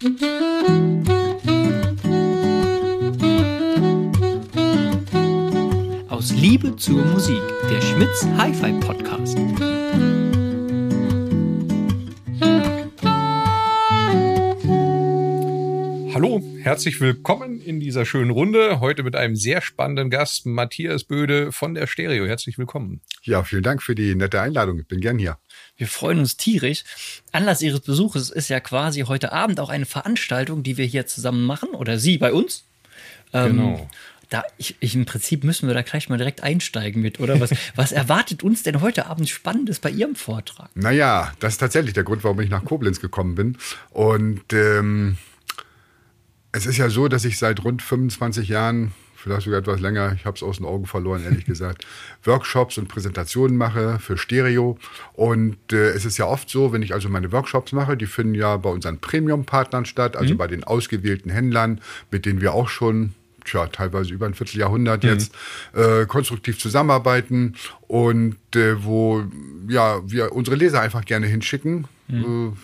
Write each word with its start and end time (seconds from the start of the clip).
Aus 0.00 0.10
Liebe 6.36 6.76
zur 6.76 7.04
Musik, 7.04 7.42
der 7.68 7.80
Schmitz 7.80 8.24
Hi-Fi 8.36 8.74
Podcast. 8.74 9.36
Hallo, 16.14 16.40
herzlich 16.68 17.00
willkommen 17.00 17.62
in 17.62 17.80
dieser 17.80 18.04
schönen 18.04 18.30
Runde. 18.30 18.78
Heute 18.78 19.02
mit 19.02 19.16
einem 19.16 19.36
sehr 19.36 19.62
spannenden 19.62 20.10
Gast, 20.10 20.44
Matthias 20.44 21.02
Böde 21.02 21.50
von 21.50 21.72
der 21.72 21.86
Stereo. 21.86 22.26
Herzlich 22.26 22.58
willkommen. 22.58 23.00
Ja, 23.22 23.42
vielen 23.42 23.62
Dank 23.62 23.82
für 23.82 23.94
die 23.94 24.14
nette 24.14 24.42
Einladung. 24.42 24.78
Ich 24.78 24.86
bin 24.86 25.00
gern 25.00 25.18
hier. 25.18 25.38
Wir 25.78 25.86
freuen 25.86 26.18
uns 26.18 26.36
tierisch. 26.36 26.84
Anlass 27.32 27.62
Ihres 27.62 27.80
Besuches 27.80 28.28
ist 28.28 28.50
ja 28.50 28.60
quasi 28.60 29.00
heute 29.00 29.32
Abend 29.32 29.60
auch 29.60 29.70
eine 29.70 29.86
Veranstaltung, 29.86 30.62
die 30.62 30.76
wir 30.76 30.84
hier 30.84 31.06
zusammen 31.06 31.46
machen 31.46 31.70
oder 31.70 31.98
Sie 31.98 32.18
bei 32.18 32.34
uns. 32.34 32.66
Ähm, 33.32 33.56
Genau. 33.56 33.88
Da, 34.28 34.44
ich, 34.58 34.76
ich, 34.80 34.94
Im 34.94 35.06
Prinzip 35.06 35.44
müssen 35.44 35.68
wir 35.68 35.74
da 35.74 35.80
gleich 35.80 36.10
mal 36.10 36.18
direkt 36.18 36.42
einsteigen 36.42 37.00
mit, 37.00 37.18
oder? 37.18 37.40
Was, 37.40 37.50
was 37.76 37.92
erwartet 37.92 38.42
uns 38.42 38.62
denn 38.62 38.82
heute 38.82 39.06
Abend 39.06 39.30
Spannendes 39.30 39.78
bei 39.78 39.88
Ihrem 39.88 40.16
Vortrag? 40.16 40.68
Naja, 40.74 41.32
das 41.40 41.54
ist 41.54 41.58
tatsächlich 41.60 41.94
der 41.94 42.04
Grund, 42.04 42.24
warum 42.24 42.38
ich 42.42 42.50
nach 42.50 42.62
Koblenz 42.62 43.00
gekommen 43.00 43.36
bin. 43.36 43.56
Und 43.88 44.52
ähm, 44.52 45.16
es 46.52 46.66
ist 46.66 46.78
ja 46.78 46.88
so, 46.88 47.08
dass 47.08 47.24
ich 47.24 47.38
seit 47.38 47.64
rund 47.64 47.82
25 47.82 48.48
Jahren, 48.48 48.92
vielleicht 49.14 49.42
sogar 49.42 49.60
etwas 49.60 49.80
länger, 49.80 50.12
ich 50.14 50.24
habe 50.24 50.36
es 50.36 50.42
aus 50.42 50.58
den 50.58 50.66
Augen 50.66 50.86
verloren, 50.86 51.24
ehrlich 51.24 51.44
gesagt, 51.46 51.86
Workshops 52.24 52.78
und 52.78 52.88
Präsentationen 52.88 53.56
mache 53.56 53.98
für 53.98 54.16
Stereo. 54.16 54.78
Und 55.12 55.58
äh, 55.72 55.90
es 55.90 56.04
ist 56.04 56.18
ja 56.18 56.26
oft 56.26 56.48
so, 56.48 56.72
wenn 56.72 56.82
ich 56.82 56.94
also 56.94 57.08
meine 57.08 57.32
Workshops 57.32 57.72
mache, 57.72 57.96
die 57.96 58.06
finden 58.06 58.34
ja 58.34 58.56
bei 58.56 58.70
unseren 58.70 58.98
Premium-Partnern 58.98 59.84
statt, 59.84 60.16
also 60.16 60.34
bei 60.36 60.46
den 60.46 60.64
ausgewählten 60.64 61.30
Händlern, 61.30 61.80
mit 62.10 62.26
denen 62.26 62.40
wir 62.40 62.54
auch 62.54 62.68
schon 62.68 63.14
tja, 63.48 63.66
teilweise 63.66 64.12
über 64.12 64.26
ein 64.26 64.34
Vierteljahrhundert 64.34 65.04
jetzt 65.04 65.32
äh, 65.74 66.06
konstruktiv 66.06 66.58
zusammenarbeiten 66.58 67.54
und 67.86 68.36
äh, 68.54 68.84
wo 68.84 69.24
ja 69.68 70.00
wir 70.06 70.32
unsere 70.32 70.56
Leser 70.56 70.80
einfach 70.80 71.04
gerne 71.04 71.26
hinschicken, 71.26 71.86
äh, 72.10 72.14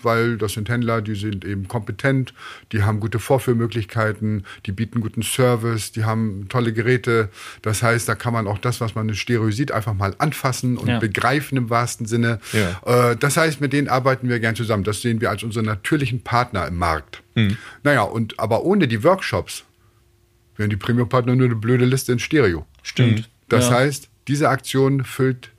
weil 0.03 0.37
das 0.37 0.53
sind 0.53 0.69
Händler, 0.69 1.01
die 1.01 1.15
sind 1.15 1.45
eben 1.45 1.67
kompetent, 1.67 2.33
die 2.71 2.83
haben 2.83 2.99
gute 2.99 3.19
Vorführmöglichkeiten, 3.19 4.45
die 4.65 4.71
bieten 4.71 5.01
guten 5.01 5.23
Service, 5.23 5.91
die 5.91 6.03
haben 6.03 6.47
tolle 6.49 6.73
Geräte. 6.73 7.29
Das 7.61 7.81
heißt, 7.83 8.07
da 8.07 8.15
kann 8.15 8.33
man 8.33 8.47
auch 8.47 8.57
das, 8.59 8.81
was 8.81 8.95
man 8.95 9.09
in 9.09 9.15
Stereo 9.15 9.51
sieht, 9.51 9.71
einfach 9.71 9.93
mal 9.93 10.15
anfassen 10.17 10.77
und 10.77 10.87
Ja. 10.87 10.99
begreifen 10.99 11.57
im 11.57 11.69
wahrsten 11.69 12.05
Sinne. 12.05 12.39
Ja. 12.53 13.11
Äh, 13.11 13.15
das 13.17 13.37
heißt, 13.37 13.61
mit 13.61 13.73
denen 13.73 13.87
arbeiten 13.87 14.29
wir 14.29 14.39
gern 14.39 14.55
zusammen. 14.55 14.83
Das 14.83 15.01
sehen 15.01 15.21
wir 15.21 15.29
als 15.29 15.43
unseren 15.43 15.65
natürlichen 15.65 16.21
Partner 16.21 16.67
im 16.67 16.77
Markt. 16.77 17.21
Naja, 17.83 18.03
und 18.03 18.39
aber 18.39 18.63
ohne 18.63 18.87
die 18.87 19.03
Workshops 19.03 19.65
wären 20.57 20.69
die 20.69 20.77
Premium-Partner 20.77 21.35
nur 21.35 21.45
eine 21.45 21.55
blöde 21.55 21.85
Liste 21.85 22.11
in 22.11 22.19
Stereo. 22.19 22.65
Stimmt. 22.83 23.29
Das 23.49 23.69
ja. 23.69 23.75
heißt, 23.75 24.09
diese 24.27 24.49
Aktion 24.49 25.03
füllt 25.03 25.51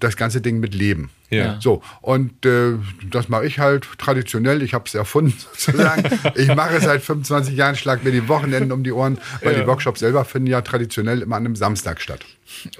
das 0.00 0.16
ganze 0.16 0.40
Ding 0.40 0.58
mit 0.58 0.74
Leben. 0.74 1.10
Ja. 1.30 1.58
So, 1.60 1.82
und 2.02 2.44
äh, 2.46 2.74
das 3.10 3.28
mache 3.28 3.46
ich 3.46 3.58
halt 3.58 3.86
traditionell. 3.98 4.62
Ich 4.62 4.74
habe 4.74 4.84
es 4.86 4.94
erfunden 4.94 5.34
sozusagen. 5.52 6.04
ich 6.34 6.54
mache 6.54 6.76
es 6.76 6.84
seit 6.84 7.02
25 7.02 7.56
Jahren, 7.56 7.74
schlag 7.76 8.04
mir 8.04 8.12
die 8.12 8.28
Wochenenden 8.28 8.72
um 8.72 8.82
die 8.84 8.92
Ohren, 8.92 9.18
weil 9.42 9.54
Ja. 9.54 9.60
die 9.60 9.66
Workshops 9.66 10.00
selber 10.00 10.24
finden 10.24 10.48
ja 10.48 10.60
traditionell 10.62 11.22
immer 11.22 11.36
an 11.36 11.44
einem 11.44 11.56
Samstag 11.56 12.00
statt. 12.00 12.24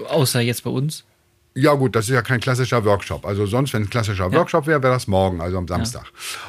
Außer 0.08 0.40
jetzt 0.40 0.64
bei 0.64 0.70
uns. 0.70 1.04
Ja 1.58 1.72
gut, 1.72 1.96
das 1.96 2.04
ist 2.04 2.14
ja 2.14 2.20
kein 2.20 2.38
klassischer 2.38 2.84
Workshop. 2.84 3.24
Also 3.24 3.46
sonst, 3.46 3.72
wenn 3.72 3.84
ein 3.84 3.90
klassischer 3.90 4.30
Workshop 4.30 4.66
wäre, 4.66 4.82
wäre 4.82 4.92
das 4.92 5.06
morgen, 5.06 5.40
also 5.40 5.56
am 5.56 5.66
Samstag. 5.66 6.04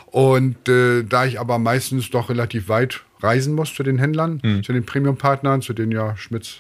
Und 0.08 0.68
äh, 0.68 1.04
da 1.04 1.26
ich 1.26 1.40
aber 1.40 1.60
meistens 1.60 2.10
doch 2.10 2.30
relativ 2.30 2.68
weit 2.68 3.02
reisen 3.22 3.56
muss 3.56 3.74
zu 3.74 3.84
den 3.84 4.00
Händlern, 4.00 4.42
zu 4.64 4.74
den 4.74 4.86
Premium-Partnern, 4.86 5.62
zu 5.62 5.72
denen 5.74 5.94
ja 5.94 6.18
Schmitz 6.18 6.58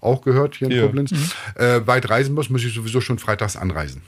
auch 0.00 0.22
gehört 0.22 0.54
hier 0.54 0.70
in 0.70 0.76
Ja. 0.76 0.82
Koblenz, 0.86 1.12
äh, 1.56 1.80
weit 1.84 2.08
reisen 2.08 2.34
muss, 2.34 2.48
muss 2.48 2.64
ich 2.64 2.72
sowieso 2.72 3.00
schon 3.00 3.18
freitags 3.18 3.56
anreisen. 3.56 4.02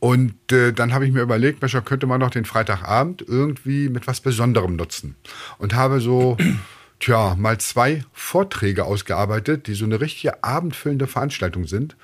Und 0.00 0.52
äh, 0.52 0.72
dann 0.72 0.92
habe 0.92 1.06
ich 1.06 1.12
mir 1.12 1.22
überlegt, 1.22 1.62
Mensch, 1.62 1.76
könnte 1.86 2.06
man 2.06 2.20
noch 2.20 2.30
den 2.30 2.44
Freitagabend 2.44 3.24
irgendwie 3.26 3.88
mit 3.88 4.06
was 4.06 4.20
Besonderem 4.20 4.76
nutzen. 4.76 5.16
Und 5.56 5.74
habe 5.74 6.00
so, 6.00 6.36
tja, 7.00 7.34
mal 7.38 7.58
zwei 7.58 8.04
Vorträge 8.12 8.84
ausgearbeitet, 8.84 9.66
die 9.66 9.74
so 9.74 9.86
eine 9.86 10.00
richtige 10.00 10.44
abendfüllende 10.44 11.06
Veranstaltung 11.06 11.66
sind. 11.66 11.96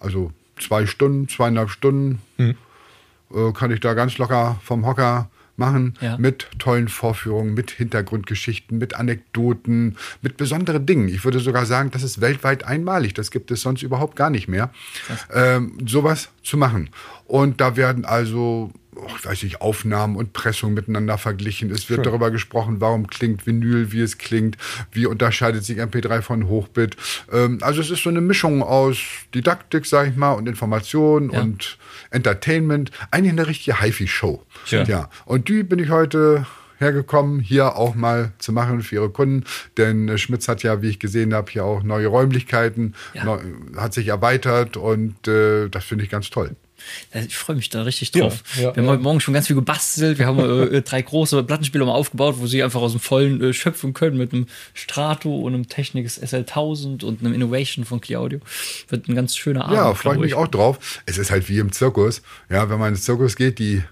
Also 0.00 0.32
zwei 0.60 0.86
Stunden, 0.86 1.28
zweieinhalb 1.28 1.70
Stunden 1.70 2.20
äh, 2.38 2.54
kann 3.52 3.70
ich 3.70 3.80
da 3.80 3.94
ganz 3.94 4.18
locker 4.18 4.58
vom 4.62 4.86
Hocker 4.86 5.28
machen 5.56 5.94
Ja. 6.00 6.16
mit 6.18 6.46
tollen 6.60 6.86
Vorführungen, 6.86 7.52
mit 7.52 7.72
Hintergrundgeschichten, 7.72 8.78
mit 8.78 8.94
Anekdoten, 8.94 9.96
mit 10.22 10.36
besonderen 10.36 10.86
Dingen. 10.86 11.08
Ich 11.08 11.24
würde 11.24 11.40
sogar 11.40 11.66
sagen, 11.66 11.90
das 11.90 12.04
ist 12.04 12.20
weltweit 12.20 12.62
einmalig. 12.64 13.12
Das 13.14 13.32
gibt 13.32 13.50
es 13.50 13.62
sonst 13.62 13.82
überhaupt 13.82 14.14
gar 14.14 14.30
nicht 14.30 14.46
mehr. 14.46 14.70
Ähm, 15.34 15.76
sowas 15.84 16.28
zu 16.44 16.56
machen. 16.58 16.90
Und 17.26 17.60
da 17.60 17.76
werden 17.76 18.04
also, 18.04 18.70
oh, 18.98 19.06
ich 19.18 19.24
weiß 19.26 19.42
nicht, 19.42 19.60
Aufnahmen 19.60 20.16
und 20.16 20.32
Pressung 20.32 20.74
miteinander 20.74 21.18
verglichen. 21.18 21.70
Es 21.70 21.88
wird 21.90 22.04
darüber 22.06 22.30
gesprochen, 22.30 22.80
warum 22.80 23.06
klingt 23.06 23.46
Vinyl, 23.46 23.92
wie 23.92 24.00
es 24.00 24.18
klingt, 24.18 24.56
wie 24.92 25.06
unterscheidet 25.06 25.64
sich 25.64 25.78
MP3 25.78 26.22
von 26.22 26.48
Hochbit. 26.48 26.96
Ähm, 27.32 27.58
also 27.62 27.80
es 27.80 27.90
ist 27.90 28.02
so 28.02 28.10
eine 28.10 28.20
Mischung 28.20 28.62
aus 28.62 28.98
Didaktik, 29.34 29.86
sag 29.86 30.08
ich 30.08 30.16
mal, 30.16 30.32
und 30.32 30.48
Information 30.48 31.30
Ja. 31.30 31.40
und 31.40 31.78
Entertainment. 32.10 32.90
Eigentlich 33.10 33.32
eine 33.32 33.46
richtige 33.46 33.80
HiFi-Show. 33.80 34.42
Ja. 34.66 34.82
ja. 34.84 35.10
Und 35.24 35.48
die 35.48 35.62
bin 35.62 35.78
ich 35.78 35.90
heute 35.90 36.46
hergekommen, 36.78 37.40
hier 37.40 37.76
auch 37.76 37.94
mal 37.94 38.32
zu 38.38 38.52
machen 38.52 38.82
für 38.82 38.94
ihre 38.96 39.10
Kunden. 39.10 39.44
Denn 39.76 40.08
äh, 40.08 40.16
Schmitz 40.18 40.46
hat 40.48 40.62
ja, 40.62 40.80
wie 40.80 40.88
ich 40.88 40.98
gesehen 40.98 41.34
habe, 41.34 41.50
hier 41.50 41.64
auch 41.64 41.82
neue 41.82 42.06
Räumlichkeiten, 42.06 42.94
Ja. 43.14 43.24
neu, 43.24 43.38
hat 43.76 43.94
sich 43.94 44.08
erweitert 44.08 44.76
und 44.76 45.26
äh, 45.26 45.68
das 45.68 45.84
finde 45.84 46.04
ich 46.04 46.10
ganz 46.10 46.30
toll. 46.30 46.54
Ja, 47.14 47.20
Ich 47.22 47.36
freue 47.36 47.56
mich 47.56 47.68
da 47.70 47.82
richtig 47.82 48.14
Ja, 48.14 48.22
drauf. 48.22 48.42
ja, 48.56 48.60
wir 48.62 48.68
haben 48.68 48.84
ja. 48.84 48.90
heute 48.92 49.02
Morgen 49.02 49.20
schon 49.20 49.34
ganz 49.34 49.46
viel 49.46 49.56
gebastelt. 49.56 50.18
Wir 50.18 50.26
haben 50.26 50.38
äh, 50.72 50.82
drei 50.82 51.02
große 51.02 51.42
Plattenspieler 51.44 51.84
mal 51.86 51.92
aufgebaut, 51.92 52.36
wo 52.38 52.46
sie 52.46 52.62
einfach 52.62 52.80
aus 52.80 52.92
dem 52.92 53.00
Vollen 53.00 53.42
äh, 53.42 53.52
schöpfen 53.52 53.94
können 53.94 54.16
mit 54.18 54.32
einem 54.32 54.46
Strato 54.74 55.34
und 55.36 55.54
einem 55.54 55.68
Technics 55.68 56.20
SL1000 56.22 57.04
und 57.04 57.20
einem 57.20 57.34
Innovation 57.34 57.84
von 57.84 58.00
Claudio. 58.00 58.40
Wird 58.88 59.08
ein 59.08 59.14
ganz 59.14 59.36
schöner 59.36 59.64
Abend. 59.64 59.76
Ja, 59.76 59.94
freue 59.94 60.14
ich 60.14 60.20
mich 60.20 60.34
auch 60.34 60.48
drauf. 60.48 60.78
Es 61.06 61.18
ist 61.18 61.30
halt 61.30 61.48
wie 61.48 61.58
im 61.58 61.72
Zirkus. 61.72 62.22
Ja, 62.50 62.70
wenn 62.70 62.78
man 62.78 62.90
ins 62.94 63.04
Zirkus 63.04 63.36
geht, 63.36 63.58
die 63.58 63.82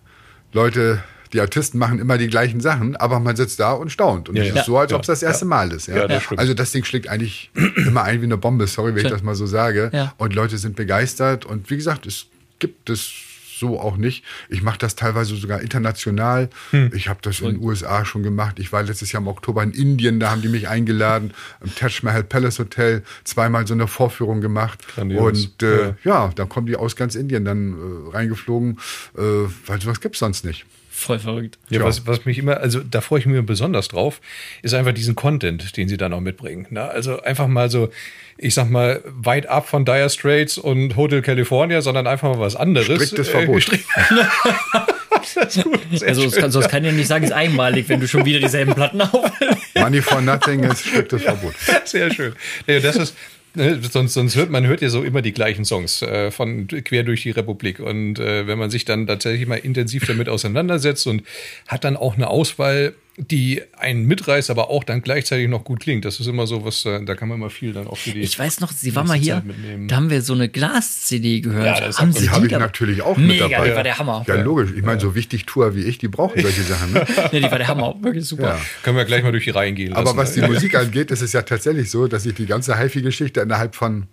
Leute, 0.52 1.02
die 1.32 1.40
Artisten 1.40 1.76
machen 1.78 1.98
immer 1.98 2.18
die 2.18 2.28
gleichen 2.28 2.60
Sachen, 2.60 2.96
aber 2.96 3.18
man 3.20 3.36
sitzt 3.36 3.58
da 3.60 3.72
und 3.72 3.90
staunt. 3.90 4.28
Und 4.28 4.36
Ja, 4.36 4.42
es 4.44 4.48
ja. 4.54 4.60
ist 4.60 4.66
so, 4.66 4.78
als 4.78 4.92
ob 4.92 5.02
es 5.02 5.08
Ja, 5.08 5.12
das 5.14 5.22
erste 5.22 5.44
ja. 5.44 5.48
Mal 5.48 5.72
ist. 5.72 5.88
Ja? 5.88 5.96
Ja, 5.96 6.08
das 6.08 6.22
also 6.36 6.54
das 6.54 6.72
Ding 6.72 6.84
schlägt 6.84 7.08
eigentlich 7.08 7.50
immer 7.76 8.04
ein 8.04 8.20
wie 8.20 8.24
eine 8.24 8.36
Bombe, 8.38 8.66
sorry, 8.66 8.90
wenn 8.92 8.98
ich 8.98 9.02
Schön. 9.02 9.10
das 9.10 9.22
mal 9.22 9.34
so 9.34 9.46
sage. 9.46 9.90
Ja. 9.92 10.14
Und 10.18 10.34
Leute 10.34 10.56
sind 10.56 10.76
begeistert. 10.76 11.44
Und 11.44 11.68
wie 11.68 11.76
gesagt, 11.76 12.06
es 12.06 12.26
gibt 12.58 12.90
es 12.90 13.12
so 13.58 13.80
auch 13.80 13.96
nicht. 13.96 14.24
Ich 14.48 14.62
mache 14.62 14.78
das 14.78 14.96
teilweise 14.96 15.34
sogar 15.36 15.62
international. 15.62 16.50
Hm. 16.70 16.90
Ich 16.94 17.08
habe 17.08 17.20
das 17.22 17.40
in 17.40 17.52
den 17.54 17.60
USA 17.60 18.04
schon 18.04 18.22
gemacht. 18.22 18.58
Ich 18.58 18.72
war 18.72 18.82
letztes 18.82 19.12
Jahr 19.12 19.22
im 19.22 19.28
Oktober 19.28 19.62
in 19.62 19.72
Indien, 19.72 20.20
da 20.20 20.30
haben 20.30 20.42
die 20.42 20.48
mich 20.48 20.68
eingeladen, 20.68 21.32
im 21.64 21.74
Taj 21.74 22.00
Mahal 22.02 22.24
Palace 22.24 22.58
Hotel, 22.58 23.02
zweimal 23.24 23.66
so 23.66 23.74
eine 23.74 23.88
Vorführung 23.88 24.40
gemacht. 24.40 24.86
Grandios. 24.94 25.22
Und 25.22 25.62
äh, 25.62 25.88
Ja. 25.88 25.94
ja. 26.04 26.32
dann 26.34 26.48
kommen 26.48 26.66
die 26.66 26.76
aus 26.76 26.96
ganz 26.96 27.14
Indien 27.14 27.44
dann 27.44 27.72
äh, 27.72 28.10
reingeflogen, 28.16 28.78
äh, 29.16 29.20
weil 29.66 29.80
sowas 29.80 30.00
gibt's 30.00 30.18
sonst 30.18 30.44
nicht. 30.44 30.66
Voll 30.98 31.18
verrückt. 31.18 31.58
Ja, 31.68 31.80
Ja. 31.80 31.84
was, 31.84 32.06
was 32.06 32.24
mich 32.24 32.38
immer, 32.38 32.56
also 32.56 32.80
da 32.80 33.02
freue 33.02 33.20
ich 33.20 33.26
mich 33.26 33.44
besonders 33.44 33.88
drauf, 33.88 34.22
ist 34.62 34.72
einfach 34.72 34.92
diesen 34.92 35.14
Content, 35.14 35.76
den 35.76 35.88
sie 35.88 35.98
dann 35.98 36.14
auch 36.14 36.20
mitbringen. 36.20 36.66
Ne? 36.70 36.82
Also 36.88 37.20
einfach 37.22 37.48
mal 37.48 37.68
so, 37.70 37.90
ich 38.38 38.54
sag 38.54 38.70
mal, 38.70 39.02
weit 39.04 39.46
ab 39.46 39.68
von 39.68 39.84
Dire 39.84 40.08
Straits 40.08 40.56
und 40.56 40.96
Hotel 40.96 41.20
California, 41.20 41.82
sondern 41.82 42.06
einfach 42.06 42.30
mal 42.30 42.40
was 42.40 42.56
anderes. 42.56 42.86
Striktes 42.86 43.28
Verbot. 43.28 43.68
ist 43.68 45.64
gut. 45.64 45.80
Sehr 45.92 46.08
Also, 46.08 46.24
das 46.24 46.32
schön. 46.32 46.40
kann, 46.40 46.50
sonst 46.50 46.68
kann 46.70 46.82
ich 46.84 46.90
ja 46.90 46.96
nicht 46.96 47.08
sagen, 47.08 47.24
ist 47.24 47.32
einmalig, 47.32 47.88
wenn 47.90 48.00
du 48.00 48.08
schon 48.08 48.24
wieder 48.24 48.40
dieselben 48.40 48.74
Platten 48.74 49.02
auf. 49.02 49.30
Money 49.74 50.00
for 50.00 50.22
nothing 50.22 50.64
ist 50.64 50.80
striktes 50.86 51.22
Verbot. 51.22 51.54
Sehr 51.84 52.10
schön. 52.12 52.32
Ja, 52.66 52.80
das 52.80 52.96
ist, 52.96 53.14
ne, 53.56 53.80
sonst, 53.82 54.14
sonst 54.14 54.36
hört 54.36 54.50
man 54.50 54.66
hört 54.66 54.80
ja 54.82 54.88
so 54.88 55.02
immer 55.02 55.22
die 55.22 55.32
gleichen 55.32 55.64
Songs 55.64 56.02
äh, 56.02 56.30
von 56.30 56.66
quer 56.68 57.02
durch 57.02 57.22
die 57.22 57.30
Republik. 57.30 57.80
Und 57.80 58.18
äh, 58.18 58.46
wenn 58.46 58.58
man 58.58 58.70
sich 58.70 58.84
dann 58.84 59.06
tatsächlich 59.06 59.46
mal 59.46 59.56
intensiv 59.56 60.06
damit 60.06 60.28
auseinandersetzt 60.28 61.06
und 61.06 61.22
hat 61.66 61.84
dann 61.84 61.96
auch 61.96 62.14
eine 62.14 62.28
Auswahl, 62.28 62.94
die 63.18 63.62
einen 63.78 64.04
mitreißt, 64.04 64.50
aber 64.50 64.68
auch 64.68 64.84
dann 64.84 65.00
gleichzeitig 65.00 65.48
noch 65.48 65.64
gut 65.64 65.80
klingt. 65.80 66.04
Das 66.04 66.20
ist 66.20 66.26
immer 66.26 66.46
so 66.46 66.64
was, 66.66 66.84
äh, 66.84 67.02
da 67.02 67.14
kann 67.14 67.28
man 67.28 67.40
mal 67.40 67.48
viel 67.48 67.72
dann 67.72 67.86
auch 67.86 67.96
für 67.96 68.10
die. 68.10 68.20
Ich 68.20 68.38
weiß 68.38 68.60
noch, 68.60 68.72
sie 68.72 68.94
war 68.94 69.04
mal 69.04 69.16
hier, 69.16 69.42
mitnehmen. 69.42 69.88
da 69.88 69.96
haben 69.96 70.10
wir 70.10 70.20
so 70.20 70.34
eine 70.34 70.50
Glas-CD 70.50 71.40
gehört. 71.40 71.80
Ja, 71.80 71.98
haben 71.98 72.12
sie 72.12 72.20
Die 72.20 72.30
habe 72.30 72.44
ich 72.46 72.52
natürlich 72.52 73.00
auch 73.00 73.16
Mega, 73.16 73.44
mit 73.48 73.52
dabei. 73.54 73.68
die 73.70 73.74
war 73.74 73.82
der 73.84 73.98
Hammer. 73.98 74.24
Ja, 74.28 74.34
logisch. 74.34 74.70
Ich 74.76 74.82
meine, 74.82 75.00
so 75.00 75.14
wichtig 75.14 75.46
Tour 75.46 75.74
wie 75.74 75.84
ich, 75.84 75.96
die 75.96 76.08
brauchen 76.08 76.42
solche 76.42 76.62
Sachen. 76.62 76.92
Ne? 76.92 77.06
Ja, 77.16 77.28
die 77.40 77.50
war 77.50 77.58
der 77.58 77.68
Hammer. 77.68 77.96
Wirklich 78.02 78.26
super. 78.26 78.48
Ja. 78.48 78.60
Können 78.82 78.96
wir 78.98 79.04
gleich 79.06 79.22
mal 79.22 79.32
durch 79.32 79.44
die 79.44 79.50
Reihen 79.50 79.74
gehen 79.74 79.92
lassen. 79.92 80.06
Aber 80.08 80.16
was 80.16 80.34
die 80.34 80.40
Ja. 80.40 80.48
Musik 80.48 80.74
angeht, 80.74 81.10
ist 81.10 81.22
es 81.22 81.32
ja 81.32 81.42
tatsächlich 81.42 81.90
so, 81.90 82.06
dass 82.08 82.26
ich 82.26 82.34
die 82.34 82.46
ganze 82.46 82.78
HiFi-Geschichte 82.78 83.40
innerhalb 83.40 83.74
von 83.74 84.08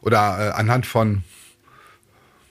oder 0.00 0.52
äh, 0.54 0.58
anhand 0.58 0.84
von 0.86 1.22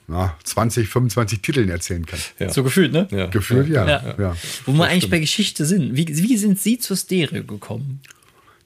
na, 0.08 0.34
20, 0.42 0.88
25 0.88 1.40
Titeln 1.42 1.68
erzählen 1.68 2.04
kann. 2.06 2.18
Ja. 2.38 2.50
So 2.50 2.64
gefühlt, 2.64 2.92
ne? 2.92 3.06
Ja. 3.10 3.26
Gefühlt, 3.26 3.68
ja. 3.68 3.86
Ja. 3.86 4.14
ja. 4.18 4.36
Wo 4.66 4.72
wir 4.72 4.86
eigentlich 4.86 5.10
bei 5.10 5.18
Geschichte 5.20 5.64
sind. 5.66 5.94
Wie, 5.96 6.08
wie 6.08 6.36
sind 6.38 6.58
Sie 6.58 6.78
zur 6.78 6.96
Stereo 6.96 7.44
gekommen? 7.44 8.00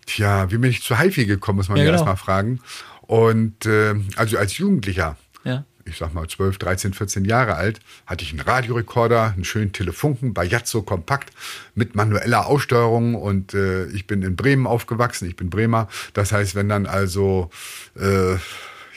Tja, 0.06 0.50
wie 0.50 0.58
bin 0.58 0.70
ich 0.70 0.82
zu 0.82 0.98
HiFi 0.98 1.26
gekommen, 1.26 1.56
muss 1.58 1.68
man 1.68 1.78
Ja, 1.78 1.84
ja, 1.84 1.90
genau. 1.90 1.98
erstmal 2.00 2.16
fragen. 2.16 2.60
Und 3.02 3.66
äh, 3.66 3.94
also 4.16 4.38
als 4.38 4.56
Jugendlicher, 4.58 5.16
Ja. 5.44 5.64
ich 5.84 5.96
sag 5.96 6.14
mal 6.14 6.28
12, 6.28 6.58
13, 6.58 6.94
14 6.94 7.24
Jahre 7.24 7.56
alt, 7.56 7.80
hatte 8.06 8.24
ich 8.24 8.30
einen 8.30 8.40
Radiorekorder, 8.40 9.32
einen 9.34 9.44
schönen 9.44 9.72
Telefunken, 9.72 10.34
Bajazzo 10.34 10.82
kompakt 10.82 11.32
mit 11.74 11.94
manueller 11.96 12.46
Aussteuerung 12.46 13.14
und 13.16 13.54
äh, 13.54 13.86
ich 13.86 14.06
bin 14.06 14.22
in 14.22 14.36
Bremen 14.36 14.66
aufgewachsen, 14.66 15.28
ich 15.28 15.36
bin 15.36 15.50
Bremer. 15.50 15.88
Das 16.14 16.30
heißt, 16.32 16.54
wenn 16.54 16.68
dann 16.68 16.86
also 16.86 17.50
äh, 17.96 18.36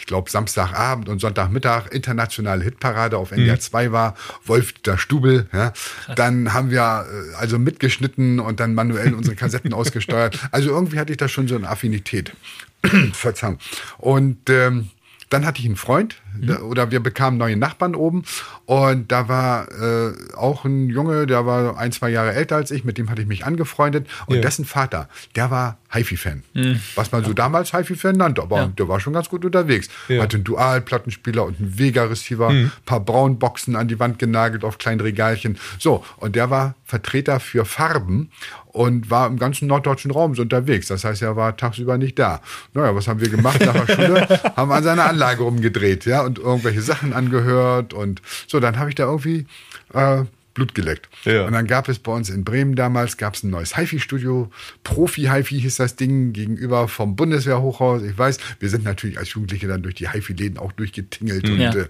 ich 0.06 0.08
glaube, 0.08 0.30
Samstagabend 0.30 1.10
und 1.10 1.18
Sonntagmittag 1.20 1.88
internationale 1.92 2.64
Hitparade 2.64 3.18
auf 3.18 3.32
NDR 3.32 3.60
2 3.60 3.92
war, 3.92 4.14
Wolf 4.46 4.74
der 4.74 5.00
Stubel. 5.00 5.50
Ja. 5.52 5.74
Dann 6.16 6.54
haben 6.54 6.70
wir 6.70 7.08
äh, 7.10 7.36
also 7.38 7.58
mitgeschnitten 7.58 8.40
und 8.40 8.60
dann 8.60 8.76
manuell 8.76 9.16
unsere 9.16 9.36
Kassetten 9.36 9.74
ausgesteuert. 9.74 10.38
Also 10.52 10.70
irgendwie 10.70 11.00
hatte 11.00 11.12
ich 11.12 11.18
da 11.18 11.28
schon 11.28 11.48
so 11.48 11.56
eine 11.56 11.68
Affinität. 11.68 12.34
Verzeihung. 13.14 13.58
Und 13.98 14.48
ähm, 14.52 14.92
dann 15.32 15.44
hatte 15.44 15.60
ich 15.60 15.66
einen 15.66 15.76
Freund 15.76 16.22
da, 16.42 16.60
oder 16.60 16.92
wir 16.92 17.00
bekamen 17.02 17.38
neue 17.38 17.56
Nachbarn 17.58 17.96
oben 17.96 18.24
und 18.66 19.12
da 19.12 19.28
war 19.30 19.68
äh, 19.72 20.14
auch 20.36 20.66
ein 20.66 20.90
Junge, 20.90 21.28
der 21.28 21.46
war 21.46 21.78
ein, 21.78 21.92
zwei 21.92 22.10
Jahre 22.10 22.34
älter 22.34 22.56
als 22.56 22.72
ich, 22.72 22.84
mit 22.84 22.98
dem 22.98 23.10
hatte 23.10 23.22
ich 23.22 23.28
mich 23.28 23.46
angefreundet 23.46 24.08
und 24.28 24.36
Ja. 24.36 24.42
dessen 24.42 24.66
Vater, 24.66 25.10
der 25.36 25.52
war 25.52 25.78
HiFi-Fan. 25.92 26.44
Was 26.96 27.12
man 27.12 27.24
so 27.24 27.34
damals 27.34 27.72
HiFi-Fan 27.74 28.16
nannte, 28.18 28.42
aber 28.42 28.58
Ja. 28.58 28.68
der 28.68 28.88
war 28.90 29.00
schon 29.00 29.14
ganz 29.14 29.30
gut 29.30 29.46
unterwegs. 29.46 29.88
Ja. 30.10 30.22
Hatte 30.24 30.38
einen 30.38 30.44
Dual-Plattenspieler 30.44 31.46
und 31.46 31.60
einen 31.60 31.78
Vega-Receiver, 31.80 32.50
ein 32.50 32.72
paar 32.86 33.00
Braunboxen 33.00 33.76
an 33.76 33.88
die 33.88 34.00
Wand 34.00 34.20
genagelt 34.20 34.64
auf 34.66 34.78
kleinen 34.78 35.00
Regalchen. 35.00 35.58
So, 35.80 36.04
und 36.18 36.36
der 36.36 36.50
war 36.50 36.76
Vertreter 36.84 37.40
für 37.40 37.66
Farben 37.66 38.30
und 38.68 39.10
war 39.10 39.28
im 39.28 39.40
ganzen 39.40 39.68
norddeutschen 39.70 40.12
Raum 40.12 40.36
so 40.36 40.42
unterwegs. 40.42 40.88
Das 40.88 41.06
heißt, 41.06 41.22
er 41.22 41.38
war 41.38 41.56
tagsüber 41.56 41.98
nicht 41.98 42.20
da. 42.20 42.42
Naja, 42.74 42.94
was 42.94 43.08
haben 43.08 43.22
wir 43.22 43.30
gemacht 43.30 43.62
nach 43.66 43.86
der 43.86 43.94
Schule? 43.96 44.28
haben 44.58 44.70
wir 44.70 44.76
an 44.76 44.84
seiner 44.84 45.06
Anlage 45.06 45.44
rumgedreht, 45.44 46.06
ja, 46.06 46.25
und 46.26 46.40
irgendwelche 46.40 46.82
Sachen 46.82 47.14
angehört 47.14 47.94
und 47.94 48.22
so, 48.48 48.60
dann 48.60 48.78
habe 48.78 48.90
ich 48.90 48.96
da 48.96 49.04
irgendwie 49.06 49.46
äh, 49.94 50.24
Blut 50.56 50.74
geleckt. 50.74 51.10
Ja. 51.26 51.46
Und 51.46 51.52
dann 51.52 51.68
gab 51.68 51.90
es 51.90 52.00
bei 52.00 52.14
uns 52.14 52.30
in 52.30 52.46
Bremen 52.46 52.76
damals 52.76 53.18
gab 53.18 53.34
es 53.36 53.44
ein 53.44 53.50
neues 53.50 53.76
HiFi-Studio. 53.76 54.50
Profi-HiFi 54.86 55.60
hieß 55.60 55.76
das 55.76 55.98
Ding 55.98 56.32
gegenüber 56.32 56.88
vom 56.88 57.18
Bundeswehrhochhaus. 57.18 58.04
Ich 58.04 58.18
weiß, 58.18 58.38
wir 58.60 58.70
sind 58.70 58.86
natürlich 58.86 59.18
als 59.18 59.34
Jugendliche 59.34 59.68
dann 59.68 59.84
durch 59.84 59.96
die 59.96 60.10
HiFi-Läden 60.10 60.58
auch 60.58 60.72
durchgetingelt. 60.72 61.50
Und, 61.50 61.60
Ja. 61.60 61.74
äh, 61.76 61.88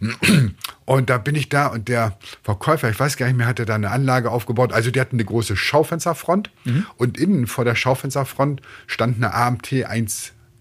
und 0.84 1.10
da 1.10 1.18
bin 1.18 1.34
ich 1.34 1.48
da 1.48 1.66
und 1.66 1.88
der 1.88 2.16
Verkäufer, 2.44 2.88
ich 2.88 3.00
weiß 3.00 3.16
gar 3.16 3.26
nicht 3.26 3.36
mehr, 3.36 3.48
hatte 3.48 3.66
da 3.66 3.74
eine 3.74 3.90
Anlage 3.90 4.30
aufgebaut. 4.30 4.72
Also 4.72 4.92
die 4.92 5.00
hatten 5.00 5.16
eine 5.16 5.24
große 5.24 5.56
Schaufensterfront 5.56 6.50
und 6.96 7.18
innen 7.18 7.48
vor 7.48 7.64
der 7.64 7.74
Schaufensterfront 7.74 8.62
stand 8.86 9.16
eine 9.16 9.34
AMT 9.34 9.72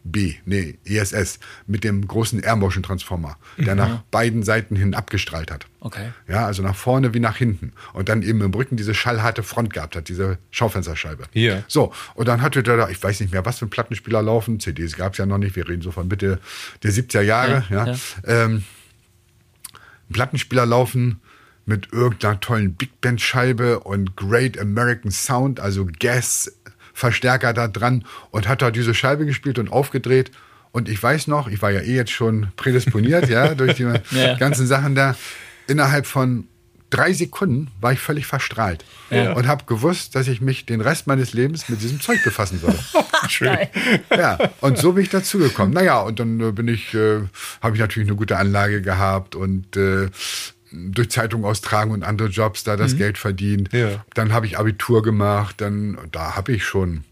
1B, 0.05 0.35
nee, 0.45 0.77
ESS, 0.85 1.39
mit 1.67 1.83
dem 1.83 2.07
großen 2.07 2.41
Air-Motion-Transformer, 2.41 3.37
der 3.57 3.75
nach 3.75 4.01
beiden 4.11 4.43
Seiten 4.43 4.75
hin 4.75 4.93
abgestrahlt 4.93 5.51
hat. 5.51 5.65
Okay. 5.79 6.11
Ja, 6.27 6.45
also 6.45 6.63
nach 6.63 6.75
vorne 6.75 7.13
wie 7.13 7.19
nach 7.19 7.37
hinten. 7.37 7.73
Und 7.93 8.09
dann 8.09 8.21
eben 8.21 8.41
im 8.41 8.53
Rücken 8.53 8.77
diese 8.77 8.93
schallharte 8.93 9.43
Front 9.43 9.73
gehabt 9.73 9.95
hat, 9.95 10.07
diese 10.07 10.37
Schaufensterscheibe. 10.51 11.25
Hier. 11.31 11.63
So, 11.67 11.93
und 12.15 12.27
dann 12.27 12.41
hatte 12.41 12.63
der 12.63 12.77
da, 12.77 12.89
ich 12.89 13.01
weiß 13.01 13.19
nicht 13.19 13.31
mehr, 13.31 13.45
was 13.45 13.59
für 13.59 13.65
ein 13.65 13.69
Plattenspieler 13.69 14.21
laufen. 14.21 14.59
CDs 14.59 14.95
gab 14.95 15.13
es 15.13 15.17
ja 15.17 15.25
noch 15.25 15.37
nicht, 15.37 15.55
wir 15.55 15.67
reden 15.67 15.81
so 15.81 15.91
von 15.91 16.07
Mitte 16.07 16.39
der 16.83 16.91
70er 16.91 17.21
Jahre. 17.21 17.65
Ja, 17.69 17.85
Ja, 17.85 17.93
ja. 17.93 18.43
Ähm, 18.45 18.63
Plattenspieler 20.11 20.65
laufen 20.65 21.21
mit 21.65 21.93
irgendeiner 21.93 22.39
tollen 22.39 22.73
Big 22.75 22.99
Band 23.01 23.21
Scheibe 23.21 23.79
und 23.79 24.15
Great 24.17 24.57
American 24.59 25.11
Sound, 25.11 25.59
also 25.59 25.87
Gas 25.99 26.51
Verstärker 26.93 27.53
da 27.53 27.67
dran 27.67 28.05
und 28.31 28.47
hat 28.47 28.61
da 28.61 28.71
diese 28.71 28.93
Scheibe 28.93 29.25
gespielt 29.25 29.59
und 29.59 29.71
aufgedreht. 29.71 30.31
Und 30.71 30.89
ich 30.89 31.01
weiß 31.01 31.27
noch, 31.27 31.47
ich 31.47 31.61
war 31.61 31.71
ja 31.71 31.81
eh 31.81 31.95
jetzt 31.95 32.11
schon 32.11 32.47
prädisponiert, 32.55 33.29
ja, 33.29 33.53
durch 33.55 33.75
die 33.75 33.87
Ja. 34.11 34.35
ganzen 34.37 34.65
Sachen 34.67 34.95
da. 34.95 35.15
Innerhalb 35.67 36.05
von 36.05 36.47
drei 36.89 37.11
Sekunden 37.13 37.71
war 37.81 37.91
ich 37.93 37.99
völlig 37.99 38.27
verstrahlt 38.27 38.85
Ja. 39.09 39.33
und 39.33 39.47
habe 39.47 39.65
gewusst, 39.65 40.13
dass 40.15 40.27
ich 40.27 40.41
mich 40.41 40.65
den 40.67 40.79
Rest 40.81 41.07
meines 41.07 41.33
Lebens 41.33 41.67
mit 41.69 41.81
diesem 41.81 41.99
Zeug 42.01 42.23
befassen 42.23 42.61
würde. 42.61 42.77
Schön. 43.29 43.57
Ja, 44.15 44.37
und 44.61 44.77
so 44.77 44.93
bin 44.93 45.03
ich 45.03 45.09
dazugekommen. 45.09 45.73
Naja, 45.73 46.01
und 46.01 46.19
dann 46.19 46.39
äh, 46.39 46.51
bin 46.51 46.67
ich, 46.67 46.93
äh, 46.93 47.21
habe 47.61 47.75
ich 47.75 47.79
natürlich 47.81 48.07
eine 48.09 48.15
gute 48.17 48.37
Anlage 48.37 48.81
gehabt 48.83 49.35
und 49.35 49.75
äh, 49.75 50.09
durch 50.73 51.11
Zeitung 51.11 51.45
austragen 51.45 51.91
und 51.91 52.03
andere 52.03 52.29
Jobs 52.29 52.63
da 52.63 52.75
das 52.75 52.97
Geld 52.97 53.17
verdient. 53.17 53.71
Ja. 53.71 54.03
Dann 54.15 54.33
habe 54.33 54.45
ich 54.47 54.57
Abitur 54.57 55.03
gemacht, 55.03 55.61
dann 55.61 55.97
da 56.11 56.35
habe 56.35 56.51
ich 56.51 56.65
schon 56.65 57.03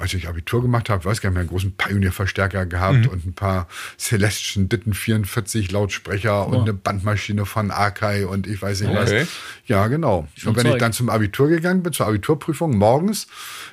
als 0.00 0.14
ich 0.14 0.28
Abitur 0.28 0.62
gemacht 0.62 0.90
habe, 0.90 1.04
weiß 1.04 1.20
gar 1.20 1.30
nicht 1.30 1.34
mehr, 1.34 1.40
einen 1.42 1.50
großen 1.50 1.72
Pioneer-Verstärker 1.76 2.66
gehabt 2.66 3.06
und 3.06 3.26
ein 3.26 3.32
paar 3.32 3.68
Celestion 3.98 4.68
Ditten 4.68 4.94
44 4.94 5.70
Lautsprecher 5.70 6.46
und 6.46 6.62
eine 6.62 6.74
Bandmaschine 6.74 7.46
von 7.46 7.70
Akai 7.70 8.26
und 8.26 8.46
ich 8.46 8.60
weiß 8.60 8.80
nicht 8.80 8.90
Okay. 8.90 9.20
was. 9.22 9.28
Ja, 9.66 9.86
genau. 9.86 10.26
und 10.44 10.56
wenn 10.56 10.64
Zeug. 10.64 10.72
ich 10.74 10.78
dann 10.78 10.92
zum 10.92 11.08
Abitur 11.10 11.48
gegangen 11.48 11.82
bin, 11.82 11.92
zur 11.92 12.06
Abiturprüfung 12.06 12.76
morgens, 12.76 13.26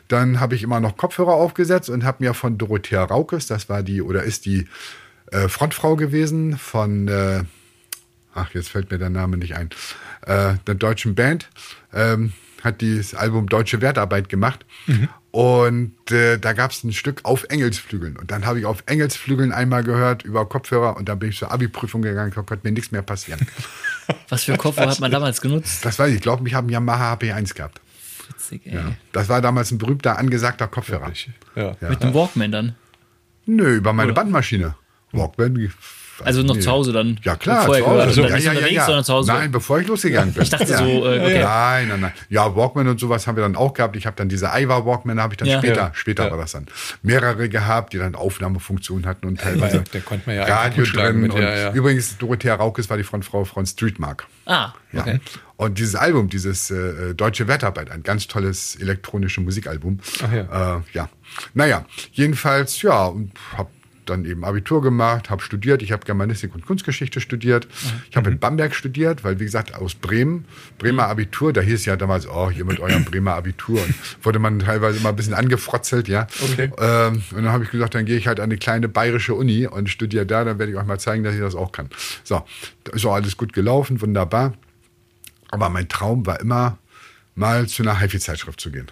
dann 0.07 0.39
habe 0.39 0.56
ich 0.56 0.63
immer 0.63 0.80
noch 0.80 0.98
Kopfhörer 0.98 1.33
aufgesetzt 1.33 1.89
und 1.89 2.03
habe 2.03 2.24
mir 2.24 2.33
von 2.33 2.57
Dorothea 2.57 3.03
Raukes, 3.03 3.48
das 3.48 3.69
war 3.69 3.83
die 3.83 4.01
oder 4.01 4.24
ist 4.24 4.45
die 4.45 4.68
äh, 5.31 5.48
Frontfrau 5.48 5.95
gewesen 5.95 6.57
von, 6.57 7.07
äh, 7.07 7.44
ach, 8.33 8.54
jetzt 8.54 8.69
fällt 8.69 8.92
mir 8.92 8.98
der 8.98 9.10
Name 9.10 9.38
nicht 9.38 9.56
ein, 9.56 9.69
äh, 10.25 10.56
der 10.68 10.75
deutschen 10.75 11.16
Band, 11.16 11.50
ähm, 11.94 12.33
hat 12.63 12.81
dieses 12.81 13.16
Album 13.16 13.50
Deutsche 13.50 13.81
Wertarbeit 13.81 14.30
gemacht. 14.30 14.66
Und 15.31 16.12
äh, 16.12 16.38
da 16.38 16.51
gab 16.51 16.72
es 16.72 16.83
ein 16.83 16.92
Stück 16.92 17.22
auf 17.24 17.45
Engelsflügeln. 17.45 18.18
Und 18.18 18.31
dann 18.31 18.45
habe 18.45 18.60
ich 18.60 18.66
auf 18.66 18.83
Engelsflügeln 18.86 19.54
einmal 19.54 19.83
gehört 19.83 20.24
über 20.24 20.45
Kopfhörer 20.48 20.98
und 20.98 21.07
dann 21.07 21.19
bin 21.19 21.30
ich 21.30 21.38
zur 21.38 21.51
Abi-Prüfung 21.51 22.01
gegangen, 22.01 22.33
da 22.36 22.42
konnte 22.42 22.68
mir 22.68 22.74
nichts 22.74 22.92
mehr 22.92 23.01
passieren. 23.01 23.39
Was 24.30 24.44
für 24.44 24.57
Kopfhörer 24.57 24.92
hat 24.92 25.00
man 25.00 25.10
damals 25.10 25.39
genutzt? 25.39 25.86
Das 25.86 25.98
weiß 25.98 26.10
ich, 26.10 26.18
ich 26.18 26.22
glaube, 26.22 26.45
ich 26.48 26.54
habe 26.54 26.66
einen 26.66 26.74
Yamaha 26.74 27.13
HP1 27.13 27.56
gehabt. 27.56 27.80
Witzig, 28.27 28.66
ey. 28.66 28.75
Ja. 28.75 28.92
Das 29.13 29.30
war 29.30 29.42
damals 29.42 29.72
ein 29.72 29.77
berühmter, 29.77 30.19
angesagter 30.19 30.68
Kopfhörer. 30.68 31.12
Ja. 31.56 31.77
Ja. 31.80 31.89
Mit 31.89 32.04
dem 32.04 32.13
Walkman 32.13 32.51
dann. 32.51 32.75
Nö, 33.45 33.75
über 33.75 33.94
meine 33.94 34.13
Bandmaschine. 34.13 34.75
Walkman. 35.13 35.72
Also 36.25 36.44
noch 36.44 36.56
nee. 36.56 36.62
zu 36.62 36.71
Hause 36.71 36.91
dann. 36.94 37.19
Ja, 37.23 37.35
klar. 37.35 37.65
Vorher 37.65 37.83
zu 37.83 37.89
Hause. 37.89 38.21
Und 38.23 38.29
dann 38.31 38.31
ja, 38.31 38.38
ja, 38.38 38.44
ja, 38.44 38.51
unterwegs, 38.51 38.75
ja. 38.75 38.85
sondern 38.85 39.03
zu 39.03 39.13
Hause. 39.13 39.31
Nein, 39.31 39.51
bevor 39.51 39.79
ich 39.79 39.88
losgegangen 39.88 40.33
bin. 40.33 40.44
Ich 40.44 40.50
dachte 40.50 40.65
so, 40.77 40.83
äh, 40.85 41.19
okay. 41.19 41.41
Nein, 41.44 41.88
nein, 41.89 42.00
nein. 42.01 42.12
Ja, 42.29 42.56
Walkman 42.56 42.88
und 42.88 43.00
sowas 43.00 43.27
haben 43.27 43.36
wir 43.36 43.43
dann 43.43 43.55
auch 43.55 43.74
gehabt. 43.74 43.96
Ich 43.96 44.05
habe 44.05 44.15
dann 44.15 44.29
diese 44.29 44.48
Iva 44.53 44.86
Walkman, 44.86 45.19
habe 45.22 45.34
ich 45.34 45.38
dann 45.38 45.48
Ja. 45.48 45.57
später, 45.60 45.75
Ja. 45.81 45.91
später 45.93 46.25
Ja. 46.25 46.31
war 46.31 46.38
das 46.38 46.51
dann, 46.53 46.65
mehrere 47.01 47.50
gehabt, 47.50 47.93
die 47.93 47.98
dann 47.98 48.15
Aufnahmefunktionen 48.15 49.05
hatten 49.05 49.27
und 49.27 49.39
teilweise 49.39 49.77
Ja, 49.77 49.84
der 49.93 50.01
konnte 50.01 50.24
man 50.27 50.36
ja 50.36 50.43
einen 50.43 50.51
Radio 50.53 50.84
drin. 50.86 51.22
mit, 51.22 51.34
und 51.34 51.41
ja, 51.41 51.55
ja. 51.55 51.72
Übrigens, 51.74 52.17
Dorothea 52.17 52.55
Raukes 52.55 52.89
war 52.89 52.98
die 52.98 53.03
Frontfrau 53.03 53.46
von 53.46 53.65
Streetmark. 53.65 54.27
Ah, 54.46 54.74
Ja. 54.91 55.01
okay. 55.01 55.19
Und 55.57 55.77
dieses 55.77 55.96
Album, 55.96 56.27
dieses 56.27 56.72
äh, 56.72 57.13
Deutsche 57.13 57.48
Wertarbeit, 57.48 57.91
ein 57.91 58.01
ganz 58.01 58.27
tolles 58.27 58.75
elektronisches 58.77 59.43
Musikalbum. 59.43 60.00
Ach 60.24 60.34
ja. 60.34 60.77
Äh, 60.77 60.81
ja. 60.93 61.10
Naja, 61.53 61.86
jedenfalls, 62.13 62.81
ja, 62.81 63.05
und 63.05 63.31
habe 63.55 63.69
dann 64.12 64.25
eben 64.25 64.44
Abitur 64.44 64.82
gemacht, 64.82 65.30
habe 65.30 65.41
studiert. 65.41 65.82
Ich 65.82 65.91
habe 65.91 66.06
Germanistik 66.06 66.53
und 66.53 66.65
Kunstgeschichte 66.65 67.22
studiert. 67.22 67.68
Ich 68.10 68.18
habe 68.18 68.30
in 68.30 68.39
Bamberg 68.39 68.75
studiert, 68.75 69.24
weil, 69.24 69.39
wie 69.39 69.46
gesagt, 69.46 69.74
aus 69.74 69.96
Bremen, 69.96 70.46
Bremer 70.77 71.08
Abitur, 71.08 71.53
da 71.53 71.62
hieß 71.62 71.86
ja 71.86 71.96
damals, 71.96 72.27
oh, 72.27 72.51
hier 72.51 72.65
mit 72.65 72.80
eurem 72.80 73.06
Bremer 73.06 73.34
Abitur. 73.36 73.82
Und 73.82 73.96
wurde 74.22 74.39
man 74.39 74.60
teilweise 74.60 75.00
immer 75.00 75.10
ein 75.10 75.15
bisschen 75.15 75.34
angefrotzelt, 75.34 76.08
ja. 76.08 76.27
Okay. 76.41 76.72
Ähm, 76.77 77.24
und 77.32 77.44
dann 77.44 77.51
habe 77.51 77.63
ich 77.63 77.72
gesagt, 77.72 77.96
dann 77.96 78.06
gehe 78.06 78.18
ich 78.18 78.27
halt 78.27 78.39
an 78.39 78.46
eine 78.46 78.58
kleine 78.58 78.88
bayerische 78.88 79.34
Uni 79.34 79.65
und 79.68 79.89
studiere 79.89 80.25
da, 80.25 80.44
dann 80.44 80.60
werde 80.60 80.72
ich 80.72 80.77
euch 80.77 80.86
mal 80.86 81.00
zeigen, 81.00 81.24
dass 81.24 81.34
ich 81.34 81.41
das 81.41 81.56
auch 81.56 81.72
kann. 81.72 81.89
So, 82.24 82.44
da 82.84 82.94
ist 82.94 83.06
auch 83.06 83.13
alles 83.13 83.38
gut 83.38 83.53
gelaufen, 83.53 84.01
wunderbar. 84.01 84.53
Aber 85.50 85.70
mein 85.70 85.89
Traum 85.89 86.25
war 86.25 86.39
immer, 86.39 86.77
mal 87.36 87.68
zu 87.68 87.84
einer 87.84 88.00
HiFi-Zeitschrift 88.00 88.60
zu 88.60 88.72
gehen. 88.72 88.88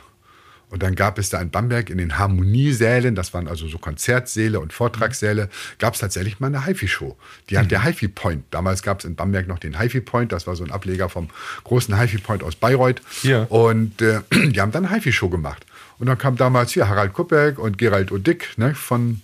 Und 0.69 0.83
dann 0.83 0.95
gab 0.95 1.17
es 1.17 1.29
da 1.29 1.41
in 1.41 1.49
Bamberg 1.49 1.89
in 1.89 1.97
den 1.97 2.17
Harmoniesälen, 2.19 3.15
das 3.15 3.33
waren 3.33 3.47
also 3.47 3.67
so 3.67 3.79
Konzertsäle 3.79 4.59
und 4.59 4.71
Vortragssäle, 4.71 5.49
gab 5.79 5.95
es 5.95 5.99
tatsächlich 5.99 6.39
mal 6.39 6.47
eine 6.47 6.65
HiFi-Show. 6.65 7.17
Die 7.49 7.57
hat 7.57 7.71
der 7.71 7.83
HiFi 7.83 8.07
Point. 8.07 8.43
Damals 8.51 8.83
gab 8.83 8.99
es 8.99 9.05
in 9.05 9.15
Bamberg 9.15 9.47
noch 9.47 9.57
den 9.57 9.79
HiFi 9.79 10.01
Point, 10.01 10.31
das 10.31 10.45
war 10.45 10.55
so 10.55 10.63
ein 10.63 10.71
Ableger 10.71 11.09
vom 11.09 11.29
großen 11.63 11.99
HiFi 11.99 12.19
Point 12.19 12.43
aus 12.43 12.55
Bayreuth. 12.55 13.01
Ja. 13.23 13.43
Und 13.43 14.01
äh, 14.01 14.21
die 14.31 14.61
haben 14.61 14.71
dann 14.71 14.85
eine 14.85 14.95
HiFi-Show 14.95 15.29
gemacht. 15.29 15.65
Und 15.97 16.07
dann 16.07 16.17
kam 16.17 16.37
damals 16.37 16.71
hier 16.71 16.87
Harald 16.87 17.13
Kuppeck 17.13 17.57
und 17.57 17.77
Gerald 17.77 18.11
Odick 18.11 18.57
ne, 18.57 18.75
von 18.75 19.21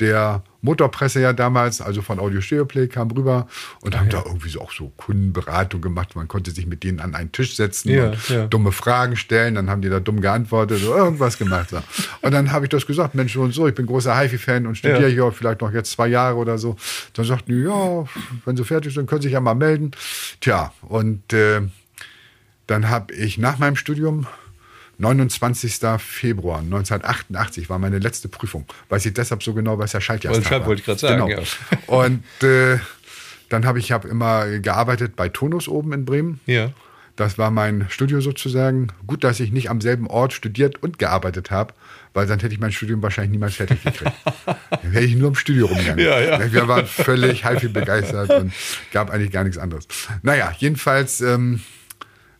der 0.00 0.42
Motorpresse 0.60 1.20
ja 1.20 1.32
damals, 1.32 1.80
also 1.80 2.02
von 2.02 2.18
Audio 2.18 2.40
Stereo 2.40 2.64
Play 2.64 2.88
kam 2.88 3.10
rüber 3.12 3.46
und 3.80 3.96
haben 3.98 4.08
da 4.08 4.22
irgendwie 4.26 4.48
so 4.48 4.60
auch 4.60 4.72
so 4.72 4.92
Kundenberatung 4.96 5.80
gemacht. 5.80 6.16
Man 6.16 6.26
konnte 6.26 6.50
sich 6.50 6.66
mit 6.66 6.82
denen 6.82 6.98
an 6.98 7.14
einen 7.14 7.30
Tisch 7.30 7.54
setzen 7.54 7.90
Ja, 7.90 8.10
und 8.10 8.28
ja. 8.28 8.46
dumme 8.48 8.72
Fragen 8.72 9.14
stellen, 9.16 9.54
dann 9.54 9.70
haben 9.70 9.82
die 9.82 9.88
da 9.88 10.00
dumm 10.00 10.20
geantwortet 10.20 10.82
oder 10.84 10.96
irgendwas 10.96 11.38
gemacht. 11.38 11.70
So. 11.70 11.80
Und 12.22 12.32
dann 12.32 12.50
habe 12.50 12.64
ich 12.64 12.70
das 12.70 12.86
gesagt, 12.86 13.14
Mensch, 13.14 13.36
und 13.36 13.52
so, 13.52 13.68
ich 13.68 13.74
bin 13.74 13.86
großer 13.86 14.18
HiFi-Fan 14.18 14.66
und 14.66 14.76
studiere 14.76 15.02
Ja. 15.08 15.24
hier 15.26 15.32
vielleicht 15.32 15.60
noch 15.60 15.72
jetzt 15.72 15.92
zwei 15.92 16.08
Jahre 16.08 16.36
oder 16.36 16.58
so. 16.58 16.76
Dann 17.12 17.24
sagten 17.24 17.52
die, 17.52 17.62
ja, 17.62 18.04
wenn 18.44 18.56
sie 18.56 18.64
fertig 18.64 18.94
sind, 18.94 19.06
können 19.08 19.22
sie 19.22 19.28
sich 19.28 19.34
ja 19.34 19.40
mal 19.40 19.54
melden. 19.54 19.92
Tja, 20.40 20.72
und 20.82 21.32
äh, 21.32 21.60
dann 22.66 22.88
habe 22.90 23.14
ich 23.14 23.38
nach 23.38 23.58
meinem 23.58 23.76
Studium 23.76 24.26
29. 24.98 25.78
Februar 25.98 26.58
1988 26.58 27.70
war 27.70 27.78
meine 27.78 27.98
letzte 27.98 28.28
Prüfung. 28.28 28.66
Weiß 28.88 29.06
ich 29.06 29.14
deshalb 29.14 29.42
so 29.42 29.54
genau, 29.54 29.78
weil 29.78 29.84
es 29.86 29.92
ja 29.92 30.00
Schaltjahrstag 30.00 30.50
war. 30.60 30.66
wollte 30.66 30.80
ich 30.80 30.86
gerade 30.86 30.98
sagen, 31.00 31.26
Genau. 31.26 31.40
ja. 31.40 31.46
Und 31.86 32.24
äh, 32.42 32.78
dann 33.48 33.64
habe 33.64 33.78
ich, 33.78 33.92
hab 33.92 34.04
immer 34.04 34.58
gearbeitet 34.58 35.14
bei 35.16 35.28
Tonus 35.28 35.68
oben 35.68 35.92
in 35.92 36.04
Bremen. 36.04 36.40
Ja. 36.46 36.72
Das 37.16 37.36
war 37.38 37.50
mein 37.50 37.86
Studio 37.88 38.20
sozusagen. 38.20 38.88
Gut, 39.06 39.24
dass 39.24 39.40
ich 39.40 39.50
nicht 39.50 39.70
am 39.70 39.80
selben 39.80 40.06
Ort 40.06 40.32
studiert 40.32 40.80
und 40.82 40.98
gearbeitet 41.00 41.50
habe, 41.50 41.74
weil 42.14 42.26
dann 42.26 42.38
hätte 42.38 42.54
ich 42.54 42.60
mein 42.60 42.70
Studium 42.70 43.02
wahrscheinlich 43.02 43.32
niemals 43.32 43.56
fertig 43.56 43.82
gekriegt. 43.82 44.12
dann 44.46 44.92
wäre 44.92 45.04
ich 45.04 45.16
nur 45.16 45.28
im 45.28 45.34
Studio 45.34 45.66
rumgegangen. 45.66 46.04
Ja, 46.04 46.20
ja. 46.20 46.52
Wir 46.52 46.68
waren 46.68 46.86
völlig 46.86 47.44
HiFi 47.44 47.68
begeistert 47.68 48.30
und 48.30 48.52
gab 48.92 49.10
eigentlich 49.10 49.32
gar 49.32 49.42
nichts 49.42 49.58
anderes. 49.58 49.88
Naja, 50.22 50.52
jedenfalls 50.58 51.20
ähm, 51.20 51.60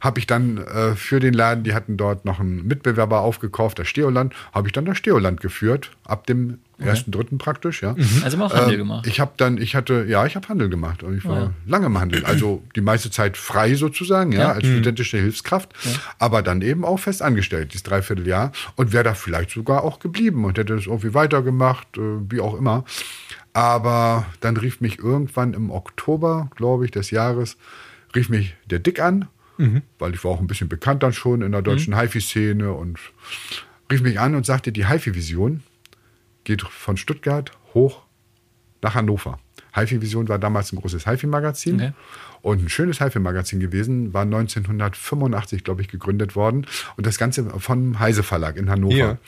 habe 0.00 0.18
ich 0.20 0.26
dann 0.26 0.58
äh, 0.58 0.94
für 0.94 1.20
den 1.20 1.34
Laden, 1.34 1.64
die 1.64 1.74
hatten 1.74 1.96
dort 1.96 2.24
noch 2.24 2.40
einen 2.40 2.66
Mitbewerber 2.66 3.20
aufgekauft, 3.20 3.78
das 3.78 3.88
Steoland, 3.88 4.32
habe 4.52 4.68
ich 4.68 4.72
dann 4.72 4.84
das 4.84 4.98
Steoland 4.98 5.40
geführt, 5.40 5.90
ab 6.04 6.26
dem 6.26 6.58
ersten, 6.78 7.10
dritten 7.10 7.38
praktisch, 7.38 7.82
ja. 7.82 7.96
Also 8.22 8.36
immer 8.36 8.46
auch 8.46 8.54
Handel 8.54 8.74
Ähm, 8.74 8.78
gemacht. 8.78 9.06
Ich 9.08 9.18
habe 9.18 9.32
dann, 9.36 9.58
ich 9.58 9.74
hatte, 9.74 10.04
ja, 10.08 10.24
ich 10.26 10.36
habe 10.36 10.46
Handel 10.48 10.68
gemacht 10.68 11.02
und 11.02 11.18
ich 11.18 11.24
war 11.24 11.38
ja. 11.40 11.50
lange 11.66 11.86
im 11.86 11.98
Handel. 11.98 12.24
Also 12.24 12.62
die 12.76 12.80
meiste 12.80 13.10
Zeit 13.10 13.36
frei 13.36 13.74
sozusagen, 13.74 14.30
ja, 14.30 14.40
Ja. 14.40 14.52
als 14.52 14.64
studentische 14.64 15.18
Hilfskraft, 15.18 15.72
aber 16.20 16.42
dann 16.42 16.62
eben 16.62 16.84
auch 16.84 16.98
fest 17.00 17.20
angestellt, 17.20 17.72
dieses 17.72 17.82
Dreivierteljahr 17.82 18.52
und 18.76 18.92
wäre 18.92 19.02
da 19.02 19.14
vielleicht 19.14 19.50
sogar 19.50 19.82
auch 19.82 19.98
geblieben 19.98 20.44
und 20.44 20.56
hätte 20.56 20.74
es 20.74 20.86
irgendwie 20.86 21.14
weitergemacht, 21.14 21.88
äh, 21.98 22.00
wie 22.30 22.40
auch 22.40 22.56
immer. 22.56 22.84
Aber 23.52 24.26
dann 24.40 24.56
rief 24.56 24.80
mich 24.80 24.98
irgendwann 25.00 25.54
im 25.54 25.70
Oktober, 25.72 26.48
glaube 26.54 26.84
ich, 26.84 26.92
des 26.92 27.10
Jahres, 27.10 27.56
rief 28.14 28.28
mich 28.28 28.54
der 28.66 28.78
Dick 28.78 29.00
an, 29.00 29.26
weil 29.98 30.14
ich 30.14 30.22
war 30.24 30.30
auch 30.32 30.40
ein 30.40 30.46
bisschen 30.46 30.68
bekannt 30.68 31.02
dann 31.02 31.12
schon 31.12 31.42
in 31.42 31.52
der 31.52 31.62
deutschen 31.62 31.98
HiFi-Szene 31.98 32.72
und 32.72 32.98
rief 33.90 34.02
mich 34.02 34.20
an 34.20 34.34
und 34.34 34.46
sagte, 34.46 34.70
die 34.72 34.86
HiFi-Vision 34.88 35.62
geht 36.44 36.62
von 36.62 36.96
Stuttgart 36.96 37.50
hoch 37.74 38.02
nach 38.82 38.94
Hannover. 38.94 39.38
HiFi-Vision 39.74 40.28
war 40.28 40.38
damals 40.38 40.72
ein 40.72 40.76
großes 40.76 41.06
HiFi-Magazin 41.06 41.74
Okay. 41.76 41.92
und 42.42 42.64
ein 42.64 42.68
schönes 42.68 43.00
HiFi-Magazin 43.00 43.60
gewesen, 43.60 44.14
war 44.14 44.22
1985, 44.22 45.64
glaube 45.64 45.82
ich, 45.82 45.88
gegründet 45.88 46.36
worden 46.36 46.66
und 46.96 47.06
das 47.06 47.18
Ganze 47.18 47.44
vom 47.58 47.98
Heise 47.98 48.22
Verlag 48.22 48.56
in 48.56 48.70
Hannover. 48.70 48.94
Ja. 48.96 49.18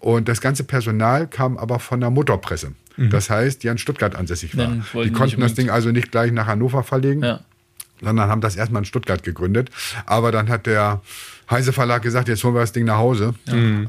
Und 0.00 0.28
das 0.28 0.40
ganze 0.40 0.64
Personal 0.64 1.26
kam 1.26 1.56
aber 1.58 1.78
von 1.78 2.00
der 2.00 2.10
Motorpresse. 2.10 2.72
Das 2.96 3.30
heißt, 3.30 3.62
die 3.62 3.70
an 3.70 3.78
Stuttgart 3.78 4.16
ansässig 4.16 4.56
war. 4.56 4.72
Die 5.04 5.12
konnten 5.12 5.40
das 5.40 5.54
Ding 5.54 5.70
also 5.70 5.92
nicht 5.92 6.10
gleich 6.10 6.32
nach 6.32 6.46
Hannover 6.46 6.82
verlegen, 6.82 7.22
Ja. 7.22 7.40
Sondern 8.00 8.28
haben 8.28 8.40
das 8.40 8.56
erstmal 8.56 8.82
in 8.82 8.86
Stuttgart 8.86 9.22
gegründet. 9.22 9.70
Aber 10.06 10.32
dann 10.32 10.48
hat 10.48 10.66
der 10.66 11.00
Heise 11.50 11.72
Verlag 11.72 12.02
gesagt, 12.02 12.28
jetzt 12.28 12.44
holen 12.44 12.54
wir 12.54 12.60
das 12.60 12.72
Ding 12.72 12.84
nach 12.84 12.98
Hause. 12.98 13.34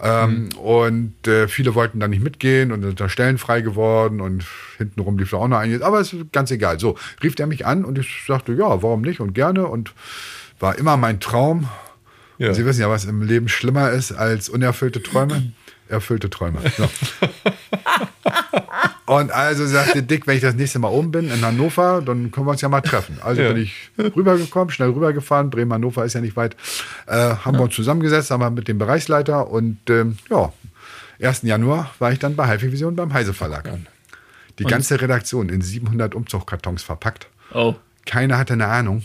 Ähm, 0.02 0.50
und 0.58 1.28
äh, 1.28 1.48
viele 1.48 1.76
wollten 1.76 2.00
da 2.00 2.08
nicht 2.08 2.24
mitgehen 2.24 2.72
und 2.72 2.84
sind 2.84 3.00
da 3.00 3.10
Stellen 3.10 3.38
frei 3.38 3.62
geworden 3.62 4.22
und 4.22 4.46
hintenrum 4.78 5.18
lief 5.18 5.32
da 5.32 5.38
auch 5.38 5.48
noch 5.48 5.58
einiges. 5.58 5.82
Aber 5.82 6.00
es 6.00 6.14
ist 6.14 6.32
ganz 6.32 6.52
egal. 6.52 6.80
So, 6.80 6.98
rief 7.22 7.36
der 7.36 7.48
mich 7.48 7.66
an 7.66 7.84
und 7.84 7.98
ich 7.98 8.24
sagte, 8.26 8.54
ja, 8.54 8.82
warum 8.82 9.02
nicht 9.02 9.20
und 9.20 9.34
gerne. 9.34 9.68
Und 9.68 9.94
war 10.60 10.78
immer 10.78 10.98
mein 10.98 11.20
Traum. 11.20 11.68
Ja. 12.38 12.54
Sie 12.54 12.66
wissen 12.66 12.80
ja, 12.80 12.90
was 12.90 13.04
im 13.04 13.22
Leben 13.22 13.50
schlimmer 13.50 13.92
ist 13.92 14.14
als 14.14 14.48
unerfüllte 14.48 15.04
Träume. 15.04 15.52
Erfüllte 15.90 16.30
Träume. 16.30 16.60
So. 16.78 16.88
Und 19.06 19.32
also 19.32 19.66
sagte 19.66 20.04
Dick, 20.04 20.28
wenn 20.28 20.36
ich 20.36 20.42
das 20.44 20.54
nächste 20.54 20.78
Mal 20.78 20.90
oben 20.90 21.12
bin 21.12 21.32
in 21.32 21.44
Hannover, 21.44 22.02
dann 22.06 22.30
können 22.32 22.46
wir 22.46 22.52
uns 22.52 22.62
ja 22.62 22.70
mal 22.70 22.82
treffen. 22.82 23.18
Also 23.24 23.42
Ja. 23.42 23.54
bin 23.54 23.64
ich 23.64 23.90
rübergekommen, 23.98 24.70
schnell 24.70 24.90
rübergefahren. 24.90 25.50
Bremen, 25.50 25.74
Hannover 25.74 26.06
ist 26.06 26.14
ja 26.14 26.22
nicht 26.22 26.36
weit. 26.36 26.56
Äh, 27.08 27.16
haben 27.16 27.58
wir 27.58 27.64
uns 27.64 27.74
zusammengesetzt, 27.76 28.30
haben 28.30 28.42
wir 28.42 28.52
mit 28.52 28.68
dem 28.68 28.78
Bereichsleiter 28.78 29.48
und 29.50 29.80
ähm, 29.90 30.20
ja, 30.30 30.54
1. 31.22 31.42
Januar 31.42 31.90
war 31.98 32.12
ich 32.12 32.20
dann 32.20 32.36
bei 32.36 32.48
HiFi 32.48 32.72
Vision 32.72 32.96
beim 32.96 33.12
Heise 33.12 33.34
Verlag. 33.34 33.68
Die 34.60 34.64
ganze 34.66 35.02
Redaktion 35.02 35.50
in 35.50 35.62
700 35.62 36.14
Umzugskartons 36.14 36.84
verpackt. 36.84 37.28
Oh, 37.54 37.74
Keiner 38.06 38.38
hatte 38.38 38.54
eine 38.54 38.68
Ahnung. 38.68 39.04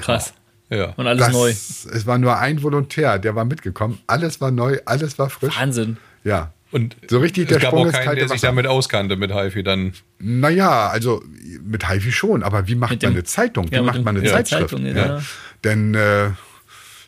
krass. 0.00 0.34
Ja. 0.70 0.94
Und 0.96 1.06
alles 1.06 1.26
Das- 1.26 1.32
neu. 1.32 1.50
Es 1.50 2.06
war 2.06 2.18
nur 2.18 2.38
ein 2.38 2.62
Volontär, 2.62 3.18
der 3.18 3.34
war 3.34 3.44
mitgekommen. 3.44 3.98
Alles 4.06 4.40
war 4.40 4.50
neu, 4.50 4.78
alles 4.86 5.18
war 5.18 5.30
frisch. 5.30 5.58
Wahnsinn. 5.58 5.98
Ja. 6.24 6.52
Und 6.70 6.96
So 7.08 7.18
richtig 7.20 7.44
es 7.44 7.48
der 7.50 7.58
gab 7.60 7.70
Sprung 7.70 7.88
auch 7.88 7.92
keinen, 7.92 8.16
der 8.16 8.24
sich 8.24 8.38
Wasser. 8.38 8.48
damit 8.48 8.66
auskannte 8.66 9.16
mit 9.16 9.32
HiFi 9.32 9.62
dann. 9.62 9.92
Naja, 10.18 10.88
also 10.88 11.22
mit 11.62 11.88
HiFi 11.88 12.10
schon, 12.10 12.42
aber 12.42 12.66
wie 12.66 12.74
macht 12.74 12.90
Mit 12.90 13.02
man 13.02 13.12
dem- 13.12 13.16
eine 13.16 13.24
Zeitung? 13.24 13.70
Wie 13.70 13.76
Ja, 13.76 13.82
macht 13.82 13.96
dem- 13.98 14.04
man 14.04 14.16
eine 14.16 14.26
ja, 14.26 14.32
Zeitschrift? 14.32 14.70
Zeitung, 14.70 14.84
ja. 14.86 15.20
Denn 15.62 15.94
äh, 15.94 16.30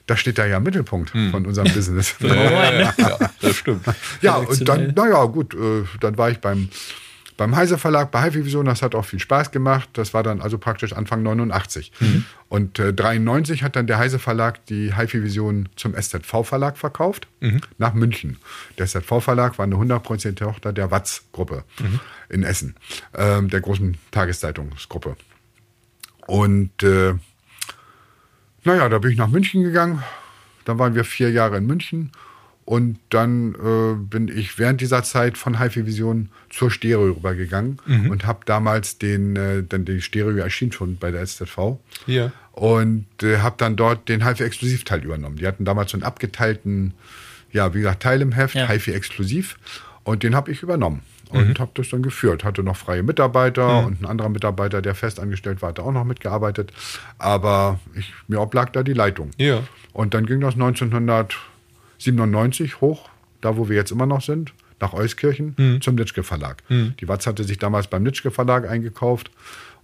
da 0.06 0.16
steht 0.16 0.38
da 0.38 0.46
ja 0.46 0.58
im 0.58 0.62
Mittelpunkt 0.62 1.10
von 1.10 1.46
unserem 1.46 1.72
Business. 1.74 2.14
Ja, 2.20 2.34
ja, 2.34 2.72
ja, 2.80 2.94
ja, 2.96 3.18
das 3.40 3.56
stimmt. 3.56 3.84
Ja, 4.22 4.36
und 4.36 4.68
dann, 4.68 4.92
naja, 4.94 5.24
gut, 5.24 5.54
äh, 5.54 5.82
dann 6.00 6.16
war 6.16 6.30
ich 6.30 6.38
beim, 6.38 6.68
beim 7.36 7.54
Heise 7.54 7.76
Verlag, 7.78 8.10
bei 8.10 8.22
HiFi 8.22 8.44
Vision, 8.44 8.64
das 8.64 8.82
hat 8.82 8.94
auch 8.94 9.04
viel 9.04 9.18
Spaß 9.18 9.50
gemacht. 9.50 9.88
Das 9.92 10.14
war 10.14 10.22
dann 10.22 10.40
also 10.40 10.58
praktisch 10.58 10.92
Anfang 10.92 11.22
89. 11.22 11.92
Und 12.48 12.78
äh, 12.78 12.92
93 12.92 13.62
hat 13.62 13.76
dann 13.76 13.86
der 13.86 13.98
Heise 13.98 14.18
Verlag 14.18 14.64
die 14.66 14.96
HiFi 14.96 15.22
Vision 15.22 15.68
zum 15.76 15.94
SZV 15.94 16.44
Verlag 16.44 16.78
verkauft, 16.78 17.28
nach 17.78 17.94
München. 17.94 18.38
Der 18.78 18.86
SZV 18.86 19.20
Verlag 19.20 19.58
war 19.58 19.64
eine 19.64 19.76
100% 19.76 20.36
Tochter 20.36 20.72
der 20.72 20.90
Watz-Gruppe 20.90 21.64
in 22.28 22.42
Essen, 22.42 22.76
ähm, 23.14 23.50
der 23.50 23.60
großen 23.60 23.96
Tageszeitungsgruppe. 24.10 25.16
Und 26.26 26.82
äh, 26.82 27.14
naja, 28.64 28.88
da 28.88 28.98
bin 28.98 29.12
ich 29.12 29.18
nach 29.18 29.28
München 29.28 29.62
gegangen. 29.62 30.02
Dann 30.64 30.78
waren 30.78 30.94
wir 30.94 31.04
vier 31.04 31.30
Jahre 31.30 31.58
in 31.58 31.66
München. 31.66 32.10
Und 32.66 32.98
dann 33.10 33.54
äh, 33.54 33.94
bin 33.94 34.26
ich 34.26 34.58
während 34.58 34.80
dieser 34.80 35.04
Zeit 35.04 35.38
von 35.38 35.60
HiFi 35.60 35.86
Vision 35.86 36.30
zur 36.50 36.70
Stereo 36.70 37.12
rübergegangen 37.12 37.78
und 38.10 38.26
habe 38.26 38.40
damals 38.44 38.98
den, 38.98 39.36
äh, 39.36 39.62
dann 39.62 39.84
die 39.84 40.00
Stereo 40.00 40.36
erschien 40.36 40.72
schon 40.72 40.96
bei 40.96 41.12
der 41.12 41.24
SZV. 41.24 41.78
Ja. 42.08 42.32
Und 42.50 43.06
äh, 43.22 43.38
habe 43.38 43.54
dann 43.58 43.76
dort 43.76 44.08
den 44.08 44.26
HiFi 44.26 44.42
Exklusivteil 44.42 45.04
übernommen. 45.04 45.36
Die 45.36 45.46
hatten 45.46 45.64
damals 45.64 45.92
so 45.92 45.96
einen 45.96 46.02
abgeteilten, 46.02 46.92
ja, 47.52 47.72
wie 47.72 47.78
gesagt, 47.78 48.02
Teil 48.02 48.20
im 48.20 48.32
Heft, 48.32 48.56
Ja. 48.56 48.68
HiFi 48.68 48.92
Exklusiv. 48.92 49.58
Und 50.02 50.24
den 50.24 50.34
habe 50.34 50.50
ich 50.50 50.62
übernommen 50.62 51.02
und 51.30 51.60
habe 51.60 51.70
das 51.74 51.88
dann 51.90 52.02
geführt. 52.02 52.42
Hatte 52.44 52.62
noch 52.64 52.76
freie 52.76 53.02
Mitarbeiter 53.04 53.86
und 53.86 54.02
ein 54.02 54.06
anderer 54.06 54.28
Mitarbeiter, 54.28 54.82
der 54.82 54.94
fest 54.96 55.20
angestellt 55.20 55.62
war, 55.62 55.68
hat 55.68 55.78
auch 55.78 55.92
noch 55.92 56.04
mitgearbeitet. 56.04 56.72
Aber 57.18 57.78
ich, 57.94 58.12
mir 58.26 58.40
oblag 58.40 58.70
da 58.70 58.82
die 58.82 58.92
Leitung. 58.92 59.30
Ja. 59.36 59.62
Und 59.92 60.14
dann 60.14 60.26
ging 60.26 60.40
das 60.40 60.56
1997 61.98 62.80
hoch, 62.80 63.08
da 63.40 63.56
wo 63.56 63.68
wir 63.68 63.76
jetzt 63.76 63.90
immer 63.90 64.06
noch 64.06 64.22
sind, 64.22 64.52
nach 64.80 64.92
Euskirchen 64.92 65.80
zum 65.82 65.94
Nitschke 65.94 66.22
Verlag. 66.22 66.62
Die 66.68 67.08
Watz 67.08 67.26
hatte 67.26 67.44
sich 67.44 67.58
damals 67.58 67.86
beim 67.86 68.02
Nitschke 68.02 68.30
Verlag 68.30 68.68
eingekauft 68.68 69.30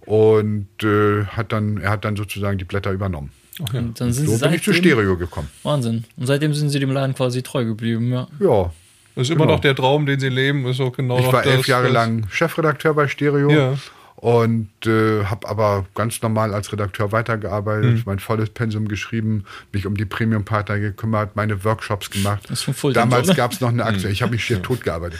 und 0.05 0.67
äh, 0.83 1.25
hat 1.25 1.51
dann, 1.51 1.77
er 1.77 1.91
hat 1.91 2.05
dann 2.05 2.15
sozusagen 2.15 2.57
die 2.57 2.65
Blätter 2.65 2.91
übernommen. 2.91 3.31
Und 3.59 3.99
dann 3.99 4.11
sind 4.11 4.27
So 4.27 4.35
sie 4.35 4.45
bin 4.45 4.53
ich 4.55 4.63
zu 4.63 4.73
Stereo 4.73 5.15
gekommen. 5.17 5.47
Wahnsinn. 5.63 6.03
Und 6.17 6.25
seitdem 6.25 6.53
sind 6.53 6.69
sie 6.69 6.79
dem 6.79 6.91
Laden 6.91 7.13
quasi 7.15 7.43
treu 7.43 7.65
geblieben, 7.65 8.11
ja. 8.11 8.27
Ja, 8.39 8.71
Das 9.15 9.27
ist 9.27 9.29
immer 9.29 9.41
Genau. 9.45 9.53
noch 9.55 9.59
der 9.61 9.75
Traum, 9.75 10.05
den 10.07 10.19
sie 10.19 10.29
leben. 10.29 10.65
Ist 10.65 10.81
auch 10.81 10.91
genau 10.91 11.19
ich 11.19 11.25
noch 11.25 11.33
war 11.33 11.45
elf 11.45 11.57
das, 11.57 11.67
Jahre 11.67 11.89
lang 11.89 12.25
Chefredakteur 12.31 12.93
bei 12.95 13.07
Stereo. 13.07 13.49
Ja. 13.51 13.77
Und 14.15 14.69
äh, 14.85 15.25
habe 15.25 15.49
aber 15.49 15.85
ganz 15.95 16.21
normal 16.21 16.53
als 16.53 16.71
Redakteur 16.71 17.11
weitergearbeitet, 17.11 18.05
mein 18.05 18.19
volles 18.19 18.49
Pensum 18.51 18.87
geschrieben, 18.87 19.43
mich 19.73 19.85
um 19.85 19.97
die 19.97 20.05
Premium-Partner 20.05 20.79
gekümmert, 20.79 21.35
meine 21.35 21.63
Workshops 21.65 22.09
gemacht. 22.09 22.43
Das 22.47 22.65
ist 22.65 22.77
Fulltime-Job, 22.77 23.09
Damals 23.09 23.27
ne? 23.27 23.35
gab 23.35 23.51
es 23.51 23.59
noch 23.59 23.69
eine 23.69 23.83
Aktion, 23.83 24.11
ich 24.11 24.21
habe 24.21 24.31
mich 24.31 24.45
schier 24.45 24.61
tot 24.61 24.81
gearbeitet. 24.81 25.19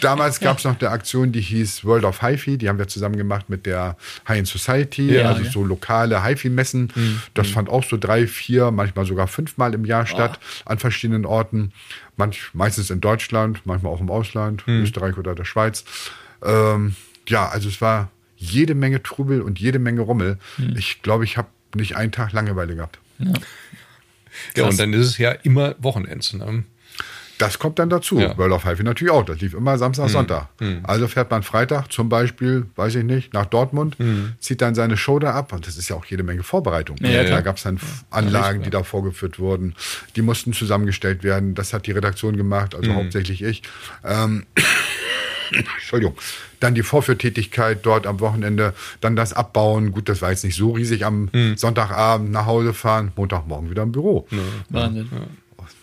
Damals 0.00 0.38
gab 0.38 0.58
es 0.58 0.64
noch 0.64 0.78
eine 0.78 0.90
Aktion, 0.90 1.32
die 1.32 1.40
hieß 1.40 1.84
World 1.84 2.04
of 2.04 2.22
HiFi, 2.22 2.58
die 2.58 2.68
haben 2.68 2.78
wir 2.78 2.86
zusammen 2.86 3.16
gemacht 3.16 3.48
mit 3.48 3.66
der 3.66 3.96
High 4.28 4.38
End 4.38 4.48
Society, 4.48 5.14
Ja, 5.14 5.30
also 5.30 5.42
ja. 5.42 5.50
so 5.50 5.64
lokale 5.64 6.22
HiFi-Messen. 6.24 6.92
Das 7.34 7.48
fand 7.48 7.68
auch 7.68 7.82
so 7.82 7.96
drei, 7.96 8.26
vier, 8.28 8.70
manchmal 8.70 9.04
sogar 9.04 9.26
fünfmal 9.26 9.74
im 9.74 9.84
Jahr 9.84 10.06
statt, 10.06 10.38
an 10.64 10.78
verschiedenen 10.78 11.26
Orten. 11.26 11.72
Manch, 12.16 12.50
meistens 12.52 12.90
in 12.90 13.00
Deutschland, 13.00 13.62
manchmal 13.64 13.92
auch 13.92 14.00
im 14.00 14.10
Ausland, 14.10 14.62
Österreich 14.68 15.16
oder 15.16 15.34
der 15.34 15.44
Schweiz. 15.44 15.84
Ähm, 16.44 16.94
ja, 17.28 17.48
also 17.48 17.68
es 17.68 17.80
war 17.80 18.10
jede 18.36 18.74
Menge 18.74 19.02
Trubel 19.02 19.42
und 19.42 19.60
jede 19.60 19.78
Menge 19.78 20.00
Rummel. 20.00 20.38
Ich 20.76 21.02
glaube, 21.02 21.24
ich 21.24 21.36
habe 21.36 21.48
nicht 21.74 21.96
einen 21.96 22.12
Tag 22.12 22.32
Langeweile 22.32 22.74
gehabt. 22.74 22.98
Ja, 24.56 24.64
und 24.64 24.78
dann 24.78 24.92
ist 24.92 25.06
es 25.06 25.18
ja 25.18 25.30
immer 25.30 25.74
Wochenends. 25.78 26.32
Ne? 26.32 26.64
Das 27.38 27.58
kommt 27.58 27.78
dann 27.78 27.90
dazu. 27.90 28.20
Ja. 28.20 28.36
World 28.38 28.52
of 28.52 28.64
Highway 28.64 28.84
natürlich 28.84 29.12
auch. 29.12 29.24
Das 29.24 29.40
lief 29.40 29.52
immer 29.54 29.76
Samstag, 29.76 30.08
Sonntag. 30.10 30.48
Also 30.84 31.08
fährt 31.08 31.30
man 31.30 31.42
Freitag 31.42 31.88
zum 31.90 32.08
Beispiel, 32.08 32.66
weiß 32.76 32.94
ich 32.96 33.04
nicht, 33.04 33.32
nach 33.32 33.46
Dortmund, 33.46 33.96
zieht 34.38 34.60
dann 34.60 34.74
seine 34.74 34.96
Show 34.96 35.18
da 35.18 35.32
ab. 35.34 35.52
Und 35.52 35.66
das 35.66 35.76
ist 35.76 35.88
ja 35.88 35.96
auch 35.96 36.04
jede 36.04 36.22
Menge 36.22 36.42
Vorbereitung. 36.42 36.96
Ja, 37.00 37.24
da 37.24 37.40
gab 37.40 37.56
es 37.56 37.64
dann 37.64 37.80
Anlagen, 38.10 38.62
die 38.62 38.70
da 38.70 38.82
vorgeführt 38.82 39.38
wurden. 39.38 39.74
Die 40.14 40.22
mussten 40.22 40.52
zusammengestellt 40.52 41.24
werden. 41.24 41.54
Das 41.54 41.72
hat 41.72 41.86
die 41.86 41.92
Redaktion 41.92 42.36
gemacht, 42.36 42.74
also 42.74 42.92
hauptsächlich 42.94 43.42
ich. 43.42 43.62
Ähm, 44.04 44.46
Entschuldigung. 45.78 46.16
Dann 46.60 46.74
die 46.74 46.82
Vorführtätigkeit 46.82 47.84
dort 47.84 48.06
am 48.06 48.20
Wochenende, 48.20 48.74
dann 49.00 49.16
das 49.16 49.32
Abbauen. 49.32 49.92
Gut, 49.92 50.08
das 50.08 50.22
war 50.22 50.30
jetzt 50.30 50.44
nicht 50.44 50.56
so 50.56 50.70
riesig 50.70 51.04
am 51.04 51.28
Sonntagabend 51.56 52.30
nach 52.30 52.46
Hause 52.46 52.72
fahren, 52.72 53.10
Montagmorgen 53.16 53.68
wieder 53.68 53.82
im 53.82 53.90
Büro. 53.90 54.28
Wahnsinn. 54.68 55.08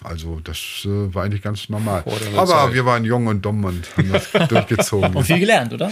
Also 0.01 0.39
das 0.43 0.57
äh, 0.85 1.13
war 1.13 1.25
eigentlich 1.25 1.41
ganz 1.41 1.69
normal. 1.69 2.03
Aber 2.35 2.47
Zeit. 2.47 2.73
wir 2.73 2.85
waren 2.85 3.03
jung 3.03 3.27
und 3.27 3.43
dumm 3.43 3.63
und 3.65 3.97
haben 3.97 4.11
das 4.11 4.31
durchgezogen. 4.49 5.13
Und 5.13 5.25
viel 5.25 5.39
gelernt, 5.39 5.73
oder? 5.73 5.91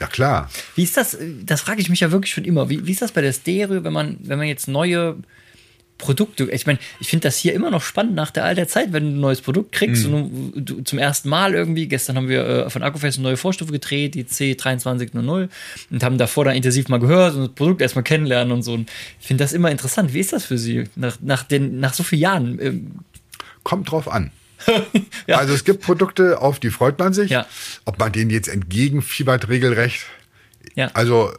Ja 0.00 0.06
klar. 0.06 0.50
Wie 0.74 0.82
ist 0.82 0.96
das? 0.96 1.16
Das 1.44 1.60
frage 1.60 1.80
ich 1.80 1.90
mich 1.90 2.00
ja 2.00 2.10
wirklich 2.10 2.32
schon 2.32 2.44
immer. 2.44 2.68
Wie, 2.68 2.86
wie 2.86 2.92
ist 2.92 3.02
das 3.02 3.12
bei 3.12 3.20
der 3.20 3.32
Stereo, 3.32 3.84
wenn 3.84 3.92
man, 3.92 4.16
wenn 4.20 4.38
man 4.38 4.48
jetzt 4.48 4.66
neue 4.66 5.16
Produkte, 6.00 6.50
ich 6.50 6.66
meine, 6.66 6.78
ich 6.98 7.08
finde 7.08 7.28
das 7.28 7.36
hier 7.36 7.52
immer 7.52 7.70
noch 7.70 7.82
spannend 7.82 8.14
nach 8.14 8.30
der 8.30 8.44
all 8.44 8.54
der 8.54 8.66
Zeit, 8.66 8.92
wenn 8.92 9.04
du 9.04 9.10
ein 9.10 9.20
neues 9.20 9.40
Produkt 9.40 9.72
kriegst 9.72 10.06
und 10.06 10.52
du, 10.54 10.60
du 10.60 10.82
zum 10.82 10.98
ersten 10.98 11.28
Mal 11.28 11.54
irgendwie, 11.54 11.86
gestern 11.86 12.16
haben 12.16 12.28
wir 12.28 12.46
äh, 12.46 12.70
von 12.70 12.82
Akkufest 12.82 13.18
eine 13.18 13.28
neue 13.28 13.36
Vorstufe 13.36 13.70
gedreht, 13.70 14.14
die 14.14 14.24
C2300 14.24 15.48
und 15.90 16.02
haben 16.02 16.18
davor 16.18 16.46
dann 16.46 16.56
intensiv 16.56 16.88
mal 16.88 16.98
gehört 16.98 17.34
und 17.34 17.42
das 17.42 17.52
Produkt 17.52 17.82
erstmal 17.82 18.02
kennenlernen 18.02 18.52
und 18.52 18.62
so. 18.62 18.72
Und 18.72 18.90
ich 19.20 19.26
finde 19.26 19.44
das 19.44 19.52
immer 19.52 19.70
interessant. 19.70 20.12
Wie 20.14 20.20
ist 20.20 20.32
das 20.32 20.44
für 20.44 20.58
Sie 20.58 20.84
nach, 20.96 21.18
nach, 21.20 21.42
den, 21.44 21.78
nach 21.78 21.94
so 21.94 22.02
vielen 22.02 22.22
Jahren? 22.22 22.58
Ähm, 22.60 22.90
Kommt 23.62 23.90
drauf 23.90 24.10
an. 24.10 24.32
Ja. 25.26 25.38
Also 25.38 25.54
es 25.54 25.64
gibt 25.64 25.82
Produkte, 25.82 26.40
auf 26.40 26.58
die 26.58 26.70
freut 26.70 26.98
man 26.98 27.12
sich. 27.12 27.30
Ja. 27.30 27.46
Ob 27.84 27.98
man 27.98 28.10
denen 28.10 28.30
jetzt 28.30 28.48
entgegenfiebert, 28.48 29.48
regelrecht. 29.48 30.06
ja. 30.74 30.90
Also 30.94 31.30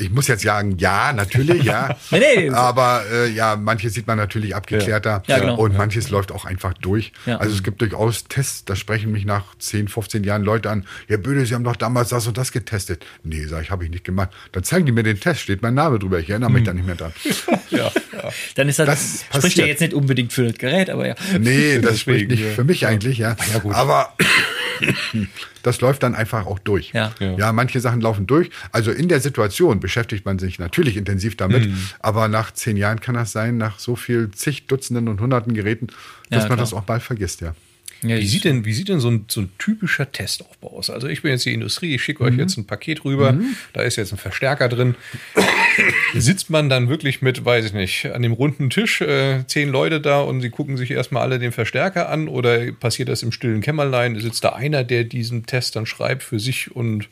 ich 0.00 0.10
muss 0.10 0.28
jetzt 0.28 0.42
sagen, 0.42 0.76
ja, 0.78 1.12
natürlich, 1.12 1.64
ja. 1.64 1.96
Nee, 2.10 2.20
nee. 2.36 2.50
Aber 2.50 3.04
äh, 3.12 3.30
ja, 3.30 3.56
manches 3.56 3.94
sieht 3.94 4.06
man 4.06 4.18
natürlich 4.18 4.54
abgeklärter 4.54 5.22
Ja, 5.26 5.38
genau. 5.38 5.56
und 5.56 5.76
manches 5.76 6.10
läuft 6.10 6.32
auch 6.32 6.44
einfach 6.44 6.74
durch. 6.74 7.12
Ja. 7.26 7.38
Also 7.38 7.54
es 7.54 7.62
gibt 7.62 7.80
durchaus 7.80 8.24
Tests, 8.24 8.64
da 8.64 8.76
sprechen 8.76 9.12
mich 9.12 9.24
nach 9.24 9.56
10, 9.58 9.88
15 9.88 10.24
Jahren 10.24 10.42
Leute 10.42 10.70
an, 10.70 10.86
Herr 11.06 11.18
Böde, 11.18 11.46
Sie 11.46 11.54
haben 11.54 11.64
doch 11.64 11.76
damals 11.76 12.10
das 12.10 12.26
und 12.26 12.36
das 12.38 12.52
getestet. 12.52 13.04
Nee, 13.22 13.44
sag 13.46 13.62
ich, 13.62 13.70
habe 13.70 13.84
ich 13.84 13.90
nicht 13.90 14.04
gemacht. 14.04 14.30
Dann 14.52 14.64
zeigen 14.64 14.86
die 14.86 14.92
mir 14.92 15.02
den 15.02 15.20
Test, 15.20 15.40
steht 15.40 15.62
mein 15.62 15.74
Name 15.74 15.98
drüber, 15.98 16.18
ich 16.18 16.30
erinnere 16.30 16.50
mich 16.50 16.64
da 16.64 16.72
nicht 16.72 16.86
mehr 16.86 16.96
dran. 16.96 17.12
Ja, 17.70 17.92
Dann 18.56 18.68
ist 18.68 18.80
das, 18.80 19.24
Das 19.30 19.38
spricht 19.38 19.58
ja 19.58 19.64
jetzt 19.64 19.80
nicht 19.80 19.94
unbedingt 19.94 20.32
für 20.32 20.44
das 20.44 20.58
Gerät, 20.58 20.90
aber 20.90 21.06
ja. 21.06 21.14
Nee, 21.38 21.78
das 21.78 22.00
spricht 22.00 22.28
nicht 22.28 22.42
ja. 22.42 22.50
für 22.50 22.64
mich 22.64 22.84
eigentlich, 22.84 23.18
ja. 23.18 23.36
Aber 23.72 24.12
das 25.62 25.80
läuft 25.80 26.02
dann 26.02 26.14
einfach 26.14 26.46
auch 26.46 26.58
durch. 26.58 26.92
Ja. 26.92 27.12
ja. 27.20 27.52
manche 27.52 27.80
Sachen 27.80 28.00
laufen 28.00 28.26
durch. 28.26 28.50
Also 28.72 28.90
in 28.90 29.08
der 29.08 29.20
Situation 29.20 29.80
beschäftigt 29.80 30.24
man 30.24 30.38
sich 30.38 30.58
natürlich 30.58 30.96
intensiv 30.96 31.36
damit, 31.36 31.66
Mhm. 31.66 31.76
aber 32.00 32.28
nach 32.28 32.52
zehn 32.52 32.76
Jahren 32.76 33.00
kann 33.00 33.14
das 33.14 33.32
sein, 33.32 33.56
nach 33.58 33.78
so 33.78 33.96
viel 33.96 34.30
zig 34.32 34.66
Dutzenden 34.66 35.08
und 35.08 35.20
Hunderten 35.20 35.54
Geräten, 35.54 35.88
dass 36.30 36.44
Ja, 36.44 36.48
man 36.48 36.58
das 36.58 36.72
auch 36.72 36.86
mal 36.86 37.00
vergisst, 37.00 37.40
ja. 37.40 37.54
Ja 38.02 38.16
Wie 38.18 38.26
sieht 38.26 38.44
denn, 38.44 38.64
wie 38.64 38.72
sieht 38.72 38.88
denn 38.88 39.00
so 39.00 39.10
ein, 39.10 39.24
so 39.28 39.40
ein 39.42 39.50
typischer 39.58 40.10
Testaufbau 40.10 40.78
aus? 40.78 40.90
Also 40.90 41.06
ich 41.08 41.22
bin 41.22 41.32
jetzt 41.32 41.44
die 41.44 41.52
Industrie, 41.54 41.94
ich 41.94 42.02
schicke 42.02 42.24
euch 42.24 42.32
Mhm. 42.32 42.40
jetzt 42.40 42.56
ein 42.56 42.66
Paket 42.66 43.04
rüber, 43.04 43.38
da 43.72 43.82
ist 43.82 43.96
jetzt 43.96 44.12
ein 44.12 44.18
Verstärker 44.18 44.68
drin. 44.68 44.94
Sitzt 46.14 46.50
man 46.50 46.68
dann 46.68 46.88
wirklich 46.88 47.22
mit, 47.22 47.44
weiß 47.44 47.64
ich 47.66 47.72
nicht, 47.72 48.06
an 48.06 48.22
dem 48.22 48.32
runden 48.32 48.70
Tisch, 48.70 49.00
äh, 49.00 49.44
zehn 49.46 49.68
Leute 49.68 50.00
da 50.00 50.20
und 50.20 50.40
sie 50.40 50.50
gucken 50.50 50.76
sich 50.76 50.90
erstmal 50.90 51.22
alle 51.22 51.38
den 51.38 51.52
Verstärker 51.52 52.08
an 52.08 52.28
oder 52.28 52.72
passiert 52.72 53.08
das 53.08 53.22
im 53.22 53.32
stillen 53.32 53.60
Kämmerlein? 53.60 54.18
Sitzt 54.18 54.44
da 54.44 54.50
einer, 54.50 54.82
der 54.84 55.04
diesen 55.04 55.46
Test 55.46 55.76
dann 55.76 55.86
schreibt 55.86 56.22
für 56.22 56.38
sich 56.40 56.74
und 56.74 57.08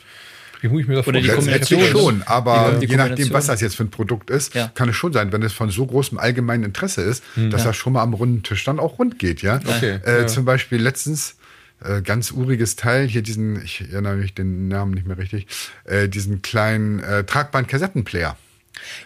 wie 0.61 0.69
muss 0.69 0.83
ich 0.83 0.89
mir 0.89 0.97
das 0.97 1.07
Oder 1.07 1.21
die 1.21 1.29
vorstellen? 1.29 1.61
Kombination, 1.61 2.03
schon, 2.03 2.23
aber 2.27 2.79
je 2.81 2.97
nachdem, 2.97 3.31
was 3.33 3.47
das 3.47 3.61
jetzt 3.61 3.77
für 3.77 3.85
ein 3.85 3.91
Produkt 3.91 4.31
ist, 4.31 4.55
Ja. 4.55 4.69
kann 4.75 4.89
es 4.89 4.97
schon 4.97 5.13
sein, 5.13 5.33
wenn 5.33 5.43
es 5.43 5.53
von 5.53 5.71
so 5.71 5.87
großem 5.87 6.19
allgemeinen 6.19 6.65
Interesse 6.65 7.03
ist, 7.03 7.23
dass 7.51 7.65
das 7.65 7.77
schon 7.77 7.93
mal 7.93 8.03
am 8.03 8.15
runden 8.15 8.43
Tisch 8.43 8.65
dann 8.65 8.79
auch 8.81 8.99
rund 8.99 9.19
geht, 9.19 9.43
ja. 9.43 9.57
Okay, 9.65 10.01
Äh, 10.05 10.21
ja. 10.23 10.27
Zum 10.27 10.45
Beispiel 10.45 10.81
letztens 10.81 11.37
äh, 11.85 12.03
ganz 12.03 12.33
uriges 12.33 12.75
Teil, 12.75 13.07
hier 13.07 13.23
diesen, 13.23 13.63
ich 13.65 13.83
erinnere 13.93 14.17
mich 14.17 14.35
den 14.35 14.67
Namen 14.67 14.95
nicht 14.95 15.07
mehr 15.07 15.17
richtig, 15.17 15.47
äh, 15.85 16.09
diesen 16.09 16.43
kleinen 16.43 16.99
äh, 17.01 17.23
tragbaren 17.25 17.67
Kassettenplayer. 17.69 18.37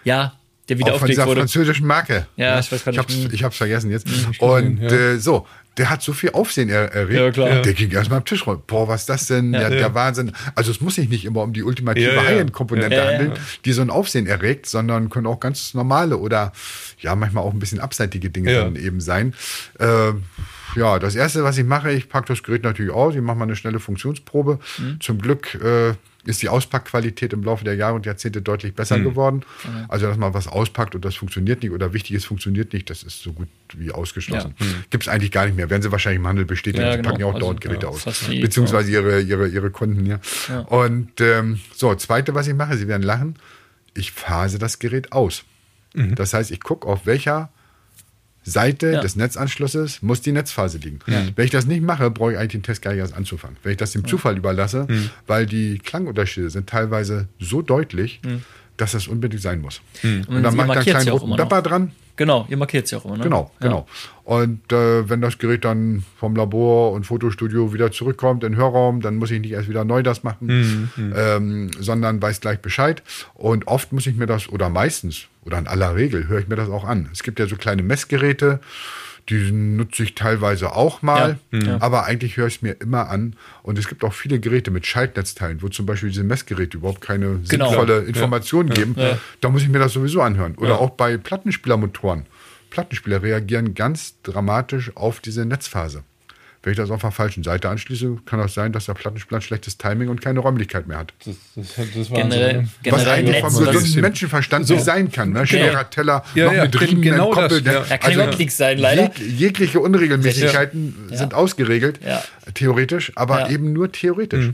Ja, 0.05 0.35
der 0.69 0.79
wieder 0.79 0.95
Auch 0.95 0.99
von 1.01 1.09
dieser 1.09 1.27
wurde. 1.27 1.41
französischen 1.41 1.87
Marke. 1.87 2.27
Ja, 2.37 2.59
ich 2.59 2.71
weiß 2.73 2.85
gar 2.85 2.93
Ich 2.95 2.99
nicht. 3.09 3.25
hab's, 3.25 3.35
ich 3.35 3.45
hab's 3.45 3.57
vergessen 3.57 3.91
jetzt. 3.91 4.07
gesehen, 4.07 4.35
Und 4.39 4.79
ja. 4.81 4.89
äh, 4.91 5.19
so, 5.19 5.47
der 5.79 5.89
hat 5.91 6.03
so 6.03 6.13
viel 6.13 6.31
Aufsehen 6.31 6.69
er 6.69 6.93
erregt. 6.93 7.37
Ja. 7.37 7.63
Der 7.63 7.73
ging 7.73 7.91
erstmal 7.91 8.19
am 8.19 8.25
Tisch 8.25 8.47
rum. 8.47 8.63
Boah, 8.67 8.89
was 8.89 9.03
ist 9.03 9.09
das 9.09 9.27
denn? 9.27 9.55
Ja, 9.55 9.71
Der 9.71 9.95
Wahnsinn. 9.95 10.33
Also 10.55 10.71
es 10.71 10.81
muss 10.81 10.97
sich 10.97 11.09
nicht 11.09 11.25
immer 11.25 11.43
um 11.43 11.53
die 11.53 11.63
ultimative 11.63 12.13
Ja. 12.15 12.23
High-End-Komponente 12.25 13.03
handeln, 13.03 13.33
die 13.65 13.73
so 13.73 13.83
ein 13.83 13.91
Aufsehen 13.91 14.27
erregt, 14.27 14.67
sondern 14.67 15.09
können 15.09 15.27
auch 15.27 15.41
ganz 15.41 15.75
normale 15.75 16.19
oder 16.19 16.53
ja, 17.01 17.15
manchmal 17.15 17.45
auch 17.45 17.53
ein 17.53 17.59
bisschen 17.59 17.81
abseitige 17.81 18.31
Dinge 18.31 18.53
dann 18.55 18.77
eben 18.77 19.01
sein. 19.01 19.35
Äh, 19.79 20.13
ja, 20.77 20.99
das 20.99 21.15
erste, 21.15 21.45
was 21.45 21.59
ich 21.59 21.65
mache, 21.65 21.93
ich 21.93 22.09
packe 22.09 22.29
das 22.29 22.43
Gerät 22.43 22.63
natürlich 22.63 22.93
aus, 22.93 23.15
ich 23.15 23.21
mache 23.21 23.37
mal 23.37 23.45
eine 23.45 23.57
schnelle 23.57 23.79
Funktionsprobe. 23.79 24.59
Mhm. 24.79 25.01
Zum 25.01 25.21
Glück 25.21 25.55
äh, 25.55 25.95
ist 26.25 26.41
die 26.43 26.49
Auspackqualität 26.49 27.33
im 27.33 27.43
Laufe 27.43 27.65
der 27.65 27.75
Jahre 27.75 27.95
und 27.95 28.07
Jahrzehnte 28.07 28.43
deutlich 28.43 28.75
besser 28.75 28.97
Mhm. 28.99 29.05
geworden. 29.05 29.43
Also, 29.89 30.07
dass 30.07 30.17
man 30.17 30.35
was 30.35 30.47
auspackt 30.47 30.95
und 30.95 31.05
das 31.05 31.17
funktioniert 31.17 31.63
nicht 31.63 31.73
oder 31.73 31.93
Wichtiges 31.93 32.25
funktioniert 32.25 32.73
nicht, 32.73 32.91
das 32.91 33.03
ist 33.03 33.23
so 33.23 33.33
gut 33.33 33.49
wie 33.77 33.91
ausgeschlossen. 33.91 34.55
Ja. 34.61 34.67
Gibt 34.91 35.05
es 35.05 35.09
eigentlich 35.09 35.33
gar 35.33 35.47
nicht 35.47 35.57
mehr. 35.57 35.69
Werden 35.69 35.83
sie 35.83 35.91
wahrscheinlich 35.91 36.21
im 36.21 36.27
Handel 36.29 36.45
bestätigen. 36.45 36.85
Ja, 36.85 36.93
sie 36.93 36.97
genau. 36.99 37.09
packen 37.11 37.21
ja 37.21 37.27
auch 37.27 37.35
Also, 37.35 37.47
dauernd 37.47 37.61
Geräte 37.61 37.87
ja, 37.87 37.89
aus. 37.93 38.05
Beziehungsweise 38.29 38.91
ihre, 38.93 39.21
ihre, 39.21 39.49
ihre 39.49 39.71
Kunden, 39.71 40.07
ja. 40.07 40.21
Ja. 40.49 40.61
Und 40.61 41.21
ähm, 41.21 41.59
so, 41.75 41.95
zweite, 41.97 42.35
was 42.35 42.47
ich 42.47 42.55
mache, 42.55 42.77
Sie 42.77 42.87
werden 42.87 43.03
lachen, 43.03 43.37
ich 43.95 44.13
phase 44.13 44.59
das 44.59 44.79
Gerät 44.79 45.13
aus. 45.13 45.45
Mhm. 45.95 46.15
Das 46.15 46.33
heißt, 46.35 46.51
ich 46.53 46.61
gucke, 46.61 46.87
auf 46.87 47.05
welcher 47.07 47.51
Seite 48.45 48.93
Ja. 48.93 49.01
des 49.01 49.15
Netzanschlusses 49.17 50.03
muss 50.03 50.21
die 50.21 50.33
Netzphase 50.33 50.79
liegen. 50.79 50.99
Wenn 51.37 51.45
ich 51.45 51.51
das 51.53 51.67
nicht 51.67 51.83
mache, 51.83 52.11
brauche 52.11 52.33
ich 52.33 52.39
eigentlich 52.39 52.53
den 52.53 52.63
Test 52.63 52.83
gar 52.83 52.91
nicht 52.93 53.01
erst 53.01 53.15
anzufangen. 53.15 53.57
Wenn 53.63 53.73
ich 53.73 53.79
das 53.79 53.93
dem 53.93 54.07
Zufall 54.07 54.37
überlasse, 54.37 54.87
Mhm. 54.89 55.11
weil 55.27 55.47
die 55.47 55.79
Klangunterschiede 55.79 56.51
sind 56.51 56.69
teilweise 56.69 57.29
so 57.39 57.63
deutlich, 57.63 58.21
dass 58.77 58.93
das 58.93 59.09
unbedingt 59.09 59.43
sein 59.43 59.61
muss. 59.61 59.81
Und, 60.03 60.29
Und 60.29 60.43
dann 60.43 60.53
ich 60.53 60.57
da 60.57 60.63
einen 60.63 60.67
markiert's 60.67 61.05
kleinen 61.05 61.19
roten. 61.19 61.37
Dapper 61.37 61.63
dran. 61.63 61.93
Genau, 62.17 62.47
ihr 62.51 62.59
markiert 62.59 62.85
es 62.85 62.91
ja 62.91 62.99
auch 62.99 63.05
immer, 63.07 63.17
ne? 63.17 63.25
Genau, 63.25 63.51
ja. 63.61 63.69
genau. 63.69 63.87
Und 64.25 64.71
äh, 64.71 65.09
wenn 65.09 65.23
das 65.23 65.39
Gerät 65.39 65.65
dann 65.65 66.05
vom 66.19 66.37
Labor 66.37 66.93
und 66.93 67.05
Fotostudio 67.05 67.73
wieder 67.73 67.91
zurückkommt 67.91 68.45
in 68.45 68.53
den 68.53 68.59
Hörraum, 68.59 69.01
dann 69.01 69.17
muss 69.17 69.31
ich 69.31 69.41
nicht 69.41 69.53
erst 69.53 69.69
wieder 69.69 69.85
neu 69.85 70.03
das 70.03 70.23
machen, 70.23 70.91
ähm, 71.17 71.71
sondern 71.81 72.21
weiß 72.21 72.41
gleich 72.41 72.61
Bescheid. 72.61 73.03
Und 73.35 73.67
oft 73.67 73.93
muss 73.93 74.07
ich 74.07 74.15
mir 74.15 74.27
das, 74.27 74.49
oder 74.49 74.69
meistens, 74.69 75.27
oder 75.45 75.59
in 75.59 75.67
aller 75.67 75.97
Regel, 75.97 76.29
höre 76.29 76.41
ich 76.41 76.49
mir 76.49 76.57
das 76.57 76.69
auch 76.69 76.85
an. 76.85 77.09
Es 77.13 77.23
gibt 77.23 77.39
ja 77.39 77.47
so 77.47 77.57
kleine 77.57 77.83
Messgeräte, 77.83 78.61
die 79.33 79.53
nutze 79.53 80.03
ich 80.03 80.15
teilweise 80.15 80.75
auch 80.75 81.03
mal, 81.03 81.39
Ja, 81.51 81.59
ja. 81.59 81.77
aber 81.81 82.05
eigentlich 82.05 82.37
höre 82.37 82.47
ich 82.49 82.57
es 82.57 82.63
mir 82.63 82.73
immer 82.81 83.09
an. 83.09 83.37
Und 83.63 83.79
es 83.79 83.89
gibt 83.89 84.05
auch 84.05 84.13
viele 84.13 84.39
Geräte 84.41 84.71
mit 84.71 84.87
Schaltnetzteilen, 84.87 85.63
wo 85.63 85.69
zum 85.69 85.87
Beispiel 85.87 86.11
diese 86.11 86.25
Messgeräte 86.25 86.77
überhaupt 86.79 87.01
keine 87.01 87.41
Genau. 87.49 87.69
sinnvolle 87.69 87.99
Informationen 88.05 88.71
geben. 88.71 88.95
Ja. 88.99 89.19
Da 89.41 89.49
muss 89.49 89.63
ich 89.63 89.69
mir 89.69 89.79
das 89.79 89.93
sowieso 89.93 90.21
anhören. 90.23 90.55
Oder 90.57 90.79
auch 90.81 90.91
bei 90.91 91.17
Plattenspielermotoren. 91.17 92.27
Plattenspieler 92.71 93.23
reagieren 93.23 93.75
ganz 93.75 94.15
dramatisch 94.23 94.93
auf 94.97 95.21
diese 95.21 95.45
Netzphase. 95.45 96.05
Wenn 96.65 96.73
ich 96.73 96.77
das 96.77 96.91
auf 96.91 97.01
der 97.01 97.11
falschen 97.11 97.43
Seite 97.43 97.69
anschließe, 97.69 98.19
kann 98.25 98.39
das 98.39 98.55
sein, 98.55 98.71
dass 98.73 98.87
der 98.87 98.95
Plattenspieler 98.95 99.41
schlechtes 99.41 99.79
Timing 99.79 100.09
und 100.09 100.21
keine 100.21 100.39
Räumlichkeit 100.39 100.87
mehr 100.87 100.99
hat. 100.99 101.13
Das, 101.25 101.35
das, 101.57 101.67
das 101.93 102.11
war 102.11 102.19
Generell, 102.19 102.55
so, 102.55 102.61
Was 102.63 102.83
generell 102.83 103.09
eigentlich 103.09 103.41
vom 103.41 103.65
das 103.65 103.75
gesunden 103.75 104.01
Menschenverstand 104.01 104.69
nicht 104.71 104.85
sein 104.85 105.11
kann. 105.11 105.33
Ne? 105.33 105.45
Schwerer 105.45 105.91
Teller, 105.91 106.25
Ja, 106.37 106.45
noch 106.47 106.53
ja, 106.53 106.63
mit 106.65 106.81
Riemen 106.81 107.03
genau 107.03 107.35
das, 107.35 107.53
entkoppelt. 107.53 107.67
ja. 107.67 107.85
Ja, 107.91 107.99
kann 107.99 108.13
überhaupt 108.13 108.39
nichts 108.39 108.57
sein, 108.57 108.79
leider. 108.79 109.11
Jeg 109.17 109.19
jegliche 109.19 109.81
Unregelmäßigkeiten 109.81 111.09
Ja. 111.11 111.17
sind 111.17 111.35
ausgeregelt, 111.35 111.99
Ja. 112.07 112.23
theoretisch, 112.55 113.11
aber 113.17 113.41
Ja. 113.41 113.51
eben 113.51 113.73
nur 113.73 113.91
theoretisch. 113.91 114.51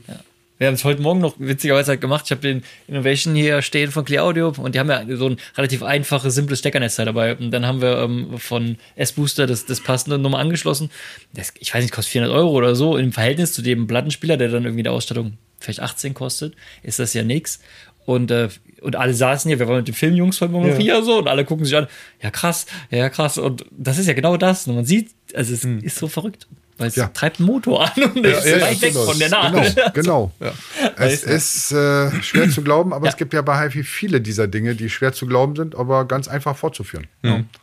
Wir 0.59 0.67
haben 0.67 0.75
es 0.75 0.85
heute 0.85 1.01
Morgen 1.01 1.21
noch 1.21 1.37
witzigerweise 1.39 1.93
halt 1.93 2.01
gemacht. 2.01 2.25
Ich 2.27 2.33
habe 2.33 2.41
den 2.41 2.63
Innovation 2.89 3.35
hier 3.35 3.63
stehen 3.63 3.93
von 3.93 4.05
Clear 4.05 4.25
Audio 4.25 4.53
und 4.57 4.75
die 4.75 4.81
haben 4.81 4.91
ja 4.91 5.05
so 5.17 5.31
ein 5.31 5.37
relativ 5.57 5.85
einfaches, 5.85 6.35
simples 6.35 6.59
Steckernetzteil 6.59 7.07
dabei. 7.07 7.37
Und 7.37 7.53
dann 7.53 7.65
haben 7.65 7.81
wir 7.81 7.99
ähm, 7.99 8.39
von 8.39 8.77
S-Booster 8.97 9.47
das, 9.47 9.67
das 9.67 9.81
passende 9.81 10.19
Nummer 10.19 10.39
angeschlossen. 10.39 10.91
Das, 11.33 11.53
ich 11.61 11.73
weiß 11.73 11.83
nicht, 11.83 11.93
kostet 11.93 12.13
400 12.13 12.37
Euro 12.37 12.51
oder 12.51 12.75
so. 12.75 12.97
Im 12.97 13.13
Verhältnis 13.13 13.53
zu 13.53 13.63
dem 13.63 13.87
Plattenspieler, 13.87 14.37
der 14.37 14.49
dann 14.49 14.65
irgendwie 14.65 14.83
der 14.83 14.93
Ausstattung 14.93 15.39
vielleicht 15.61 15.81
18 15.81 16.15
kostet, 16.15 16.55
ist 16.83 16.99
das 16.99 17.15
ja 17.15 17.23
nix. 17.23 17.61
Und, 18.05 18.33
äh, 18.33 18.49
und 18.81 18.97
alle 18.97 19.15
saßen 19.15 19.49
hier, 19.49 19.61
wir 19.61 19.69
waren 19.69 19.77
mit 19.77 19.89
den 19.89 19.95
Filmjungs 19.95 20.41
Morgen 20.41 20.71
noch 20.71 20.77
hier 20.77 21.03
so 21.03 21.19
und 21.19 21.29
alle 21.29 21.45
gucken 21.45 21.67
sich 21.67 21.77
an, 21.77 21.87
ja 22.21 22.31
krass, 22.31 22.67
ja 22.91 23.09
krass. 23.11 23.39
Und 23.39 23.65
das 23.71 23.99
ist 23.99 24.07
ja 24.07 24.15
genau 24.15 24.37
das. 24.37 24.67
Und 24.67 24.75
man 24.75 24.85
sieht, 24.85 25.11
also 25.35 25.55
es 25.55 25.65
ist 25.65 25.99
so 25.99 26.09
verrückt. 26.09 26.49
Weil 26.79 26.89
es 26.89 26.97
Ja. 26.97 27.09
treibt 27.09 27.41
einen 27.41 27.47
Motor 27.47 27.85
an 27.85 28.03
und 28.05 28.25
ist 28.25 28.47
ja, 28.47 28.61
weit 28.61 28.81
weg 28.81 28.93
genau. 28.93 29.05
von 29.05 29.19
der 29.19 29.29
Nadel. 29.31 29.75
Genau, 29.95 30.33
genau. 30.39 30.53
Es 30.97 31.25
ist 31.25 31.73
äh, 31.73 32.11
schwer 32.23 32.49
zu 32.51 32.63
glauben, 32.63 32.93
aber 32.93 33.07
Ja. 33.07 33.11
es 33.11 33.17
gibt 33.17 33.35
ja 33.35 33.43
bei 33.43 33.61
HiFi 33.65 33.83
viele 33.83 34.21
dieser 34.21 34.47
Dinge, 34.47 34.75
die 34.77 34.89
schwer 34.89 35.13
zu 35.13 35.27
glauben 35.27 35.57
sind, 35.57 35.75
aber 35.75 36.05
ganz 36.07 36.29
einfach 36.29 36.57
fortzuführen. 36.57 37.07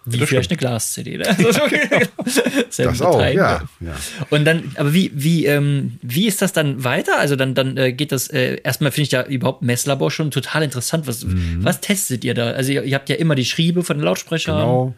Wie 0.05 0.19
vielleicht 0.25 0.51
eine 0.51 0.57
Glas-CD. 0.57 1.17
Ne? 1.17 1.25
Selben 2.69 2.91
Das 2.91 3.01
auch, 3.01 3.19
ja, 3.21 3.63
ja. 3.79 3.95
Und 4.29 4.45
dann, 4.45 4.71
aber 4.75 4.93
wie, 4.93 5.11
wie, 5.13 5.45
ähm, 5.45 5.97
wie 6.01 6.27
ist 6.27 6.41
das 6.41 6.53
dann 6.53 6.83
weiter? 6.83 7.17
Also 7.17 7.35
dann, 7.35 7.55
dann 7.55 7.77
äh, 7.77 7.93
geht 7.93 8.11
das, 8.11 8.27
äh, 8.29 8.59
erstmal 8.63 8.91
finde 8.91 9.03
ich 9.05 9.11
ja 9.11 9.23
überhaupt 9.25 9.61
Messlabor 9.61 10.11
schon 10.11 10.31
total 10.31 10.63
interessant. 10.63 11.07
Was, 11.07 11.23
Mhm. 11.23 11.59
was 11.63 11.81
testet 11.81 12.23
ihr 12.23 12.33
da? 12.33 12.51
Also 12.51 12.71
ihr, 12.71 12.83
ihr 12.83 12.95
habt 12.95 13.09
ja 13.09 13.15
immer 13.15 13.35
die 13.35 13.45
Schriebe 13.45 13.83
von 13.83 13.97
den 13.97 14.03
Lautsprechern. 14.03 14.55
Genau. 14.57 14.93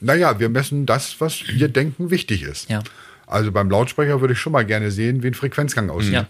Naja, 0.00 0.38
wir 0.40 0.48
messen 0.48 0.86
das, 0.86 1.16
was 1.20 1.42
wir 1.46 1.68
denken 1.68 2.10
wichtig 2.10 2.42
ist. 2.42 2.68
Ja. 2.70 2.82
Also 3.30 3.52
beim 3.52 3.70
Lautsprecher 3.70 4.20
würde 4.20 4.32
ich 4.34 4.40
schon 4.40 4.52
mal 4.52 4.64
gerne 4.64 4.90
sehen, 4.90 5.22
wie 5.22 5.28
ein 5.28 5.34
Frequenzgang 5.34 5.88
aussieht. 5.90 6.12
Ja. 6.14 6.26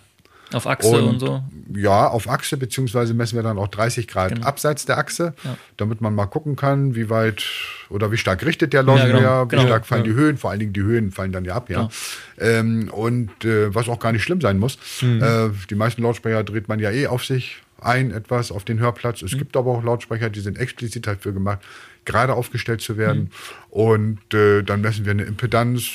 Auf 0.53 0.67
Achse 0.67 1.01
und, 1.05 1.21
so. 1.21 1.45
Ja, 1.73 2.09
auf 2.09 2.29
Achse, 2.29 2.57
beziehungsweise 2.57 3.15
messen 3.15 3.37
wir 3.37 3.45
dann 3.45 3.57
auch 3.57 3.69
30 3.69 4.09
Grad 4.09 4.35
Genau. 4.35 4.47
abseits 4.49 4.85
der 4.85 4.99
Achse, 4.99 5.33
damit 5.77 6.01
man 6.01 6.13
mal 6.17 6.27
gucken 6.27 6.57
kann, 6.57 6.97
wie 6.97 7.09
weit 7.09 7.45
oder 7.89 8.11
wie 8.11 8.17
stark 8.17 8.45
richtet 8.45 8.73
der 8.73 8.83
Lautsprecher, 8.83 9.17
genau, 9.19 9.45
wie 9.45 9.49
genau. 9.51 9.63
stark 9.69 9.87
fallen 9.87 10.03
die 10.03 10.13
Höhen, 10.15 10.39
vor 10.39 10.51
allen 10.51 10.59
Dingen 10.59 10.73
die 10.73 10.83
Höhen 10.83 11.13
fallen 11.13 11.31
dann 11.31 11.45
ja 11.45 11.55
ab, 11.55 11.71
ja. 11.71 11.89
Ähm, 12.37 12.89
und 12.93 13.45
äh, 13.45 13.73
was 13.73 13.89
auch 13.89 14.01
gar 14.01 14.11
nicht 14.11 14.25
schlimm 14.25 14.41
sein 14.41 14.59
muss. 14.59 14.77
Mhm. 15.03 15.23
Äh, 15.23 15.51
die 15.71 15.77
meisten 15.77 16.03
Lautsprecher 16.03 16.43
dreht 16.43 16.67
man 16.69 16.81
ja 16.81 16.91
eh 16.91 17.07
auf 17.07 17.25
sich 17.25 17.63
ein, 17.81 18.11
etwas 18.11 18.51
auf 18.51 18.65
den 18.65 18.81
Hörplatz. 18.81 19.23
Mhm. 19.23 19.29
Es 19.29 19.39
gibt 19.39 19.57
aber 19.57 19.71
auch 19.71 19.85
Lautsprecher, 19.85 20.31
die 20.31 20.41
sind 20.41 20.59
explizit 20.59 21.07
dafür 21.07 21.31
gemacht, 21.33 21.61
gerade 22.05 22.35
aufgestellt 22.35 22.81
zu 22.81 22.95
Mhm. 22.95 22.99
werden. 22.99 23.31
Und 23.71 24.35
äh, 24.35 24.63
dann 24.63 24.81
messen 24.81 25.05
wir 25.05 25.13
eine 25.13 25.23
Impedanz. 25.23 25.91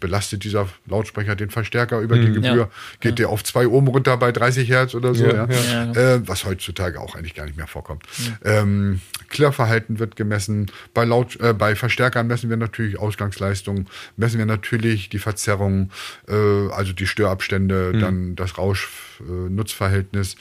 Belastet 0.00 0.44
dieser 0.44 0.68
Lautsprecher 0.86 1.36
den 1.36 1.50
Verstärker 1.50 2.00
über 2.00 2.18
die 2.18 2.32
Gebühr? 2.32 2.52
Mhm. 2.52 2.58
Ja. 2.58 2.70
Geht 3.00 3.18
der 3.18 3.28
auf 3.30 3.42
2 3.42 3.66
Ohm 3.68 3.88
runter 3.88 4.16
bei 4.16 4.32
30 4.32 4.68
Hertz 4.68 4.94
oder 4.94 5.14
so? 5.14 5.24
Ja, 5.26 5.46
Ja, 5.48 5.84
ja. 5.84 6.14
Äh, 6.14 6.28
was 6.28 6.44
heutzutage 6.44 7.00
auch 7.00 7.14
eigentlich 7.14 7.34
gar 7.34 7.46
nicht 7.46 7.56
mehr 7.56 7.66
vorkommt. 7.66 8.04
Ähm, 8.44 9.00
Klirrverhalten 9.28 9.98
wird 9.98 10.16
gemessen. 10.16 10.70
Bei, 10.94 11.04
Laut, 11.04 11.38
äh, 11.40 11.52
bei 11.52 11.74
Verstärkern 11.76 12.26
messen 12.26 12.50
wir 12.50 12.56
natürlich 12.56 12.98
Ausgangsleistung, 12.98 13.86
messen 14.16 14.38
wir 14.38 14.46
natürlich 14.46 15.08
die 15.08 15.18
Verzerrung, 15.18 15.90
äh, 16.28 16.34
also 16.70 16.92
die 16.92 17.06
Störabstände, 17.06 17.92
dann 17.98 18.36
das 18.36 18.58
Rausch-Nutzverhältnis, 18.58 20.36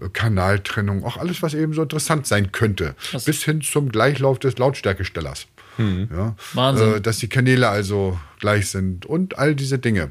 äh, 0.00 0.08
Kanaltrennung, 0.12 1.04
auch 1.04 1.16
alles, 1.16 1.42
was 1.42 1.54
eben 1.54 1.72
so 1.72 1.82
interessant 1.82 2.26
sein 2.26 2.52
könnte. 2.52 2.94
Bis 3.24 3.44
hin 3.44 3.60
zum 3.62 3.90
Gleichlauf 3.90 4.38
des 4.38 4.58
Lautstärkestellers. 4.58 5.46
Ja, 5.78 6.36
Wahnsinn. 6.54 6.94
Äh, 6.94 7.00
dass 7.00 7.18
die 7.18 7.28
Kanäle 7.28 7.68
also 7.68 8.18
gleich 8.40 8.68
sind 8.68 9.06
und 9.06 9.38
all 9.38 9.54
diese 9.54 9.78
Dinge. 9.78 10.10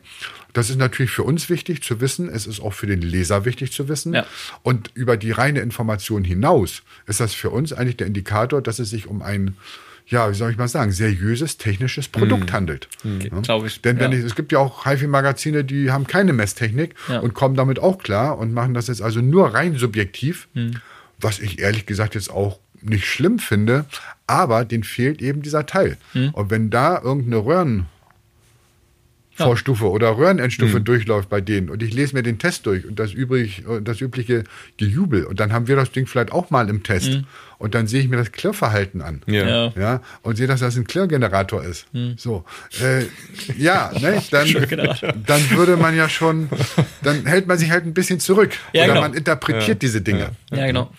Das 0.54 0.70
ist 0.70 0.78
natürlich 0.78 1.12
für 1.12 1.24
uns 1.24 1.50
wichtig 1.50 1.84
zu 1.84 2.00
wissen. 2.02 2.30
Es 2.30 2.48
ist 2.48 2.60
auch 2.62 2.74
für 2.74 2.88
den 2.88 3.02
Leser 3.02 3.46
wichtig 3.46 3.72
zu 3.72 3.88
wissen. 3.90 4.14
Ja. 4.14 4.26
Und 4.64 4.90
über 4.94 5.18
die 5.18 5.32
reine 5.32 5.60
Information 5.60 6.24
hinaus 6.24 6.82
ist 7.08 7.20
das 7.20 7.34
für 7.34 7.50
uns 7.50 7.74
eigentlich 7.74 7.98
der 7.98 8.08
Indikator, 8.08 8.62
dass 8.62 8.80
es 8.80 8.90
sich 8.90 9.08
um 9.08 9.22
ein, 9.22 9.58
ja, 10.08 10.30
wie 10.32 10.36
soll 10.36 10.52
ich 10.52 10.58
mal 10.58 10.68
sagen, 10.68 10.92
seriöses 10.92 11.58
technisches 11.58 12.08
Produkt 12.08 12.54
handelt. 12.54 12.88
Ja. 13.04 13.40
Glaube 13.42 13.68
ich, 13.68 13.82
Denn 13.82 14.00
wenn 14.00 14.12
ja. 14.12 14.20
ich, 14.20 14.24
es 14.26 14.36
gibt 14.36 14.52
ja 14.52 14.60
auch 14.60 14.86
HiFi-Magazine, 14.86 15.64
die 15.66 15.92
haben 15.92 16.08
keine 16.08 16.32
Messtechnik 16.32 16.96
Ja. 17.10 17.20
und 17.20 17.34
kommen 17.34 17.56
damit 17.56 17.80
auch 17.80 17.98
klar 17.98 18.38
und 18.38 18.54
machen 18.54 18.74
das 18.74 18.88
jetzt 18.88 19.02
also 19.02 19.20
nur 19.22 19.54
rein 19.54 19.76
subjektiv, 19.78 20.48
Hm. 20.54 20.76
was 21.20 21.40
ich 21.40 21.60
ehrlich 21.60 21.86
gesagt 21.86 22.16
jetzt 22.16 22.30
auch 22.32 22.60
nicht 22.82 23.06
schlimm 23.08 23.40
finde, 23.40 23.86
aber 24.28 24.66
denen 24.66 24.84
fehlt 24.84 25.22
eben 25.22 25.42
dieser 25.42 25.66
Teil. 25.66 25.98
Hm. 26.14 26.30
Und 26.32 26.50
wenn 26.50 26.70
da 26.70 27.02
irgendeine 27.02 27.46
Röhren 27.46 27.86
Vorstufe 29.36 29.90
oder 29.90 30.18
Röhrenendstufe 30.18 30.80
durchläuft 30.80 31.28
bei 31.28 31.42
denen 31.42 31.70
und 31.70 31.84
ich 31.84 31.94
lese 31.94 32.16
mir 32.16 32.24
den 32.24 32.40
Test 32.40 32.66
durch 32.66 32.86
und 32.86 32.98
das, 33.00 33.12
übrig, 33.12 33.64
das 33.84 34.00
übliche 34.00 34.46
Gejubel 34.78 35.26
und 35.26 35.42
dann 35.42 35.52
haben 35.52 35.68
wir 35.68 35.76
das 35.76 35.92
Ding 35.92 36.08
vielleicht 36.08 36.32
auch 36.32 36.52
mal 36.52 36.70
im 36.70 36.84
Test 36.84 37.22
und 37.58 37.76
dann 37.76 37.86
sehe 37.88 38.02
ich 38.02 38.08
mir 38.08 38.16
das 38.16 38.32
Klirrverhalten 38.32 39.02
an. 39.02 39.24
Ja. 39.26 39.46
Ja. 39.46 39.74
Ja, 39.78 40.02
und 40.22 40.38
sehe, 40.38 40.48
dass 40.48 40.62
das 40.62 40.78
ein 40.78 40.88
Klirrgenerator 40.88 41.64
ist. 41.66 41.86
So, 42.16 42.46
äh, 42.82 43.06
ja, 43.58 43.92
ne, 44.00 44.22
dann, 44.32 44.48
dann 45.26 45.50
würde 45.52 45.76
man 45.76 45.96
ja 45.98 46.08
schon, 46.08 46.48
dann 47.04 47.26
hält 47.26 47.46
man 47.46 47.58
sich 47.58 47.72
halt 47.72 47.86
ein 47.86 47.94
bisschen 47.94 48.22
zurück. 48.22 48.52
Ja, 48.72 48.84
oder 48.84 48.94
genau. 48.94 49.02
man 49.02 49.14
interpretiert 49.14 49.82
diese 49.82 50.02
Dinge. 50.02 50.32
Ja, 50.52 50.66
genau. 50.66 50.92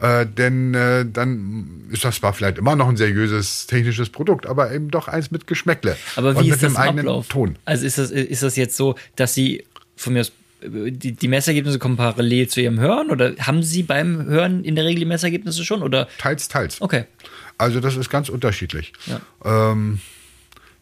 Äh, 0.00 0.26
denn 0.26 0.74
äh, 0.74 1.04
dann 1.10 1.84
ist 1.90 2.04
das 2.04 2.16
zwar 2.16 2.32
vielleicht 2.32 2.58
immer 2.58 2.76
noch 2.76 2.88
ein 2.88 2.96
seriöses 2.96 3.66
technisches 3.66 4.10
Produkt, 4.10 4.46
aber 4.46 4.72
eben 4.72 4.90
doch 4.90 5.08
eins 5.08 5.30
mit 5.30 5.46
Geschmäckle. 5.46 5.96
Aber 6.16 6.30
und 6.30 6.40
wie 6.40 6.50
mit 6.50 6.54
ist 6.54 6.62
das 6.62 6.76
eigenen 6.76 7.06
Ablauf? 7.06 7.28
Ton. 7.28 7.56
Also 7.64 7.86
ist 7.86 7.98
das, 7.98 8.10
ist 8.10 8.42
das 8.42 8.56
jetzt 8.56 8.76
so, 8.76 8.96
dass 9.16 9.34
Sie 9.34 9.64
von 9.96 10.12
mir 10.12 10.20
aus 10.20 10.32
die, 10.66 11.12
die 11.12 11.28
Messergebnisse 11.28 11.78
kommen 11.78 11.96
parallel 11.96 12.48
zu 12.48 12.60
Ihrem 12.60 12.80
Hören 12.80 13.10
oder 13.10 13.34
haben 13.38 13.62
Sie 13.62 13.82
beim 13.82 14.24
Hören 14.24 14.64
in 14.64 14.74
der 14.76 14.84
Regel 14.84 15.00
die 15.00 15.06
Messergebnisse 15.06 15.64
schon 15.64 15.82
oder? 15.82 16.08
Teils, 16.18 16.48
teils. 16.48 16.80
Okay. 16.80 17.04
Also 17.58 17.80
das 17.80 17.96
ist 17.96 18.10
ganz 18.10 18.28
unterschiedlich. 18.28 18.92
Ja. 19.06 19.20
Ähm, 19.72 20.00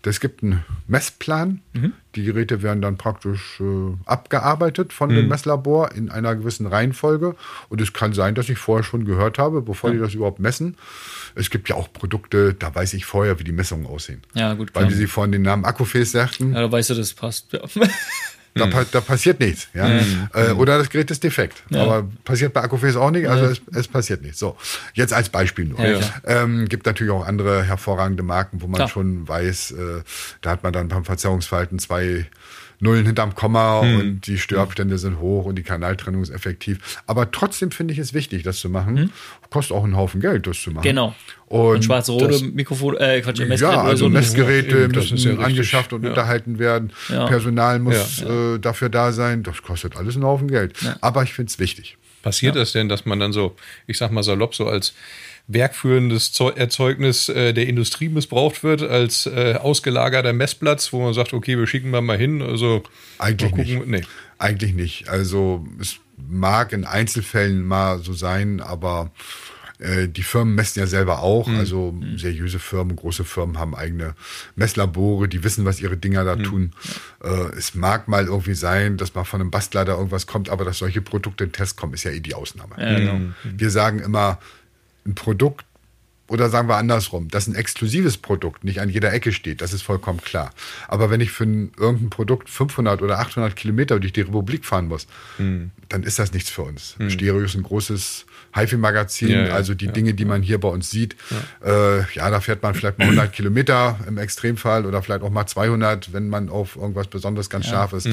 es 0.06 0.20
gibt 0.20 0.42
einen 0.42 0.64
Messplan. 0.86 1.60
Mhm. 1.72 1.92
Die 2.14 2.24
Geräte 2.24 2.62
werden 2.62 2.82
dann 2.82 2.96
praktisch 2.98 3.60
äh, 3.60 3.94
abgearbeitet 4.04 4.92
von 4.92 5.08
dem 5.08 5.28
Messlabor 5.28 5.92
in 5.92 6.10
einer 6.10 6.34
gewissen 6.34 6.66
Reihenfolge. 6.66 7.36
Und 7.68 7.80
es 7.80 7.92
kann 7.92 8.12
sein, 8.12 8.34
dass 8.34 8.48
ich 8.48 8.58
vorher 8.58 8.84
schon 8.84 9.04
gehört 9.04 9.38
habe, 9.38 9.62
bevor 9.62 9.90
die 9.90 9.98
das 9.98 10.14
überhaupt 10.14 10.40
messen. 10.40 10.76
Es 11.34 11.50
gibt 11.50 11.68
ja 11.68 11.76
auch 11.76 11.92
Produkte, 11.92 12.54
da 12.54 12.74
weiß 12.74 12.94
ich 12.94 13.04
vorher, 13.04 13.38
wie 13.38 13.44
die 13.44 13.52
Messungen 13.52 13.86
aussehen. 13.86 14.22
Ja, 14.34 14.54
gut, 14.54 14.74
Weil 14.74 14.82
klar. 14.82 14.90
die 14.90 14.96
sie 14.96 15.06
vorhin 15.06 15.32
den 15.32 15.42
Namen 15.42 15.64
Akkufäß 15.64 16.12
sagten. 16.12 16.52
Ja, 16.52 16.60
da 16.62 16.72
weißt 16.72 16.90
du, 16.90 16.94
das 16.94 17.14
passt. 17.14 17.52
Ja. 17.52 17.60
Da, 18.54 18.66
pa 18.66 18.84
da 18.90 19.00
passiert 19.00 19.40
nichts. 19.40 19.68
Ja? 19.72 20.00
Äh, 20.34 20.52
oder 20.52 20.76
das 20.76 20.90
Gerät 20.90 21.10
ist 21.10 21.24
defekt. 21.24 21.62
Ja. 21.70 21.82
Aber 21.84 22.08
passiert 22.24 22.52
bei 22.52 22.60
Akkufäß 22.62 22.96
auch 22.96 23.10
nicht, 23.10 23.26
also 23.26 23.46
es, 23.46 23.62
es 23.74 23.88
passiert 23.88 24.22
nicht. 24.22 24.36
So, 24.36 24.56
jetzt 24.92 25.14
als 25.14 25.30
Beispiel 25.30 25.64
nur. 25.64 25.80
Ja, 25.80 26.00
ähm, 26.26 26.68
gibt 26.68 26.84
natürlich 26.84 27.12
auch 27.12 27.26
andere 27.26 27.62
hervorragende 27.62 28.22
Marken, 28.22 28.60
wo 28.60 28.66
man 28.66 28.76
Klar. 28.76 28.88
schon 28.88 29.26
weiß, 29.26 29.70
äh, 29.72 30.02
da 30.42 30.50
hat 30.50 30.62
man 30.62 30.72
dann 30.72 30.88
beim 30.88 31.04
Verzerrungsverhalten 31.04 31.78
zwei 31.78 32.26
Nullen 32.82 33.06
hinterm 33.06 33.34
Komma 33.34 33.80
Hm. 33.82 34.00
und 34.00 34.26
die 34.26 34.36
Störabstände 34.38 34.98
sind 34.98 35.20
hoch 35.20 35.44
und 35.46 35.54
die 35.56 35.62
Kanaltrennung 35.62 36.20
ist 36.22 36.30
effektiv. 36.30 37.00
Aber 37.06 37.30
trotzdem 37.30 37.70
finde 37.70 37.94
ich 37.94 37.98
es 38.00 38.12
wichtig, 38.12 38.42
das 38.42 38.58
zu 38.58 38.68
machen. 38.68 39.12
Kostet 39.50 39.76
auch 39.76 39.84
einen 39.84 39.96
Haufen 39.96 40.20
Geld, 40.20 40.46
das 40.46 40.60
zu 40.60 40.70
machen. 40.70 40.84
Hm. 40.84 40.90
Genau. 40.90 41.14
Und, 41.46 41.60
Und 41.76 41.84
schwarz-rote 41.84 42.44
Mikrofon, 42.46 42.96
äh, 42.96 43.20
Quatsch, 43.20 43.38
Messgerät 43.40 43.60
ja, 43.74 43.82
also 43.82 44.06
so. 44.06 44.10
Messgeräte 44.10 44.88
müssen 44.88 45.16
ja 45.16 45.36
angeschafft 45.38 45.92
und 45.92 46.02
Ja. 46.02 46.10
unterhalten 46.10 46.58
werden. 46.58 46.92
Ja. 47.08 47.26
Personal 47.26 47.78
muss 47.78 48.22
Äh, 48.22 48.58
dafür 48.58 48.88
da 48.88 49.12
sein. 49.12 49.42
Das 49.44 49.62
kostet 49.62 49.96
alles 49.96 50.16
einen 50.16 50.24
Haufen 50.24 50.48
Geld. 50.48 50.74
Aber 51.00 51.22
ich 51.22 51.32
finde 51.34 51.50
es 51.50 51.58
wichtig. 51.58 51.96
Passiert 52.22 52.56
das 52.56 52.72
denn, 52.72 52.88
dass 52.88 53.04
man 53.04 53.18
dann 53.20 53.32
so, 53.32 53.56
ich 53.86 53.98
sag 53.98 54.10
mal 54.12 54.22
salopp, 54.22 54.54
so 54.54 54.66
als 54.66 54.94
werkführendes 55.54 56.32
Zeu- 56.32 56.50
Erzeugnis 56.50 57.28
äh, 57.28 57.52
der 57.52 57.66
Industrie 57.66 58.08
missbraucht 58.08 58.62
wird, 58.62 58.82
als 58.82 59.26
äh, 59.26 59.54
ausgelagerter 59.54 60.32
Messplatz, 60.32 60.92
wo 60.92 61.02
man 61.02 61.14
sagt, 61.14 61.32
okay, 61.32 61.58
wir 61.58 61.66
schicken 61.66 61.90
mal 61.90 62.00
mal 62.02 62.18
hin. 62.18 62.42
Also 62.42 62.82
Eigentlich 63.18 63.54
nicht. 63.54 63.86
Nee. 63.86 64.02
Eigentlich 64.38 64.74
nicht. 64.74 65.08
Also 65.08 65.66
es 65.80 65.96
mag 66.28 66.72
in 66.72 66.84
Einzelfällen 66.84 67.64
mal 67.64 67.98
so 67.98 68.12
sein, 68.12 68.60
aber 68.60 69.10
äh, 69.78 70.08
die 70.08 70.22
Firmen 70.22 70.54
messen 70.54 70.78
ja 70.80 70.86
selber 70.86 71.22
auch. 71.22 71.48
Also 71.48 71.94
seriöse 72.16 72.58
Firmen, 72.58 72.94
große 72.96 73.24
Firmen 73.24 73.58
haben 73.58 73.74
eigene 73.74 74.14
Messlabore, 74.54 75.28
die 75.28 75.42
wissen, 75.42 75.64
was 75.64 75.80
ihre 75.80 75.96
Dinger 75.96 76.24
da 76.24 76.36
tun. 76.36 76.72
Äh, 77.22 77.56
es 77.56 77.74
mag 77.74 78.08
mal 78.08 78.26
irgendwie 78.26 78.54
sein, 78.54 78.96
dass 78.96 79.14
mal 79.14 79.24
von 79.24 79.40
einem 79.40 79.50
Bastler 79.50 79.84
da 79.84 79.94
irgendwas 79.94 80.26
kommt, 80.26 80.48
aber 80.50 80.64
dass 80.64 80.78
solche 80.78 81.02
Produkte 81.02 81.44
in 81.44 81.52
Test 81.52 81.76
kommen, 81.76 81.94
ist 81.94 82.04
ja 82.04 82.10
eh 82.12 82.20
die 82.20 82.34
Ausnahme. 82.34 82.74
Ja, 82.78 82.98
genau. 82.98 83.20
Wir 83.44 83.70
sagen 83.70 83.98
immer, 83.98 84.38
ein 85.06 85.14
Produkt 85.14 85.64
oder 86.32 86.48
sagen 86.48 86.66
wir 86.66 86.76
andersrum, 86.76 87.28
dass 87.28 87.46
ein 87.46 87.54
exklusives 87.54 88.16
Produkt 88.16 88.64
nicht 88.64 88.80
an 88.80 88.88
jeder 88.88 89.12
Ecke 89.12 89.32
steht, 89.32 89.60
das 89.60 89.74
ist 89.74 89.82
vollkommen 89.82 90.22
klar. 90.22 90.50
Aber 90.88 91.10
wenn 91.10 91.20
ich 91.20 91.30
für 91.30 91.44
ein, 91.44 91.72
irgendein 91.78 92.08
Produkt 92.08 92.48
500 92.48 93.02
oder 93.02 93.18
800 93.18 93.54
Kilometer 93.54 94.00
durch 94.00 94.14
die 94.14 94.22
Republik 94.22 94.64
fahren 94.64 94.88
muss, 94.88 95.06
dann 95.36 96.02
ist 96.04 96.18
das 96.18 96.32
nichts 96.32 96.48
für 96.48 96.62
uns. 96.62 96.96
Stereo 97.08 97.40
ist 97.40 97.54
ein 97.54 97.62
großes 97.62 98.24
HiFi-Magazin, 98.54 99.28
Ja, 99.28 99.46
ja, 99.48 99.54
also 99.54 99.74
die 99.74 99.88
Dinge, 99.88 100.14
die 100.14 100.24
man 100.24 100.42
hier 100.42 100.58
bei 100.58 100.68
uns 100.68 100.90
sieht, 100.90 101.16
ja. 101.62 101.98
Äh, 101.98 102.04
ja, 102.14 102.30
da 102.30 102.40
fährt 102.40 102.62
man 102.62 102.74
vielleicht 102.74 102.98
mal 102.98 103.04
100 103.04 103.30
Kilometer 103.32 103.98
im 104.06 104.16
Extremfall 104.16 104.86
oder 104.86 105.02
vielleicht 105.02 105.22
auch 105.22 105.30
mal 105.30 105.46
200, 105.46 106.14
wenn 106.14 106.28
man 106.30 106.48
auf 106.48 106.76
irgendwas 106.76 107.08
Besonderes 107.08 107.50
ganz 107.50 107.66
scharf 107.66 107.92
ist. 107.92 108.08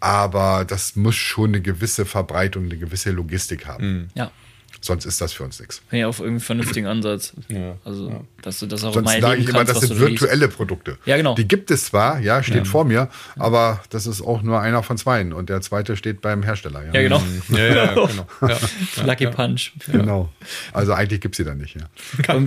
Aber 0.00 0.64
das 0.66 0.96
muss 0.96 1.14
schon 1.14 1.50
eine 1.50 1.60
gewisse 1.60 2.04
Verbreitung, 2.04 2.64
eine 2.64 2.78
gewisse 2.78 3.12
Logistik 3.12 3.66
haben. 3.66 4.08
Ja. 4.14 4.32
Sonst 4.82 5.04
ist 5.04 5.20
das 5.20 5.32
für 5.32 5.44
uns 5.44 5.60
nichts. 5.60 5.82
Ja, 5.90 6.06
auf 6.08 6.20
irgendwie 6.20 6.42
vernünftigen 6.42 6.86
Ansatz. 6.86 7.34
Ja, 7.48 7.76
Also, 7.84 8.08
ja. 8.08 8.20
dass 8.42 8.60
du 8.60 8.66
das 8.66 8.82
auch 8.82 8.94
Sonst 8.94 9.04
mal 9.04 9.20
sage 9.20 9.40
ich 9.42 9.48
immer, 9.48 9.64
das 9.64 9.80
sind 9.80 9.90
du 9.90 10.06
liest. 10.06 10.22
virtuelle 10.22 10.48
Produkte. 10.48 10.96
Ja, 11.04 11.16
genau. 11.18 11.34
Die 11.34 11.46
gibt 11.46 11.70
es 11.70 11.84
zwar, 11.86 12.18
ja, 12.20 12.42
steht 12.42 12.66
vor 12.66 12.84
mir, 12.84 13.08
aber 13.36 13.82
das 13.90 14.06
ist 14.06 14.22
auch 14.22 14.42
nur 14.42 14.60
einer 14.60 14.82
von 14.82 14.96
zweien 14.96 15.32
und 15.34 15.50
der 15.50 15.60
zweite 15.60 15.96
steht 15.96 16.20
beim 16.22 16.42
Hersteller. 16.42 16.82
Ja, 16.92 17.02
genau. 17.02 17.22
Ja, 17.50 17.58
ja, 17.58 17.86
genau. 17.94 18.08
Ja. 18.40 18.58
Lucky 19.04 19.26
Punch. 19.26 19.72
Genau. 19.92 20.30
Also 20.72 20.94
eigentlich 20.94 21.20
gibt 21.20 21.34
es 21.34 21.36
sie 21.36 21.44
dann 21.44 21.58
nicht. 21.58 21.76
Ja. 21.76 22.38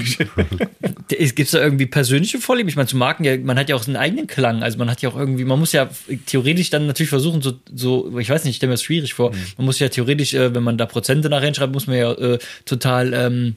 Gibt 1.08 1.40
es 1.40 1.52
da 1.52 1.60
irgendwie 1.62 1.86
persönliche 1.86 2.40
Vorlieben? 2.40 2.70
Ich 2.70 2.76
meine, 2.76 2.88
zu 2.88 2.98
Marken, 2.98 3.24
ja, 3.24 3.38
man 3.38 3.58
hat 3.58 3.70
ja 3.70 3.76
auch 3.76 3.86
einen 3.86 3.96
eigenen 3.96 4.28
Klang. 4.28 4.64
Also 4.64 4.78
man 4.78 4.90
hat 4.90 5.02
ja 5.02 5.10
auch 5.10 5.16
irgendwie, 5.16 5.46
man 5.46 5.60
muss 5.60 5.72
ja 5.72 5.90
theoretisch 6.26 6.70
dann 6.70 6.88
natürlich 6.88 7.10
versuchen, 7.10 7.42
so, 7.42 7.54
so 7.74 8.18
ich 8.20 8.30
weiß 8.30 8.44
nicht, 8.44 8.52
ich 8.52 8.58
stelle 8.58 8.70
mir 8.70 8.74
das 8.76 8.84
schwierig 8.84 9.14
vor. 9.14 9.32
Man 9.58 9.66
muss 9.66 9.80
ja 9.80 9.90
theoretisch, 9.90 10.34
äh, 10.34 10.54
wenn 10.54 10.64
man 10.64 10.78
da 10.78 10.86
Prozente 10.86 11.30
nachher 11.30 11.54
schreibt, 11.54 11.74
muss 11.74 11.88
man 11.88 11.98
ja 11.98 12.12
äh, 12.24 12.40
total, 12.66 13.14
ähm, 13.14 13.56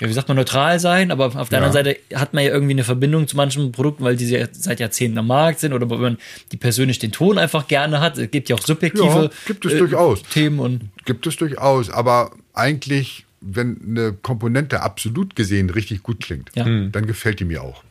ja, 0.00 0.08
wie 0.08 0.12
sagt 0.12 0.28
man, 0.28 0.36
neutral 0.36 0.78
sein, 0.78 1.10
aber 1.10 1.26
auf 1.26 1.48
der 1.48 1.58
Ja. 1.58 1.66
anderen 1.66 1.72
Seite 1.72 1.96
hat 2.14 2.32
man 2.32 2.44
ja 2.44 2.50
irgendwie 2.50 2.72
eine 2.72 2.84
Verbindung 2.84 3.26
zu 3.26 3.36
manchen 3.36 3.72
Produkten, 3.72 4.04
weil 4.04 4.16
diese 4.16 4.38
ja 4.38 4.46
seit 4.52 4.78
Jahrzehnten 4.80 5.18
am 5.18 5.26
Markt 5.26 5.58
sind 5.60 5.72
oder 5.72 5.90
weil 5.90 5.98
man 5.98 6.18
die 6.52 6.56
persönlich 6.56 6.98
den 7.00 7.10
Ton 7.12 7.36
einfach 7.36 7.66
gerne 7.66 8.00
hat. 8.00 8.16
Es 8.16 8.30
gibt 8.30 8.48
ja 8.48 8.56
auch 8.56 8.62
subjektive 8.62 9.04
Ja, 9.24 9.30
gibt 9.46 9.64
es 9.66 9.76
durchaus. 9.76 10.22
Themen 10.22 10.60
und 10.60 10.80
Gibt 11.04 11.26
es 11.26 11.36
durchaus, 11.36 11.90
aber 11.90 12.30
eigentlich, 12.54 13.24
wenn 13.40 13.76
eine 13.88 14.12
Komponente 14.12 14.82
absolut 14.82 15.34
gesehen 15.34 15.68
richtig 15.70 16.02
gut 16.04 16.20
klingt, 16.20 16.50
Ja. 16.54 16.64
dann 16.64 17.06
gefällt 17.06 17.40
die 17.40 17.44
mir 17.44 17.62
auch. 17.62 17.82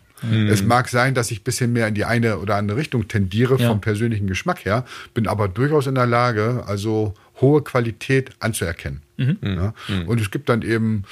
Es 0.49 0.63
mag 0.63 0.89
sein, 0.89 1.13
dass 1.13 1.30
ich 1.30 1.41
ein 1.41 1.43
bisschen 1.43 1.73
mehr 1.73 1.88
in 1.88 1.93
die 1.93 2.03
eine 2.03 2.39
oder 2.39 2.56
andere 2.56 2.77
Richtung 2.80 3.08
tendiere 3.08 3.58
Ja. 3.60 3.67
vom 3.67 3.82
persönlichen 3.82 4.25
Geschmack 4.25 4.65
her, 4.65 4.84
bin 5.13 5.27
aber 5.27 5.47
durchaus 5.47 5.86
in 5.86 5.93
der 5.93 6.08
Lage, 6.08 6.63
also 6.65 7.13
hohe 7.41 7.63
Qualität 7.63 8.32
anzuerkennen. 8.39 9.02
Ja? 9.17 9.73
Und 10.06 10.21
es 10.21 10.32
gibt 10.32 10.50
dann 10.50 10.62
eben 10.62 11.04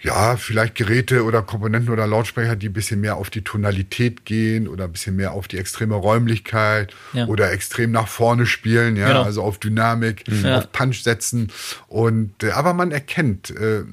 ja, 0.00 0.36
vielleicht 0.36 0.74
Geräte 0.74 1.22
oder 1.22 1.42
Komponenten 1.42 1.92
oder 1.92 2.08
Lautsprecher, 2.08 2.56
die 2.56 2.68
ein 2.68 2.72
bisschen 2.72 3.00
mehr 3.00 3.16
auf 3.16 3.30
die 3.30 3.42
Tonalität 3.42 4.24
gehen 4.24 4.66
oder 4.66 4.84
ein 4.86 4.92
bisschen 4.92 5.14
mehr 5.14 5.30
auf 5.32 5.46
die 5.46 5.58
extreme 5.58 5.94
Räumlichkeit 5.94 6.92
Ja. 7.12 7.26
oder 7.26 7.52
extrem 7.52 7.92
nach 7.92 8.08
vorne 8.08 8.46
spielen, 8.46 8.96
ja, 8.96 9.06
Genau. 9.08 9.22
also 9.22 9.42
auf 9.44 9.58
Dynamik, 9.58 10.24
Ja. 10.42 10.58
auf 10.58 10.72
Punch 10.72 11.02
setzen. 11.02 11.52
Und 11.86 12.42
äh, 12.42 12.50
aber 12.50 12.74
man 12.74 12.90
erkennt, 12.90 13.50
äh, 13.50 13.84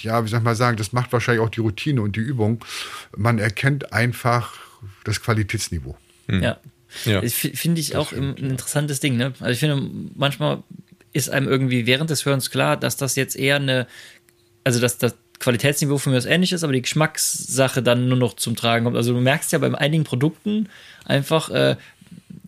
ja, 0.00 0.24
wie 0.24 0.28
soll 0.28 0.40
ich 0.40 0.44
mal 0.44 0.56
sagen, 0.56 0.76
das 0.76 0.92
macht 0.92 1.12
wahrscheinlich 1.12 1.44
auch 1.44 1.50
die 1.50 1.60
Routine 1.60 2.02
und 2.02 2.16
die 2.16 2.20
Übung. 2.20 2.64
Man 3.16 3.38
erkennt 3.38 3.92
einfach 3.92 4.54
das 5.04 5.22
Qualitätsniveau. 5.22 5.96
Ja. 6.28 6.58
Ja. 7.04 7.20
Das 7.20 7.32
fi- 7.32 7.54
finde 7.56 7.80
ich 7.80 7.96
auch 7.96 8.12
ein 8.12 8.36
interessantes 8.36 9.00
Ding. 9.00 9.16
Ne? 9.16 9.32
Also 9.40 9.52
ich 9.52 9.58
finde, 9.58 9.82
manchmal 10.14 10.62
ist 11.12 11.30
einem 11.30 11.48
irgendwie 11.48 11.86
während 11.86 12.10
des 12.10 12.24
Hörens 12.26 12.50
klar, 12.50 12.76
dass 12.76 12.96
das 12.96 13.16
jetzt 13.16 13.36
eher 13.36 13.56
eine, 13.56 13.86
also 14.64 14.80
dass 14.80 14.98
das 14.98 15.14
Qualitätsniveau 15.40 15.98
von 15.98 16.12
mir 16.12 16.18
aus 16.18 16.24
ähnlich 16.26 16.52
ist, 16.52 16.64
aber 16.64 16.72
die 16.72 16.82
Geschmackssache 16.82 17.82
dann 17.82 18.08
nur 18.08 18.16
noch 18.18 18.34
zum 18.34 18.56
Tragen 18.56 18.84
kommt. 18.84 18.96
Also 18.96 19.12
du 19.12 19.20
merkst 19.20 19.52
ja 19.52 19.58
bei 19.58 19.72
einigen 19.76 20.04
Produkten 20.04 20.68
einfach, 21.04 21.50
äh, 21.50 21.76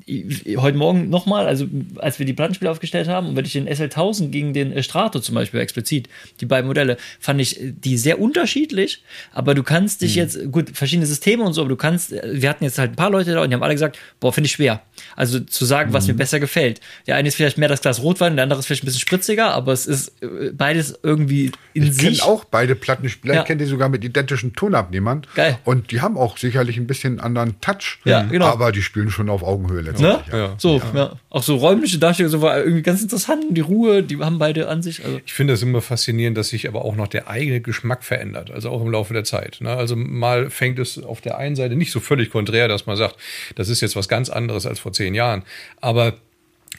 heute 0.09 0.79
Morgen 0.79 1.09
nochmal, 1.11 1.47
also 1.49 1.67
als 1.97 2.21
wir 2.21 2.27
die 2.27 2.33
Plattenspiele 2.33 2.71
aufgestellt 2.71 3.09
haben 3.09 3.27
und 3.29 3.37
wenn 3.37 3.45
ich 3.45 3.55
den 3.55 3.69
SL1000 3.69 4.29
gegen 4.29 4.53
den 4.55 4.71
äh, 4.73 4.83
Strato 4.85 5.19
zum 5.19 5.35
Beispiel 5.35 5.59
explizit, 5.59 6.09
die 6.41 6.47
beiden 6.47 6.69
Modelle, 6.69 6.97
fand 7.19 7.41
ich 7.41 7.61
äh, 7.61 7.73
die 7.73 7.99
sehr 7.99 8.21
unterschiedlich, 8.21 9.03
aber 9.33 9.55
du 9.57 9.65
kannst 9.65 10.03
dich 10.03 10.15
jetzt, 10.15 10.53
gut, 10.53 10.71
verschiedene 10.77 11.07
Systeme 11.07 11.43
und 11.43 11.55
so, 11.55 11.63
aber 11.63 11.71
du 11.71 11.77
kannst, 11.77 12.13
äh, 12.13 12.23
wir 12.41 12.49
hatten 12.49 12.63
jetzt 12.63 12.79
halt 12.79 12.93
ein 12.93 12.97
paar 12.97 13.11
Leute 13.11 13.33
da 13.33 13.43
und 13.43 13.51
die 13.51 13.55
haben 13.55 13.63
alle 13.65 13.75
gesagt, 13.75 13.99
boah, 14.21 14.33
finde 14.33 14.47
ich 14.47 14.53
schwer. 14.53 14.83
Also 15.17 15.41
zu 15.41 15.65
sagen, 15.65 15.93
was 15.93 16.07
mir 16.07 16.15
besser 16.15 16.39
gefällt. 16.39 16.81
Der 17.09 17.17
eine 17.17 17.27
ist 17.29 17.35
vielleicht 17.35 17.59
mehr 17.59 17.69
das 17.69 17.81
Glas 17.81 18.01
Rotwein, 18.01 18.37
der 18.37 18.45
andere 18.45 18.61
ist 18.61 18.67
vielleicht 18.67 18.85
ein 18.85 18.87
bisschen 18.87 19.01
spritziger, 19.01 19.51
aber 19.55 19.73
es 19.73 19.89
ist 19.89 20.23
äh, 20.23 20.53
beides 20.53 20.97
irgendwie 21.03 21.51
in 21.75 21.83
Ich 21.83 21.99
kenne 21.99 22.11
sich. 22.13 22.23
auch 22.23 22.45
beide 22.45 22.77
Plattenspieler, 22.77 23.35
Ja. 23.35 23.41
ich 23.41 23.47
kenne 23.47 23.59
die 23.65 23.69
sogar 23.69 23.89
mit 23.89 24.05
identischen 24.05 24.53
Tonabnehmern. 24.53 25.27
Geil. 25.35 25.59
Und 25.65 25.91
die 25.91 26.01
haben 26.01 26.17
auch 26.17 26.39
sicherlich 26.39 26.77
ein 26.77 26.87
bisschen 26.87 27.19
anderen 27.19 27.61
Touch. 27.61 27.99
Ja, 28.05 28.23
genau. 28.23 28.47
Aber 28.47 28.71
die 28.71 28.83
spielen 28.83 29.11
schon 29.11 29.29
auf 29.29 29.43
Augenhöhe 29.43 29.83
Ne? 30.01 30.09
letztendlich. 30.09 30.35
Ja. 30.35 30.47
Ja. 30.47 30.55
So, 30.59 30.83
ja. 30.95 31.13
Auch 31.31 31.43
so 31.43 31.57
räumliche 31.57 31.99
Darstellung, 31.99 32.31
so 32.31 32.43
war 32.43 32.59
irgendwie 32.59 32.83
ganz 32.83 33.03
interessant. 33.03 33.45
Die 33.51 33.61
Ruhe, 33.61 34.03
die 34.03 34.19
haben 34.19 34.39
beide 34.39 34.69
an 34.69 34.83
sich. 34.83 35.05
Also, 35.05 35.21
Ich 35.25 35.33
finde 35.33 35.55
es 35.55 35.63
immer 35.63 35.81
faszinierend, 35.81 36.37
dass 36.37 36.49
sich 36.49 36.69
aber 36.69 36.85
auch 36.85 36.97
noch 36.97 37.09
der 37.09 37.29
eigene 37.29 37.61
Geschmack 37.61 38.05
verändert, 38.05 38.51
also 38.51 38.71
auch 38.71 38.83
im 38.83 38.91
Laufe 38.91 39.15
der 39.15 39.25
Zeit. 39.25 39.59
Ne? 39.61 39.71
Also 39.71 39.97
mal 39.97 40.51
fängt 40.51 40.79
es 40.79 41.03
auf 41.03 41.21
der 41.21 41.39
einen 41.39 41.57
Seite 41.57 41.77
nicht 41.77 41.93
so 41.93 42.01
völlig 42.01 42.31
konträr, 42.31 42.69
dass 42.69 42.87
man 42.87 42.97
sagt, 42.97 43.17
das 43.55 43.69
ist 43.69 43.81
jetzt 43.81 43.97
was 43.97 44.09
ganz 44.09 44.31
anderes 44.31 44.67
als 44.67 44.79
vor 44.79 44.93
zehn 44.93 45.15
Jahren. 45.15 45.43
Aber 45.81 46.15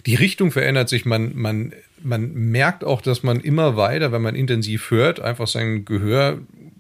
die 0.06 0.16
Richtung 0.16 0.52
verändert 0.52 0.90
sich, 0.90 1.06
man, 1.06 1.32
man, 1.36 1.74
man 2.02 2.34
merkt 2.34 2.84
auch, 2.84 3.02
dass 3.02 3.24
man 3.24 3.40
immer 3.40 3.78
weiter, 3.78 4.12
wenn 4.12 4.22
man 4.22 4.36
intensiv 4.36 4.92
hört, 4.92 5.20
einfach 5.20 5.48
sein 5.48 5.86
Gehör 5.86 6.40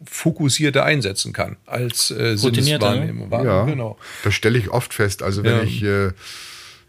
fokussierter 0.09 0.83
einsetzen 0.83 1.33
kann 1.33 1.57
als 1.65 2.11
äh, 2.11 2.35
Routinierter, 2.41 2.95
ne? 2.95 3.07
Sinneswahrnehmung. 3.07 3.31
Ja, 3.45 3.65
Genau. 3.65 3.97
das 4.23 4.33
stelle 4.33 4.57
ich 4.57 4.69
oft 4.69 4.93
fest. 4.93 5.21
Also 5.23 5.43
wenn 5.43 5.57
Ja. 5.57 5.63
ich 5.63 5.83
äh, 5.83 6.11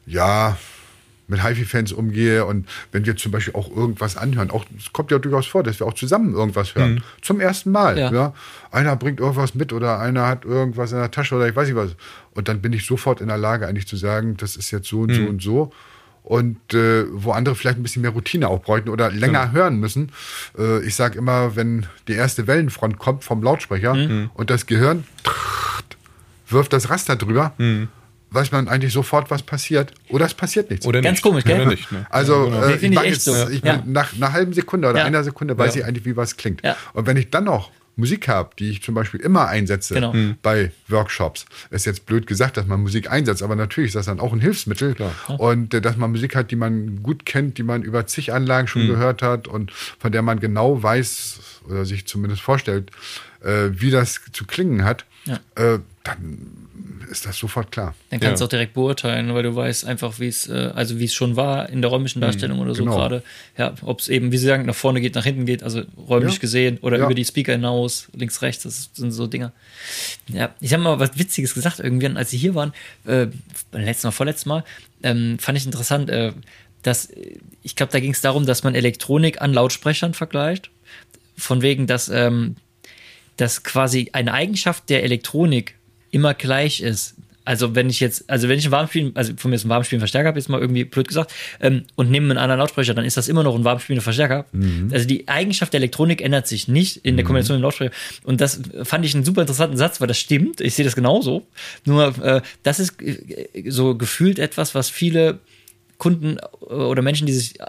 ja 0.06 0.56
mit 1.30 1.42
HiFi-Fans 1.44 1.92
umgehe 1.92 2.46
und 2.46 2.66
wenn 2.90 3.04
wir 3.04 3.14
zum 3.16 3.32
Beispiel 3.32 3.52
auch 3.54 3.70
irgendwas 3.70 4.16
anhören, 4.16 4.50
auch 4.50 4.64
es 4.78 4.94
kommt 4.94 5.10
ja 5.10 5.18
durchaus 5.18 5.46
vor, 5.46 5.62
dass 5.62 5.78
wir 5.78 5.86
auch 5.86 5.92
zusammen 5.92 6.32
irgendwas 6.32 6.74
hören. 6.74 7.02
Zum 7.20 7.38
ersten 7.40 7.70
Mal. 7.70 7.98
Ja. 7.98 8.10
Ja. 8.10 8.34
Einer 8.70 8.96
bringt 8.96 9.20
irgendwas 9.20 9.54
mit 9.54 9.74
oder 9.74 9.98
einer 10.00 10.26
hat 10.26 10.46
irgendwas 10.46 10.92
in 10.92 10.98
der 10.98 11.10
Tasche 11.10 11.34
oder 11.34 11.46
ich 11.46 11.54
weiß 11.54 11.68
nicht 11.68 11.76
was. 11.76 11.90
Und 12.34 12.48
dann 12.48 12.62
bin 12.62 12.72
ich 12.72 12.86
sofort 12.86 13.20
in 13.20 13.28
der 13.28 13.36
Lage, 13.36 13.66
eigentlich 13.66 13.86
zu 13.86 13.96
sagen, 13.96 14.38
das 14.38 14.56
ist 14.56 14.70
jetzt 14.70 14.88
so 14.88 15.00
und 15.00 15.12
so 15.12 15.20
und 15.22 15.42
so. 15.42 15.70
Und 16.28 16.74
äh, 16.74 17.06
wo 17.10 17.32
andere 17.32 17.54
vielleicht 17.54 17.78
ein 17.78 17.82
bisschen 17.82 18.02
mehr 18.02 18.10
Routine 18.10 18.48
auch 18.48 18.60
bräuchten 18.60 18.90
oder 18.90 19.10
länger 19.10 19.50
hören 19.52 19.80
müssen. 19.80 20.12
Äh, 20.58 20.84
ich 20.84 20.94
sage 20.94 21.16
immer, 21.16 21.56
wenn 21.56 21.86
die 22.06 22.12
erste 22.12 22.46
Wellenfront 22.46 22.98
kommt 22.98 23.24
vom 23.24 23.42
Lautsprecher 23.42 24.28
und 24.34 24.50
das 24.50 24.66
Gehirn 24.66 25.04
wirft 26.48 26.74
das 26.74 26.90
Raster 26.90 27.16
drüber, 27.16 27.54
weiß 28.30 28.52
man 28.52 28.68
eigentlich 28.68 28.92
sofort, 28.92 29.30
was 29.30 29.42
passiert. 29.42 29.94
Oder 30.10 30.26
es 30.26 30.34
passiert 30.34 30.68
nichts. 30.68 30.84
Oder 30.84 31.00
Ganz 31.00 31.16
nicht. 31.16 31.22
komisch, 31.22 31.44
gell? 31.44 31.62
Oder 31.62 31.70
nicht, 31.70 31.90
ne? 31.90 32.06
also 32.10 32.48
Ja, 32.50 32.50
genau. 32.50 32.66
äh, 32.66 32.74
ich 32.76 32.82
ich 32.82 33.00
jetzt, 33.12 33.24
so. 33.24 33.48
ich 33.48 33.64
Ja. 33.64 33.76
bin 33.78 33.92
nach 33.92 34.12
einer 34.14 34.32
halben 34.32 34.52
Sekunde 34.52 34.90
oder 34.90 34.98
Ja. 34.98 35.04
einer 35.06 35.24
Sekunde 35.24 35.56
weiß 35.56 35.76
Ja. 35.76 35.80
ich 35.80 35.86
eigentlich, 35.86 36.04
wie 36.04 36.14
was 36.14 36.36
klingt. 36.36 36.62
Ja. 36.62 36.76
Und 36.92 37.06
wenn 37.06 37.16
ich 37.16 37.30
dann 37.30 37.44
noch 37.44 37.70
Musik 37.98 38.28
habe, 38.28 38.50
die 38.58 38.70
ich 38.70 38.82
zum 38.82 38.94
Beispiel 38.94 39.20
immer 39.20 39.48
einsetze 39.48 39.94
Genau. 39.94 40.12
Mhm. 40.12 40.36
bei 40.40 40.70
Workshops, 40.88 41.44
ist 41.70 41.84
jetzt 41.84 42.06
blöd 42.06 42.26
gesagt, 42.26 42.56
dass 42.56 42.66
man 42.66 42.80
Musik 42.80 43.10
einsetzt, 43.10 43.42
aber 43.42 43.56
natürlich 43.56 43.88
ist 43.88 43.96
das 43.96 44.06
dann 44.06 44.20
auch 44.20 44.32
ein 44.32 44.40
Hilfsmittel. 44.40 44.94
Und 45.38 45.74
äh, 45.74 45.80
dass 45.80 45.96
man 45.96 46.10
Musik 46.12 46.34
hat, 46.36 46.50
die 46.50 46.56
man 46.56 47.02
gut 47.02 47.26
kennt, 47.26 47.58
die 47.58 47.62
man 47.64 47.82
über 47.82 48.06
zig 48.06 48.32
Anlagen 48.32 48.64
Mhm. 48.64 48.68
schon 48.68 48.86
gehört 48.86 49.20
hat 49.22 49.48
und 49.48 49.72
von 49.72 50.12
der 50.12 50.22
man 50.22 50.38
genau 50.40 50.82
weiß 50.82 51.40
oder 51.68 51.84
sich 51.84 52.06
zumindest 52.06 52.40
vorstellt, 52.40 52.90
äh, 53.42 53.68
wie 53.72 53.90
das 53.90 54.20
zu 54.32 54.46
klingen 54.46 54.84
hat, 54.84 55.04
Ja. 55.24 55.40
äh, 55.56 55.78
dann 56.04 56.67
ist 57.10 57.24
das 57.26 57.38
sofort 57.38 57.72
klar. 57.72 57.94
Dann 58.10 58.20
kannst 58.20 58.40
du 58.40 58.44
Ja. 58.44 58.46
auch 58.46 58.50
direkt 58.50 58.74
beurteilen, 58.74 59.32
weil 59.34 59.42
du 59.42 59.54
weißt 59.56 59.84
einfach, 59.86 60.18
wie 60.20 60.28
es, 60.28 60.46
äh, 60.48 60.70
also 60.74 60.98
wie 60.98 61.04
es 61.06 61.14
schon 61.14 61.36
war 61.36 61.68
in 61.70 61.80
der 61.82 61.90
räumlichen 61.90 62.20
Darstellung 62.20 62.58
oder 62.58 62.74
so 62.74 62.84
genau. 62.84 62.96
gerade. 62.96 63.22
Ja, 63.56 63.74
ob 63.82 64.00
es 64.00 64.08
eben, 64.08 64.30
wie 64.32 64.36
Sie 64.38 64.46
sagen, 64.46 64.66
nach 64.66 64.74
vorne 64.74 65.00
geht, 65.00 65.14
nach 65.14 65.24
hinten 65.24 65.46
geht, 65.46 65.62
also 65.62 65.82
räumlich 65.96 66.34
Ja. 66.34 66.40
gesehen 66.40 66.78
oder 66.82 66.98
Ja. 66.98 67.04
über 67.04 67.14
die 67.14 67.24
Speaker 67.24 67.52
hinaus, 67.52 68.08
links, 68.14 68.42
rechts, 68.42 68.64
das 68.64 68.90
sind 68.94 69.12
so 69.12 69.26
Dinge. 69.26 69.52
Ja, 70.28 70.54
ich 70.60 70.72
habe 70.72 70.82
mal 70.82 70.98
was 71.00 71.18
Witziges 71.18 71.54
gesagt, 71.54 71.78
irgendwann, 71.80 72.16
als 72.16 72.30
Sie 72.30 72.38
hier 72.38 72.54
waren, 72.54 72.72
äh, 73.06 73.28
beim 73.70 73.82
letzten 73.84 74.06
Mal, 74.08 74.12
vorletztes 74.12 74.46
Mal, 74.46 74.64
ähm, 75.02 75.38
fand 75.38 75.56
ich 75.58 75.64
interessant, 75.66 76.10
äh, 76.10 76.32
dass, 76.82 77.06
äh, 77.06 77.38
ich 77.62 77.74
glaube, 77.76 77.92
da 77.92 78.00
ging 78.00 78.12
es 78.12 78.20
darum, 78.20 78.44
dass 78.46 78.62
man 78.64 78.74
Elektronik 78.74 79.40
an 79.40 79.52
Lautsprechern 79.52 80.14
vergleicht. 80.14 80.70
Von 81.36 81.62
wegen, 81.62 81.86
dass, 81.86 82.08
ähm, 82.08 82.56
dass 83.36 83.62
quasi 83.62 84.10
eine 84.12 84.32
Eigenschaft 84.34 84.88
der 84.90 85.04
Elektronik 85.04 85.74
immer 86.10 86.34
gleich 86.34 86.80
ist. 86.80 87.14
Also 87.44 87.74
wenn 87.74 87.88
ich 87.88 87.98
jetzt, 87.98 88.28
also 88.28 88.46
wenn 88.50 88.58
ich 88.58 88.66
einen 88.66 88.72
Warmspielen, 88.72 89.12
also 89.16 89.32
von 89.38 89.50
mir 89.50 89.54
ist 89.54 89.64
ein 89.64 89.70
Warmspielen 89.70 90.00
Verstärker, 90.00 90.28
habe 90.28 90.38
jetzt 90.38 90.50
mal 90.50 90.60
irgendwie 90.60 90.84
blöd 90.84 91.08
gesagt, 91.08 91.32
ähm, 91.62 91.84
und 91.94 92.10
nehme 92.10 92.26
einen 92.26 92.36
anderen 92.36 92.58
Lautsprecher, 92.58 92.92
dann 92.92 93.06
ist 93.06 93.16
das 93.16 93.26
immer 93.26 93.42
noch 93.42 93.54
ein 93.54 93.64
warmspielender 93.64 94.02
Verstärker. 94.02 94.44
Also 94.92 95.06
die 95.06 95.28
Eigenschaft 95.28 95.72
der 95.72 95.78
Elektronik 95.78 96.20
ändert 96.20 96.46
sich 96.46 96.68
nicht 96.68 96.98
in 96.98 97.16
der 97.16 97.24
Kombination 97.24 97.56
mit 97.56 97.62
dem 97.62 97.64
Lautsprecher. 97.64 97.92
Und 98.24 98.42
das 98.42 98.60
fand 98.82 99.06
ich 99.06 99.14
einen 99.14 99.24
super 99.24 99.40
interessanten 99.40 99.78
Satz, 99.78 99.98
weil 99.98 100.08
das 100.08 100.18
stimmt. 100.18 100.60
Ich 100.60 100.74
sehe 100.74 100.84
das 100.84 100.94
genauso. 100.94 101.46
Nur 101.86 102.22
äh, 102.22 102.42
das 102.64 102.80
ist 102.80 103.00
äh, 103.00 103.70
so 103.70 103.94
gefühlt 103.94 104.38
etwas, 104.38 104.74
was 104.74 104.90
viele 104.90 105.38
Kunden 105.98 106.38
äh, 106.38 106.72
oder 106.72 107.02
Menschen, 107.02 107.26
die 107.26 107.32
sich 107.32 107.60
äh, 107.60 107.64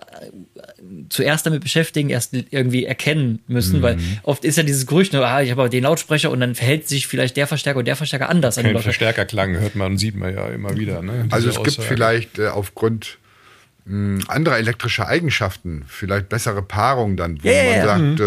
zuerst 1.10 1.46
damit 1.46 1.62
beschäftigen, 1.62 2.10
erst 2.10 2.34
irgendwie 2.34 2.86
erkennen 2.86 3.40
müssen, 3.48 3.82
weil 3.82 3.98
oft 4.24 4.46
ist 4.46 4.58
ja 4.58 4.64
dieses 4.64 4.86
Gerücht, 4.86 5.14
ne, 5.14 5.26
ah, 5.26 5.42
ich 5.42 5.52
habe 5.52 5.62
aber 5.62 5.70
den 5.70 5.84
Lautsprecher 5.84 6.32
und 6.32 6.40
dann 6.40 6.56
verhält 6.56 6.88
sich 6.88 7.08
vielleicht 7.08 7.36
der 7.38 7.48
Verstärker 7.48 7.80
und 7.80 7.86
der 7.86 7.96
Verstärker 7.96 8.30
anders 8.30 8.58
an 8.58 8.64
Kein 8.64 8.74
Lautsprecher. 8.74 8.94
Verstärkerklang 8.94 9.58
hört 9.58 9.76
man 9.76 9.94
und 9.94 9.98
sieht 9.98 10.16
man 10.16 10.34
ja 10.34 10.48
immer 10.48 10.78
wieder. 10.78 11.02
Ne? 11.02 11.28
Also 11.32 11.50
es 11.50 11.56
gibt 11.56 11.70
Aussage. 11.70 11.88
vielleicht 11.88 12.40
äh, 12.40 12.48
aufgrund 12.48 13.18
mh, 13.90 14.24
andere 14.28 14.58
elektrische 14.58 15.08
Eigenschaften, 15.08 15.84
vielleicht 15.88 16.30
bessere 16.30 16.62
Paarung 16.62 17.18
dann, 17.18 17.44
wo 17.44 17.48
Ja, 17.48 17.54
ja, 17.54 17.64
man 17.64 18.18
ja. 18.18 18.18
sagt, 18.18 18.20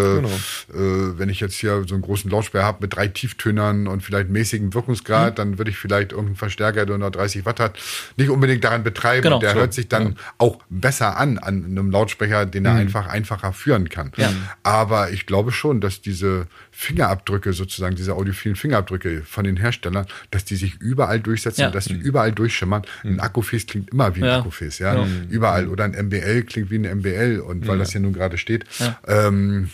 äh, 0.74 0.76
äh, 0.78 1.18
wenn 1.18 1.28
ich 1.28 1.40
jetzt 1.40 1.54
hier 1.54 1.84
so 1.86 1.94
einen 1.94 2.02
großen 2.02 2.30
Lautsprecher 2.30 2.64
habe 2.64 2.78
mit 2.82 2.94
drei 2.94 3.08
Tieftönern 3.08 3.86
und 3.86 4.02
vielleicht 4.02 4.28
mäßigem 4.28 4.74
Wirkungsgrad, 4.74 5.38
dann 5.38 5.58
würde 5.58 5.70
ich 5.70 5.78
vielleicht 5.78 6.12
irgendeinen 6.12 6.36
Verstärker, 6.36 6.84
der 6.84 6.98
nur 6.98 7.10
30 7.10 7.46
Watt 7.46 7.60
hat, 7.60 7.78
nicht 8.16 8.30
unbedingt 8.30 8.64
daran 8.64 8.82
betreiben. 8.82 9.22
Genau. 9.22 9.36
und 9.36 9.42
der 9.42 9.52
So, 9.52 9.60
hört 9.60 9.72
sich 9.74 9.88
dann 9.88 10.16
auch 10.38 10.58
besser 10.68 11.16
an, 11.16 11.38
an 11.38 11.64
einem 11.64 11.90
Lautsprecher, 11.90 12.44
den 12.46 12.64
er 12.64 12.74
einfach 12.74 13.06
einfacher 13.06 13.52
führen 13.52 13.88
kann. 13.88 14.12
Ja. 14.16 14.32
Aber 14.62 15.10
ich 15.10 15.26
glaube 15.26 15.52
schon, 15.52 15.80
dass 15.80 16.00
diese 16.02 16.46
Fingerabdrücke 16.74 17.52
sozusagen, 17.52 17.94
diese 17.96 18.14
audiophilen 18.14 18.56
Fingerabdrücke 18.56 19.22
von 19.24 19.44
den 19.44 19.56
Herstellern, 19.58 20.06
dass 20.30 20.44
die 20.44 20.56
sich 20.56 20.80
überall 20.80 21.20
durchsetzen, 21.20 21.60
Ja. 21.60 21.70
dass 21.70 21.84
die 21.84 21.94
überall 21.94 22.32
durchschimmern. 22.32 22.82
Ein 23.04 23.20
Akkufäß 23.20 23.66
klingt 23.66 23.90
immer 23.90 24.16
wie 24.16 24.20
ein 24.22 24.26
Ja. 24.26 24.38
Akkufäß, 24.38 24.78
ja. 24.80 24.94
Ja. 24.96 25.06
Überall. 25.28 25.68
Oder 25.68 25.84
ein 25.84 25.92
MBL 25.94 26.42
klingt 26.44 26.70
wie 26.70 26.78
ein 26.78 26.98
MBL 26.98 27.40
und 27.40 27.66
weil 27.68 27.78
das 27.78 27.92
hier 27.92 28.00
nun 28.00 28.14
gerade 28.14 28.38
steht. 28.38 28.64
Ähm, 29.06 29.68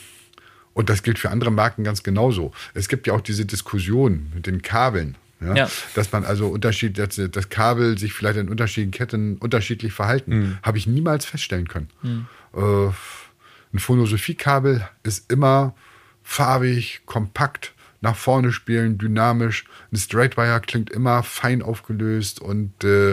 und 0.74 0.90
das 0.90 1.02
gilt 1.02 1.18
für 1.18 1.30
andere 1.30 1.50
Marken 1.52 1.82
ganz 1.84 2.02
genauso. 2.02 2.52
Es 2.74 2.88
gibt 2.88 3.06
ja 3.06 3.12
auch 3.14 3.20
diese 3.20 3.46
Diskussion 3.46 4.30
mit 4.34 4.46
den 4.46 4.60
Kabeln. 4.62 5.16
Ja, 5.40 5.54
Ja. 5.54 5.70
Dass 5.94 6.10
man 6.10 6.24
also 6.24 6.48
Unterschied, 6.48 6.98
dass 6.98 7.20
das 7.30 7.48
Kabel 7.48 7.96
sich 7.96 8.12
vielleicht 8.12 8.38
in 8.38 8.48
unterschiedlichen 8.48 8.90
Ketten 8.90 9.36
unterschiedlich 9.38 9.92
verhalten, 9.92 10.58
habe 10.64 10.78
ich 10.78 10.86
niemals 10.88 11.24
feststellen 11.26 11.68
können. 11.68 11.88
Äh, 12.54 12.88
ein 13.72 13.78
Phonosiphie-Kabel 13.78 14.86
ist 15.04 15.30
immer 15.30 15.74
farbig, 16.28 17.00
kompakt, 17.06 17.72
nach 18.02 18.14
vorne 18.14 18.52
spielen, 18.52 18.98
dynamisch. 18.98 19.64
Ein 19.90 19.96
Straightwire 19.96 20.60
klingt 20.60 20.90
immer 20.90 21.22
fein 21.22 21.62
aufgelöst 21.62 22.40
und 22.40 22.84
äh, 22.84 23.12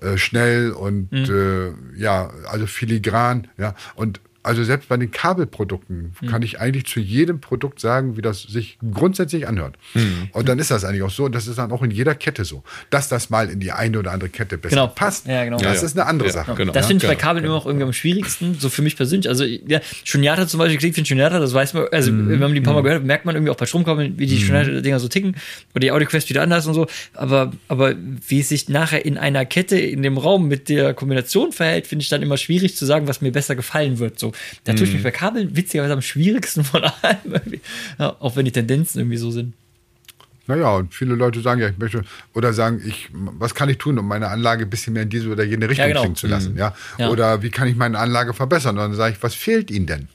äh, 0.00 0.16
schnell 0.16 0.70
und 0.72 1.10
äh, 1.12 1.72
ja, 1.96 2.30
also 2.46 2.66
filigran. 2.66 3.48
Ja, 3.56 3.74
und 3.94 4.20
also 4.42 4.64
selbst 4.64 4.88
bei 4.88 4.96
den 4.96 5.10
Kabelprodukten 5.10 6.12
kann 6.28 6.42
ich 6.42 6.60
eigentlich 6.60 6.86
zu 6.86 7.00
jedem 7.00 7.40
Produkt 7.40 7.80
sagen, 7.80 8.16
wie 8.16 8.22
das 8.22 8.42
sich 8.42 8.78
grundsätzlich 8.92 9.46
anhört. 9.46 9.76
Und 10.32 10.48
dann 10.48 10.58
ist 10.58 10.70
das 10.70 10.84
eigentlich 10.84 11.02
auch 11.02 11.10
so, 11.10 11.24
und 11.24 11.34
das 11.34 11.46
ist 11.46 11.58
dann 11.58 11.70
auch 11.72 11.82
in 11.82 11.90
jeder 11.90 12.14
Kette 12.14 12.44
so, 12.44 12.62
dass 12.90 13.08
das 13.08 13.28
mal 13.30 13.50
in 13.50 13.60
die 13.60 13.72
eine 13.72 13.98
oder 13.98 14.12
andere 14.12 14.30
Kette 14.30 14.56
besser 14.58 14.76
Genau. 14.76 14.86
passt. 14.88 15.26
Ja, 15.26 15.44
genau. 15.44 15.56
Das 15.58 15.64
Ja, 15.66 15.74
ja. 15.74 15.82
ist 15.82 15.98
eine 15.98 16.06
andere 16.06 16.28
Ja, 16.28 16.34
Sache. 16.34 16.54
genau. 16.54 16.72
Das 16.72 16.86
finde 16.86 17.04
ich 17.04 17.08
bei 17.08 17.14
genau, 17.16 17.26
Kabeln 17.26 17.44
immer 17.44 17.54
auch 17.54 17.66
irgendwie 17.66 17.84
am 17.84 17.92
schwierigsten, 17.92 18.54
so 18.58 18.68
für 18.70 18.82
mich 18.82 18.96
persönlich. 18.96 19.28
Also, 19.28 19.44
ja, 19.44 19.80
Shunyata 20.04 20.46
zum 20.48 20.58
Beispiel, 20.58 20.78
klingt 20.78 20.96
wie 20.96 21.02
ein 21.02 21.06
Shunyata, 21.06 21.38
das 21.38 21.52
weiß 21.54 21.74
man, 21.74 21.86
also, 21.92 22.10
Mhm. 22.12 22.28
wenn 22.30 22.38
man 22.40 22.54
die 22.54 22.60
ein 22.60 22.62
paar 22.64 22.74
Mal 22.74 22.82
gehört 22.82 23.00
hat, 23.00 23.06
merkt 23.06 23.24
man 23.26 23.34
irgendwie 23.34 23.50
auch 23.50 23.56
bei 23.56 23.66
Stromkabeln, 23.66 24.18
wie 24.18 24.26
die 24.26 24.38
Shunyata-Dinger 24.40 25.00
so 25.00 25.08
ticken 25.08 25.36
oder 25.74 25.80
die 25.80 25.92
AudioQuest 25.92 26.28
wieder 26.30 26.42
anders 26.42 26.66
und 26.66 26.74
so. 26.74 26.86
Aber, 27.14 27.52
aber 27.68 27.94
wie 28.26 28.40
es 28.40 28.48
sich 28.48 28.68
nachher 28.68 29.04
in 29.04 29.18
einer 29.18 29.44
Kette 29.44 29.78
in 29.78 30.02
dem 30.02 30.16
Raum 30.18 30.48
mit 30.48 30.68
der 30.68 30.94
Kombination 30.94 31.52
verhält, 31.52 31.86
finde 31.86 32.02
ich 32.02 32.08
dann 32.08 32.22
immer 32.22 32.36
schwierig 32.36 32.76
zu 32.76 32.86
sagen, 32.86 33.06
was 33.08 33.20
mir 33.20 33.32
besser 33.32 33.54
gefallen 33.54 33.98
wird. 33.98 34.18
So, 34.18 34.29
da 34.64 34.72
tue 34.74 34.84
ich 34.84 34.90
Mhm. 34.90 34.94
mich 34.96 35.02
bei 35.04 35.10
Kabeln 35.10 35.56
witzigerweise 35.56 35.92
am 35.92 36.02
schwierigsten 36.02 36.64
von 36.64 36.82
allem. 36.84 37.60
Ja, 37.98 38.16
auch 38.20 38.36
wenn 38.36 38.44
die 38.44 38.52
Tendenzen 38.52 38.98
irgendwie 39.00 39.16
so 39.18 39.30
sind. 39.30 39.54
Naja, 40.46 40.74
und 40.74 40.92
viele 40.94 41.14
Leute 41.14 41.40
sagen 41.42 41.60
ja, 41.60 41.68
ich 41.68 41.78
möchte, 41.78 42.02
oder 42.34 42.52
sagen, 42.52 42.82
ich, 42.84 43.08
was 43.12 43.54
kann 43.54 43.68
ich 43.68 43.78
tun, 43.78 43.96
um 43.98 44.08
meine 44.08 44.28
Anlage 44.28 44.64
ein 44.64 44.70
bisschen 44.70 44.94
mehr 44.94 45.04
in 45.04 45.08
diese 45.08 45.28
oder 45.28 45.44
jene 45.44 45.68
Richtung 45.68 45.88
Ja, 45.88 46.02
genau. 46.02 46.12
zu 46.14 46.26
lassen, 46.26 46.56
ja? 46.56 46.74
Ja. 46.98 47.08
Oder 47.10 47.42
wie 47.42 47.50
kann 47.50 47.68
ich 47.68 47.76
meine 47.76 47.98
Anlage 48.00 48.34
verbessern? 48.34 48.76
Und 48.76 48.82
dann 48.82 48.94
sage 48.94 49.14
ich, 49.14 49.22
was 49.22 49.34
fehlt 49.34 49.70
Ihnen 49.70 49.86
denn? 49.86 50.08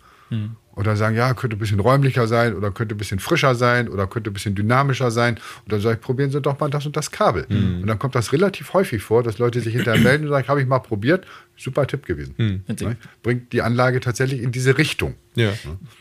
Oder 0.76 0.98
sagen, 0.98 1.16
ja, 1.16 1.34
könnte 1.34 1.56
ein 1.56 1.60
bisschen 1.60 1.80
räumlicher 1.80 2.28
sein 2.28 2.54
oder 2.54 2.70
könnte 2.72 2.96
ein 2.96 2.98
bisschen 2.98 3.20
frischer 3.20 3.56
sein 3.56 3.88
oder 3.88 4.08
könnte 4.08 4.30
ein 4.30 4.34
bisschen 4.34 4.56
dynamischer 4.56 5.10
sein. 5.10 5.36
Und 5.64 5.72
dann 5.72 5.80
sage 5.80 5.96
ich, 5.96 6.02
probieren 6.02 6.32
Sie 6.32 6.42
doch 6.42 6.60
mal 6.60 6.70
das 6.70 6.86
und 6.86 6.98
das 6.98 7.12
Kabel. 7.12 7.46
Und 7.50 7.88
dann 7.88 7.98
kommt 7.98 8.16
das 8.16 8.34
relativ 8.34 8.74
häufig 8.74 9.02
vor, 9.02 9.24
dass 9.24 9.38
Leute 9.38 9.62
sich 9.62 9.74
hinterher 9.74 10.02
melden 10.02 10.26
und 10.26 10.32
sagen, 10.32 10.48
habe 10.48 10.62
ich 10.62 10.68
mal 10.68 10.80
probiert, 10.80 11.26
super 11.58 11.88
Tipp 11.88 12.06
gewesen. 12.06 12.36
Ne? 12.38 12.98
Bringt 13.24 13.54
die 13.54 13.62
Anlage 13.62 14.00
tatsächlich 14.02 14.42
in 14.42 14.52
diese 14.52 14.78
Richtung. 14.78 15.16
Ja. 15.36 15.54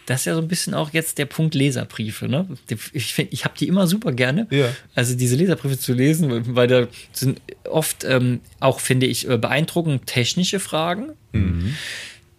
Das 0.07 0.21
ist 0.21 0.25
ja 0.27 0.35
so 0.35 0.41
ein 0.41 0.49
bisschen 0.49 0.75
auch 0.75 0.93
jetzt 0.93 1.19
der 1.19 1.27
Punkt 1.27 1.55
Leserbriefe. 1.55 2.29
Ne? 2.29 2.49
Ich, 2.93 3.15
find, 3.15 3.33
ich 3.33 3.45
habe 3.45 3.55
die 3.59 3.69
immer 3.69 3.87
super 3.87 4.13
gerne. 4.13 4.47
Ja. 4.51 4.67
Also 4.95 5.15
diese 5.17 5.37
Leserbriefe 5.37 5.79
zu 5.79 5.93
lesen, 5.93 6.57
weil 6.57 6.67
da 6.67 6.87
sind 7.13 7.41
oft 7.65 8.05
ähm, 8.05 8.41
auch, 8.61 8.81
finde 8.81 9.07
ich, 9.07 9.29
äh, 9.29 9.39
beeindruckend 9.39 10.07
technische 10.07 10.61
Fragen. 10.61 11.13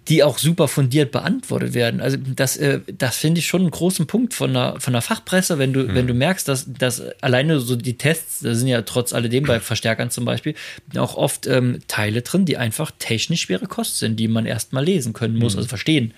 Die 0.07 0.23
auch 0.23 0.37
super 0.37 0.67
fundiert 0.67 1.11
beantwortet 1.11 1.73
werden. 1.73 1.99
Also 1.99 2.17
das, 2.17 2.57
äh, 2.57 2.79
das 2.97 3.17
finde 3.17 3.39
ich 3.39 3.47
schon 3.47 3.61
einen 3.61 3.71
großen 3.71 4.05
Punkt 4.07 4.33
von 4.33 4.53
der, 4.53 4.75
von 4.79 4.93
der 4.93 5.01
Fachpresse, 5.01 5.57
wenn 5.57 5.73
du, 5.73 5.93
wenn 5.93 6.05
du 6.05 6.13
merkst, 6.13 6.47
dass, 6.47 6.65
dass 6.71 7.01
alleine 7.21 7.59
so 7.59 7.75
die 7.75 7.97
Tests, 7.97 8.41
da 8.41 8.53
sind 8.53 8.67
ja 8.67 8.81
trotz 8.83 9.13
alledem 9.13 9.45
bei 9.45 9.59
Verstärkern 9.61 10.11
zum 10.11 10.25
Beispiel 10.25 10.53
auch 10.95 11.15
oft 11.15 11.47
ähm, 11.47 11.79
Teile 11.87 12.21
drin, 12.21 12.45
die 12.45 12.57
einfach 12.57 12.91
technisch 12.99 13.41
schwere 13.41 13.67
Kost 13.67 13.99
sind, 13.99 14.19
die 14.19 14.27
man 14.27 14.45
erstmal 14.45 14.83
lesen 14.83 15.13
können 15.13 15.37
muss, 15.37 15.55
also 15.55 15.67
verstehen 15.67 16.13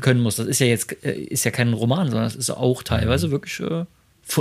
können 0.00 0.20
muss. 0.20 0.36
Das 0.36 0.46
ist 0.46 0.60
ja 0.60 0.66
jetzt 0.66 1.04
äh, 1.04 1.12
ist 1.12 1.44
ja 1.44 1.50
kein 1.50 1.72
Roman, 1.72 2.06
sondern 2.06 2.24
das 2.24 2.36
ist 2.36 2.50
auch 2.50 2.82
teilweise 2.82 3.30
wirklich 3.30 3.60
äh, 3.60 3.84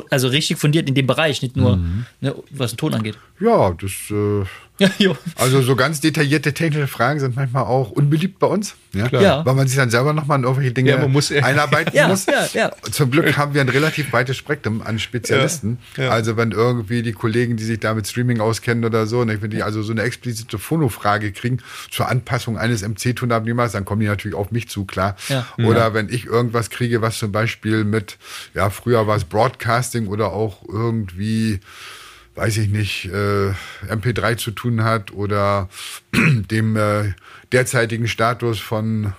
also 0.10 0.28
richtig 0.28 0.58
fundiert 0.58 0.88
in 0.88 0.96
dem 0.96 1.08
Bereich, 1.08 1.42
nicht 1.42 1.56
nur 1.56 1.78
ne, 2.22 2.36
was 2.52 2.72
den 2.72 2.78
Ton 2.78 2.94
angeht. 2.94 3.18
Ja, 3.40 3.72
das. 3.80 3.92
Äh, 4.12 4.46
Ja, 4.80 4.90
jo. 5.00 5.18
Also 5.36 5.62
so 5.62 5.76
ganz 5.76 6.02
detaillierte 6.02 6.54
technische 6.54 6.88
Fragen 6.88 7.20
sind 7.20 7.36
manchmal 7.36 7.64
auch 7.64 7.92
unbeliebt 7.92 8.40
bei 8.40 8.48
uns. 8.48 8.76
Ja? 8.94 9.08
Ja. 9.20 9.46
Weil 9.46 9.56
man 9.56 9.68
sich 9.68 9.76
dann 9.78 9.90
selber 9.90 10.14
nochmal 10.14 10.38
in 10.38 10.44
irgendwelche 10.44 10.72
Dinge 10.72 10.92
Ja, 10.92 10.98
man 11.00 11.12
muss- 11.12 11.32
einarbeiten 11.32 11.92
Ja, 11.96 12.08
muss. 12.08 12.26
ja, 12.28 12.48
ja. 12.54 12.72
Zum 12.92 13.10
Glück 13.12 13.36
haben 13.38 13.54
wir 13.54 13.62
ein 13.62 13.70
relativ 13.70 14.12
breites 14.12 14.38
Spektrum 14.38 14.82
an 14.82 15.00
Spezialisten. 15.00 15.80
Ja, 15.98 16.04
ja. 16.06 16.10
Also 16.12 16.38
wenn 16.38 16.52
irgendwie 16.52 17.02
die 17.02 17.12
Kollegen, 17.14 17.58
die 17.58 17.64
sich 17.64 17.80
da 17.80 17.94
mit 17.94 18.08
Streaming 18.08 18.40
auskennen 18.40 18.86
oder 18.86 19.08
so, 19.08 19.24
ne, 19.26 19.42
wenn 19.42 19.50
die 19.50 19.64
also 19.64 19.82
so 19.82 19.92
eine 19.92 20.04
explizite 20.04 20.58
Phonofrage 20.60 21.32
kriegen 21.32 21.58
zur 21.92 22.08
Anpassung 22.10 22.58
eines 22.58 22.82
MC-Tonabnehmers, 22.88 23.72
dann 23.72 23.84
kommen 23.86 24.02
die 24.02 24.08
natürlich 24.08 24.36
auf 24.38 24.52
mich 24.52 24.70
zu, 24.70 24.86
klar. 24.86 25.16
Ja. 25.30 25.48
Oder 25.58 25.94
wenn 25.94 26.10
ich 26.10 26.26
irgendwas 26.26 26.70
kriege, 26.70 27.02
was 27.02 27.18
zum 27.18 27.32
Beispiel 27.32 27.84
mit, 27.84 28.18
ja, 28.54 28.70
früher 28.70 29.08
war 29.08 29.18
es 29.18 29.24
Broadcasting 29.24 30.08
oder 30.08 30.32
auch 30.34 30.64
irgendwie 30.68 31.60
weiß 32.38 32.58
ich 32.58 32.70
nicht, 32.70 33.06
äh, 33.06 33.52
MP3 33.90 34.38
zu 34.38 34.52
tun 34.52 34.84
hat 34.84 35.12
oder 35.12 35.70
dem 36.14 36.76
äh, 36.78 37.14
derzeitigen 37.52 38.08
Status 38.08 38.60
von 38.60 39.14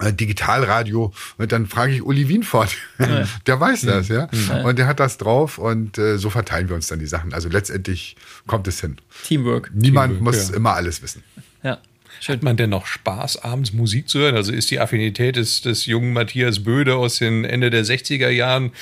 äh, 0.00 0.12
Digitalradio, 0.12 1.14
und 1.38 1.52
dann 1.52 1.66
frage 1.66 1.94
ich 1.94 2.02
Uli 2.02 2.28
Wienfort, 2.28 2.76
der 3.46 3.60
weiß 3.60 3.82
das, 3.82 4.08
ja, 4.08 4.28
und 4.64 4.78
der 4.78 4.88
hat 4.88 5.00
das 5.00 5.16
drauf 5.16 5.58
und 5.58 5.96
äh, 5.96 6.18
so 6.18 6.28
verteilen 6.28 6.68
wir 6.68 6.74
uns 6.74 6.88
dann 6.88 6.98
die 6.98 7.06
Sachen. 7.06 7.32
Also 7.32 7.48
letztendlich 7.48 8.16
kommt 8.46 8.66
es 8.66 8.80
hin. 8.80 8.96
Teamwork. 9.24 9.70
Niemand 9.72 10.14
Teamwork, 10.14 10.34
muss 10.34 10.50
ja. 10.50 10.56
immer 10.56 10.74
alles 10.74 11.02
wissen. 11.02 11.22
Ja. 11.62 11.78
Schön. 12.20 12.36
Hat 12.36 12.42
man 12.42 12.56
denn 12.56 12.70
noch 12.70 12.86
Spaß, 12.86 13.44
abends 13.44 13.72
Musik 13.72 14.08
zu 14.08 14.18
hören? 14.18 14.36
Also 14.36 14.50
ist 14.50 14.70
die 14.70 14.80
Affinität 14.80 15.36
des, 15.36 15.60
des 15.60 15.86
jungen 15.86 16.14
Matthias 16.14 16.64
Böde 16.64 16.96
aus 16.96 17.18
den 17.18 17.44
Ende 17.44 17.68
der 17.68 17.84
60er 17.84 18.30
Jahren 18.30 18.72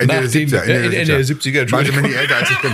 Ende 0.00 0.14
nach 0.14 0.22
der 0.22 0.30
dem- 0.30 0.48
70er, 0.48 0.62
äh, 0.66 0.84
Ende 1.00 1.04
der 1.04 1.24
70er, 1.24 1.70
Manche 1.70 1.92
bin 1.92 2.04
Entschuldigung. 2.04 2.10
ich 2.10 2.16
älter 2.16 2.36
als 2.36 2.50
ich 2.50 2.58
bin. 2.58 2.72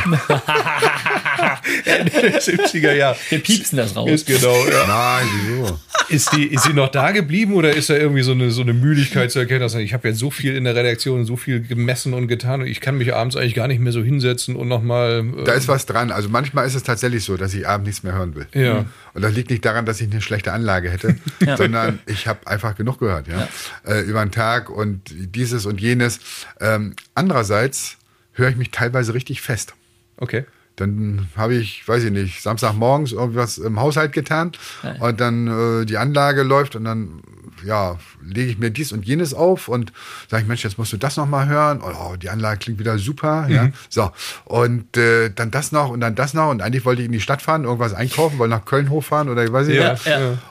Ende 1.84 2.10
der 2.10 2.40
70er 2.40 2.92
Jahre. 2.92 3.16
Wir 3.28 3.38
piepsen 3.40 3.78
das 3.78 3.94
raus. 3.96 4.10
Ist 4.10 4.26
genau, 4.26 4.54
ja. 4.66 4.86
Nein, 4.86 5.26
wieso? 5.46 5.78
Ist 6.08 6.32
die, 6.32 6.44
ist 6.46 6.62
sie 6.64 6.72
noch 6.72 6.88
da 6.88 7.10
geblieben 7.10 7.54
oder 7.54 7.74
ist 7.74 7.90
da 7.90 7.94
irgendwie 7.94 8.22
so 8.22 8.32
eine, 8.32 8.50
so 8.50 8.62
eine 8.62 8.72
Müdigkeit 8.72 9.30
zu 9.32 9.38
erkennen, 9.40 9.60
dass 9.60 9.74
ich 9.74 9.92
habe 9.92 10.08
jetzt 10.08 10.18
so 10.18 10.30
viel 10.30 10.54
in 10.56 10.64
der 10.64 10.74
Redaktion, 10.76 11.24
so 11.26 11.36
viel 11.36 11.60
gemessen 11.60 12.14
und 12.14 12.28
getan 12.28 12.60
und 12.60 12.66
ich 12.68 12.80
kann 12.80 12.96
mich 12.96 13.12
abends 13.14 13.34
eigentlich 13.36 13.54
gar 13.54 13.66
nicht 13.68 13.80
mehr 13.80 13.92
so 13.92 14.02
hinsetzen 14.02 14.54
und 14.56 14.68
nochmal. 14.68 15.24
Da 15.44 15.52
ist 15.52 15.66
was 15.68 15.86
dran. 15.86 16.12
Also 16.12 16.28
manchmal 16.28 16.66
ist 16.66 16.74
es 16.74 16.82
tatsächlich 16.84 17.24
so, 17.24 17.36
dass 17.36 17.52
ich 17.54 17.66
abends 17.66 17.86
nichts 17.86 18.02
mehr 18.04 18.12
hören 18.14 18.34
will. 18.34 18.46
Ja. 18.54 18.84
Und 19.14 19.22
das 19.22 19.32
liegt 19.34 19.50
nicht 19.50 19.64
daran, 19.64 19.84
dass 19.86 20.00
ich 20.00 20.10
eine 20.10 20.20
schlechte 20.22 20.52
Anlage 20.52 20.90
hätte, 20.90 21.16
sondern 21.56 21.98
ich 22.06 22.26
habe 22.28 22.46
einfach 22.46 22.76
genug 22.76 23.00
gehört, 23.00 23.26
ja. 23.28 23.48
Äh, 23.86 24.02
über 24.02 24.24
den 24.24 24.30
Tag 24.30 24.70
und 24.70 25.00
dieses 25.12 25.66
und 25.66 25.80
jenes. 25.80 26.20
Ähm, 26.60 26.94
andererseits 27.16 27.96
höre 28.32 28.50
ich 28.50 28.56
mich 28.56 28.70
teilweise 28.70 29.14
richtig 29.14 29.40
fest. 29.40 29.74
Okay. 30.18 30.44
Dann 30.76 31.28
habe 31.36 31.54
ich, 31.54 31.88
weiß 31.88 32.04
ich 32.04 32.10
nicht, 32.10 32.42
Samstagmorgens 32.42 33.12
irgendwas 33.12 33.56
im 33.56 33.80
Haushalt 33.80 34.12
getan 34.12 34.52
und 35.00 35.20
dann 35.20 35.46
äh, 35.82 35.86
die 35.86 35.96
Anlage 35.96 36.42
läuft 36.42 36.76
und 36.76 36.84
dann 36.84 37.22
ja, 37.64 37.96
lege 38.22 38.50
ich 38.50 38.58
mir 38.58 38.70
dies 38.70 38.92
und 38.92 39.06
jenes 39.06 39.34
auf 39.34 39.68
und 39.68 39.92
sage 40.28 40.42
ich, 40.42 40.48
Mensch, 40.48 40.64
jetzt 40.64 40.78
musst 40.78 40.92
du 40.92 40.96
das 40.96 41.16
noch 41.16 41.26
mal 41.26 41.48
hören. 41.48 41.82
Oh, 41.82 42.16
die 42.16 42.28
Anlage 42.28 42.58
klingt 42.58 42.78
wieder 42.78 42.98
super. 42.98 43.46
Ja, 43.48 43.70
so. 43.88 44.10
Und 44.44 44.96
äh, 44.96 45.30
dann 45.30 45.50
das 45.50 45.72
noch 45.72 45.90
und 45.90 46.00
dann 46.00 46.14
das 46.14 46.34
noch. 46.34 46.50
Und 46.50 46.62
eigentlich 46.62 46.84
wollte 46.84 47.02
ich 47.02 47.06
in 47.06 47.12
die 47.12 47.20
Stadt 47.20 47.42
fahren, 47.42 47.64
irgendwas 47.64 47.94
einkaufen, 47.94 48.38
wollte 48.38 48.54
nach 48.54 48.64
Köln 48.64 48.90
hochfahren 48.90 49.28
oder 49.28 49.44
ich 49.44 49.52
weiß 49.52 49.68
nicht. 49.68 49.78
Ja. 49.78 49.96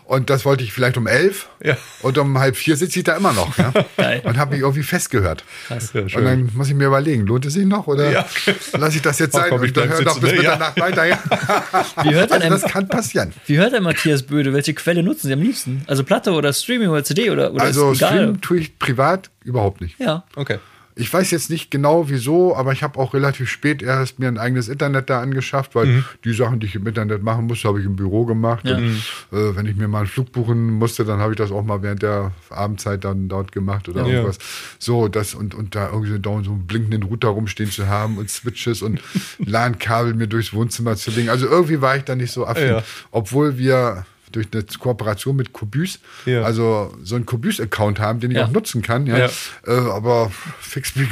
Und 0.08 0.30
das 0.30 0.46
wollte 0.46 0.64
ich 0.64 0.72
vielleicht 0.72 0.98
um 0.98 1.08
elf. 1.08 1.50
Ja. 1.64 1.76
Und 2.02 2.18
um 2.20 2.38
halb 2.38 2.56
vier 2.56 2.78
sitze 2.78 3.00
ich 3.00 3.06
da 3.06 3.18
immer 3.18 3.34
noch. 3.34 3.58
Ja? 3.58 3.74
Und 4.24 4.38
habe 4.38 4.52
mich 4.52 4.62
irgendwie 4.62 4.84
festgehört. 4.84 5.44
Ja, 5.70 5.78
Und 5.94 6.14
dann 6.26 6.52
muss 6.54 6.68
ich 6.68 6.76
mir 6.76 6.86
überlegen, 6.88 7.26
lohnt 7.26 7.44
es 7.46 7.54
sich 7.54 7.66
noch 7.66 7.88
oder 7.88 8.12
Ja. 8.12 8.26
lasse 8.74 8.98
ich 8.98 9.02
das 9.02 9.18
jetzt 9.18 9.36
Ach, 9.36 9.42
sein 9.42 9.50
komm, 9.50 9.64
ich 9.64 9.76
und 9.76 9.84
höre 9.90 9.98
sitzen, 9.98 10.22
bis 10.22 10.32
ne? 10.32 10.36
Ja. 10.36 10.42
Mitternacht 10.52 10.80
weiter? 10.80 11.06
Ja. 11.06 11.20
Wie 12.04 12.14
hört, 12.14 12.30
denn 12.32 12.42
Also 12.44 12.54
das 12.54 12.64
ein, 12.66 12.70
kann 12.72 12.88
passieren. 12.88 13.34
wie 13.48 13.58
hört 13.58 13.74
der 13.74 13.82
Matthias 13.82 14.22
Böde? 14.24 14.54
Welche 14.54 14.76
Quelle 14.76 15.02
nutzen 15.02 15.28
Sie 15.28 15.34
am 15.34 15.42
liebsten? 15.42 15.82
Also 15.88 16.04
Platte 16.04 16.32
oder 16.34 16.54
Streaming 16.54 16.90
oder 16.90 17.04
CD 17.04 17.32
oder, 17.32 17.52
oder 17.52 17.64
Also 17.64 17.92
ist 17.92 17.98
egal? 17.98 18.12
streamen 18.12 18.42
tue 18.42 18.60
ich 18.60 18.78
privat 18.78 19.32
überhaupt 19.44 19.82
nicht. 19.82 20.00
Ja. 20.00 20.24
Okay. 20.36 20.60
Ich 20.98 21.14
weiß 21.14 21.32
jetzt 21.32 21.50
nicht 21.50 21.72
genau 21.72 22.08
wieso, 22.08 22.56
aber 22.56 22.72
ich 22.72 22.82
habe 22.82 22.98
auch 23.00 23.14
relativ 23.14 23.50
spät 23.50 23.84
erst 23.84 24.18
mir 24.18 24.30
ein 24.30 24.38
eigenes 24.38 24.70
Internet 24.70 25.10
da 25.10 25.22
angeschafft, 25.22 25.76
weil 25.76 25.88
Mhm. 25.88 26.06
die 26.24 26.34
Sachen, 26.34 26.62
die 26.62 26.68
ich 26.68 26.76
im 26.76 26.88
Internet 26.88 27.22
machen 27.22 27.48
musste, 27.48 27.68
habe 27.68 27.82
ich 27.82 27.86
im 27.86 27.98
Büro 27.98 28.24
gemacht. 28.26 28.66
Ja. 28.66 28.78
Und, 28.78 28.86
äh, 29.34 29.56
wenn 29.58 29.66
ich 29.66 29.76
mir 29.76 29.90
mal 29.90 29.98
einen 30.00 30.08
Flug 30.08 30.32
buchen 30.32 30.70
musste, 30.72 31.04
dann 31.04 31.20
habe 31.20 31.34
ich 31.34 31.38
das 31.38 31.52
auch 31.52 31.64
mal 31.66 31.82
während 31.84 32.02
der 32.02 32.32
Abendzeit 32.50 33.04
dann 33.04 33.28
dort 33.28 33.52
gemacht 33.52 33.90
oder 33.90 34.04
Ja. 34.04 34.08
irgendwas. 34.08 34.38
So, 34.80 35.10
das 35.10 35.36
und, 35.36 35.54
und 35.54 35.76
da 35.76 35.90
irgendwie 35.90 36.12
so 36.14 36.18
dauernd 36.18 36.46
so 36.46 36.52
einen 36.54 36.66
blinkenden 36.66 37.04
Router 37.04 37.28
rumstehen 37.28 37.70
zu 37.70 37.88
haben 37.88 38.18
und 38.18 38.30
Switches 38.30 38.82
und 38.82 39.02
LAN-Kabel 39.40 40.14
mir 40.14 40.28
durchs 40.28 40.54
Wohnzimmer 40.54 40.96
zu 40.96 41.12
legen. 41.12 41.28
Also 41.30 41.46
irgendwie 41.48 41.82
war 41.82 41.98
ich 41.98 42.04
da 42.04 42.16
nicht 42.16 42.32
so 42.32 42.48
affin, 42.48 42.68
Ja. 42.70 42.84
obwohl 43.12 43.58
wir 43.58 44.06
durch 44.36 44.48
eine 44.54 44.64
Kooperation 44.80 45.36
mit 45.36 45.54
Cubus, 45.54 46.00
Ja. 46.26 46.44
also 46.44 46.96
so 47.04 47.16
einen 47.16 47.26
Cubus-Account 47.26 48.00
haben, 48.00 48.20
den 48.20 48.32
ich 48.32 48.38
Ja. 48.38 48.46
auch 48.46 48.52
nutzen 48.52 48.82
kann. 48.82 49.06
Ja. 49.08 49.18
Ja. 49.18 49.30
Äh, 49.66 49.72
aber 49.92 50.32
FixMig, 50.60 51.08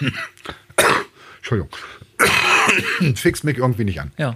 Entschuldigung, 1.38 1.70
FixMig 3.14 3.58
irgendwie 3.58 3.84
nicht 3.84 4.00
an. 4.00 4.12
Ja. 4.18 4.34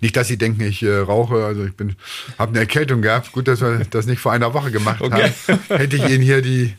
Nicht, 0.00 0.16
dass 0.16 0.28
Sie 0.28 0.36
denken, 0.36 0.60
ich 0.62 0.82
äh, 0.82 0.96
rauche, 0.98 1.44
also 1.44 1.64
ich 1.64 1.74
bin, 1.74 1.96
habe 2.38 2.50
eine 2.50 2.58
Erkältung 2.60 3.00
gehabt. 3.00 3.32
Gut, 3.32 3.48
dass 3.48 3.60
wir 3.60 3.82
das 3.90 4.06
nicht 4.06 4.20
vor 4.20 4.32
einer 4.32 4.52
Woche 4.52 4.70
gemacht 4.70 5.00
Okay. 5.00 5.32
haben. 5.48 5.58
Hätte 5.68 5.96
ich 5.96 6.08
Ihnen 6.08 6.22
hier 6.22 6.42
die, 6.42 6.74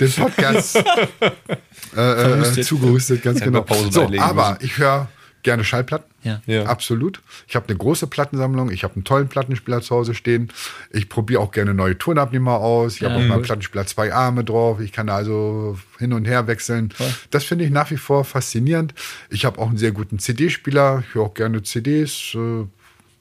den 0.00 0.10
Podcast 0.10 0.76
äh, 1.96 2.00
äh, 2.00 2.62
zugehustet, 2.62 3.22
ganz 3.22 3.40
genau. 3.40 3.64
So, 3.90 4.08
aber 4.18 4.52
müssen. 4.54 4.64
ich 4.64 4.78
höre 4.78 5.08
gerne 5.44 5.62
Schallplatten. 5.62 6.10
Ja. 6.24 6.42
Ja. 6.46 6.64
Absolut. 6.64 7.20
Ich 7.46 7.54
habe 7.54 7.68
eine 7.68 7.76
große 7.78 8.08
Plattensammlung. 8.08 8.70
Ich 8.72 8.82
habe 8.82 8.94
einen 8.94 9.04
tollen 9.04 9.28
Plattenspieler 9.28 9.80
zu 9.82 9.94
Hause 9.94 10.14
stehen. 10.14 10.50
Ich 10.90 11.08
probiere 11.08 11.40
auch 11.40 11.52
gerne 11.52 11.72
neue 11.74 11.96
Tonabnehmer 11.96 12.54
aus. 12.54 12.96
Ich 12.96 13.02
habe 13.04 13.14
Ja, 13.14 13.20
auf 13.20 13.26
meinem 13.26 13.38
cool. 13.38 13.44
Plattenspieler 13.44 13.86
zwei 13.86 14.12
Arme 14.12 14.42
drauf. 14.42 14.80
Ich 14.80 14.90
kann 14.90 15.08
also 15.08 15.78
hin 15.98 16.12
und 16.12 16.24
her 16.24 16.46
wechseln. 16.48 16.92
Das 17.30 17.44
finde 17.44 17.64
ich 17.64 17.70
nach 17.70 17.90
wie 17.92 17.96
vor 17.96 18.24
faszinierend. 18.24 18.94
Ich 19.30 19.44
habe 19.44 19.60
auch 19.60 19.68
einen 19.68 19.78
sehr 19.78 19.92
guten 19.92 20.18
CD-Spieler. 20.18 21.04
Ich 21.08 21.14
höre 21.14 21.22
auch 21.22 21.34
gerne 21.34 21.62
CDs. 21.62 22.34
Äh, 22.34 22.64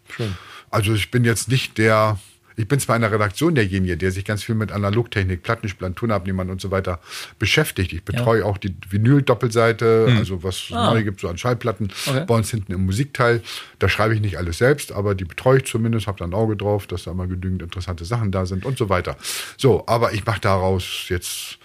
Schön. 0.10 0.36
also 0.72 0.94
ich 0.94 1.12
bin 1.12 1.24
jetzt 1.26 1.50
nicht 1.50 1.78
der, 1.78 2.18
ich 2.56 2.68
bin 2.68 2.80
zwar 2.80 2.96
in 2.96 3.02
der 3.02 3.12
Redaktion 3.12 3.56
derjenige, 3.56 3.98
der 3.98 4.12
sich 4.12 4.26
ganz 4.26 4.44
viel 4.44 4.56
mit 4.56 4.72
Analogtechnik, 4.72 5.44
Plattenspielern, 5.44 5.96
Tonabnehmern 5.96 6.50
und 6.50 6.62
so 6.62 6.72
weiter 6.72 7.00
beschäftigt. 7.40 7.94
Ich 7.94 8.04
betreue 8.04 8.46
auch 8.46 8.58
die 8.58 8.76
Vinyl-Doppelseite, 8.90 10.14
also 10.18 10.44
was 10.44 10.56
es 10.56 10.72
Ah. 10.72 10.94
neu 10.94 11.04
gibt, 11.04 11.20
so 11.20 11.30
an 11.30 11.38
Schallplatten. 11.38 11.92
Okay. 12.06 12.26
Bei 12.28 12.36
uns 12.36 12.50
hinten 12.52 12.74
im 12.74 12.86
Musikteil. 12.86 13.42
Da 13.80 13.90
schreibe 13.90 14.14
ich 14.16 14.22
nicht 14.22 14.38
alles 14.38 14.58
selbst, 14.58 14.92
aber 14.92 15.16
die 15.16 15.26
betreue 15.26 15.58
ich 15.60 15.66
zumindest, 15.66 16.08
habe 16.08 16.20
da 16.20 16.26
ein 16.26 16.34
Auge 16.34 16.56
drauf, 16.56 16.88
dass 16.88 17.04
da 17.04 17.12
immer 17.12 17.28
genügend 17.28 17.62
interessante 17.62 18.06
Sachen 18.06 18.32
da 18.32 18.46
sind 18.46 18.66
und 18.66 18.78
so 18.78 18.90
weiter. 18.90 19.18
So, 19.58 19.84
aber 19.88 20.14
ich 20.14 20.26
mache 20.26 20.42
daraus 20.42 21.06
jetzt 21.10 21.58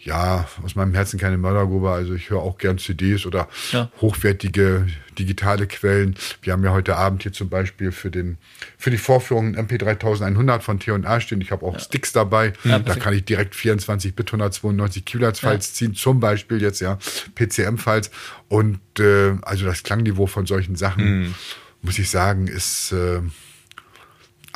ja, 0.00 0.46
aus 0.62 0.74
meinem 0.76 0.94
Herzen 0.94 1.18
keine 1.18 1.36
Mördergrube. 1.38 1.90
Also 1.90 2.14
ich 2.14 2.30
höre 2.30 2.40
auch 2.40 2.58
gern 2.58 2.78
CDs 2.78 3.26
oder 3.26 3.48
Ja. 3.72 3.90
hochwertige 4.00 4.86
digitale 5.18 5.66
Quellen. 5.66 6.14
Wir 6.40 6.52
haben 6.52 6.62
ja 6.64 6.72
heute 6.72 6.96
Abend 6.96 7.24
hier 7.24 7.32
zum 7.32 7.48
Beispiel 7.48 7.90
für, 7.90 8.10
den, 8.10 8.38
für 8.76 8.90
die 8.90 8.98
Vorführung 8.98 9.56
ein 9.56 9.66
MP3100 9.68 10.60
von 10.60 10.78
T&A 10.78 11.20
stehen. 11.20 11.40
Ich 11.40 11.50
habe 11.50 11.66
auch 11.66 11.78
Sticks 11.80 12.12
dabei. 12.12 12.52
da 12.62 12.78
perfekt. 12.78 13.00
kann 13.04 13.14
ich 13.14 13.24
direkt 13.24 13.54
24-Bit 13.54 14.28
192 14.28 15.04
Kilohertz 15.04 15.40
Files 15.40 15.74
ziehen. 15.74 15.94
Zum 15.94 16.20
Beispiel 16.20 16.62
jetzt 16.62 16.80
ja 16.80 16.98
PCM-Files. 17.34 18.10
Und 18.46 18.78
äh, 19.00 19.34
also 19.42 19.64
das 19.64 19.82
Klangniveau 19.82 20.26
von 20.26 20.46
solchen 20.46 20.76
Sachen, 20.76 21.34
muss 21.82 21.98
ich 21.98 22.08
sagen, 22.08 22.46
ist... 22.46 22.92
Äh, 22.92 23.20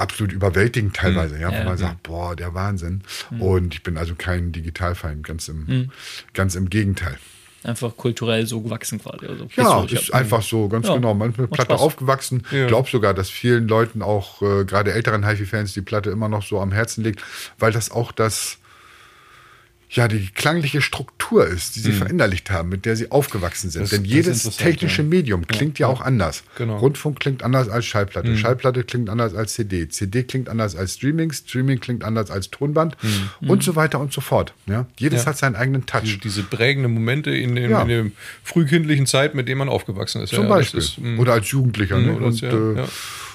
absolut 0.02 0.32
überwältigend 0.32 0.94
teilweise, 0.96 1.38
ja, 1.40 1.50
wo 1.50 1.54
Ja. 1.54 1.64
man 1.64 1.78
sagt, 1.78 2.02
boah, 2.02 2.36
der 2.36 2.52
Wahnsinn. 2.54 3.02
Und 3.38 3.74
ich 3.74 3.82
bin 3.82 3.96
also 3.96 4.14
kein 4.16 4.52
Digitalfeind, 4.52 5.24
ganz 5.26 5.48
im, 5.48 5.90
ganz 6.34 6.54
im 6.54 6.68
Gegenteil. 6.68 7.16
Einfach 7.64 7.96
kulturell 7.96 8.44
so 8.44 8.60
gewachsen 8.60 9.00
quasi. 9.00 9.24
Also, 9.26 9.46
Ja, 9.54 9.84
ist 9.84 10.12
einfach 10.12 10.42
so, 10.42 10.68
ganz 10.68 10.88
Ja, 10.88 10.94
genau. 10.94 11.14
Man 11.14 11.30
ist 11.30 11.38
mit 11.38 11.48
macht 11.50 11.58
Platte 11.58 11.70
Spaß. 11.74 11.80
aufgewachsen. 11.80 12.42
Ja. 12.50 12.66
Glaub 12.66 12.88
sogar, 12.88 13.14
dass 13.14 13.30
vielen 13.30 13.68
Leuten 13.68 14.02
auch, 14.02 14.42
äh, 14.42 14.64
gerade 14.64 14.92
älteren 14.92 15.24
HiFi-Fans, 15.24 15.72
die 15.72 15.80
Platte 15.80 16.10
immer 16.10 16.28
noch 16.28 16.42
so 16.42 16.58
am 16.60 16.72
Herzen 16.72 17.04
liegt, 17.04 17.22
weil 17.60 17.70
das 17.70 17.92
auch 17.92 18.10
das, 18.10 18.58
ja, 19.94 20.08
die 20.08 20.26
klangliche 20.34 20.80
Struktur 20.80 21.46
ist, 21.46 21.76
die 21.76 21.80
sie 21.80 21.92
verinnerlicht 21.92 22.50
haben, 22.50 22.70
mit 22.70 22.86
der 22.86 22.96
sie 22.96 23.10
aufgewachsen 23.10 23.68
sind. 23.70 23.82
Das- 23.82 23.90
Denn 23.90 24.04
das 24.04 24.10
jedes 24.12 24.56
technische 24.56 25.02
ja. 25.02 25.08
Medium 25.08 25.46
klingt 25.46 25.78
ja, 25.78 25.86
auch 25.86 26.00
anders. 26.00 26.44
Genau. 26.56 26.78
Rundfunk 26.78 27.20
klingt 27.20 27.42
anders 27.42 27.68
als 27.68 27.84
Schallplatte. 27.84 28.34
Schallplatte 28.38 28.84
klingt 28.84 29.10
anders 29.10 29.34
als 29.34 29.52
CD. 29.52 29.88
CD 29.90 30.22
klingt 30.24 30.48
anders 30.48 30.76
als 30.76 30.94
Streaming. 30.94 31.30
Streaming 31.30 31.78
klingt 31.78 32.04
anders 32.04 32.30
als 32.30 32.50
Tonband 32.50 32.96
und 33.42 33.62
so 33.62 33.76
weiter 33.76 34.00
und 34.00 34.14
so 34.14 34.22
fort. 34.22 34.54
Ja? 34.66 34.86
Jedes 34.96 35.24
Ja. 35.24 35.26
hat 35.26 35.36
seinen 35.38 35.56
eigenen 35.56 35.84
Touch. 35.84 36.04
Diese, 36.04 36.18
diese 36.18 36.42
prägenden 36.42 36.92
Momente 36.94 37.30
in, 37.30 37.54
Ja. 37.58 37.82
in 37.82 37.88
der 37.88 38.06
frühkindlichen 38.44 39.04
Zeit, 39.06 39.34
mit 39.34 39.46
dem 39.46 39.58
man 39.58 39.68
aufgewachsen 39.68 40.22
ist. 40.22 40.30
Zum 40.30 40.44
ja, 40.44 40.48
das 40.48 40.56
Beispiel. 40.72 40.80
Ist, 40.80 40.98
mm, 40.98 41.18
oder 41.18 41.34
als 41.34 41.50
Jugendlicher. 41.50 41.98
Mm, 41.98 42.06
Ne? 42.06 42.12
oder 42.16 42.26
Und, 42.26 42.40
ja, 42.40 42.48
äh, 42.50 42.76
ja. 42.76 42.88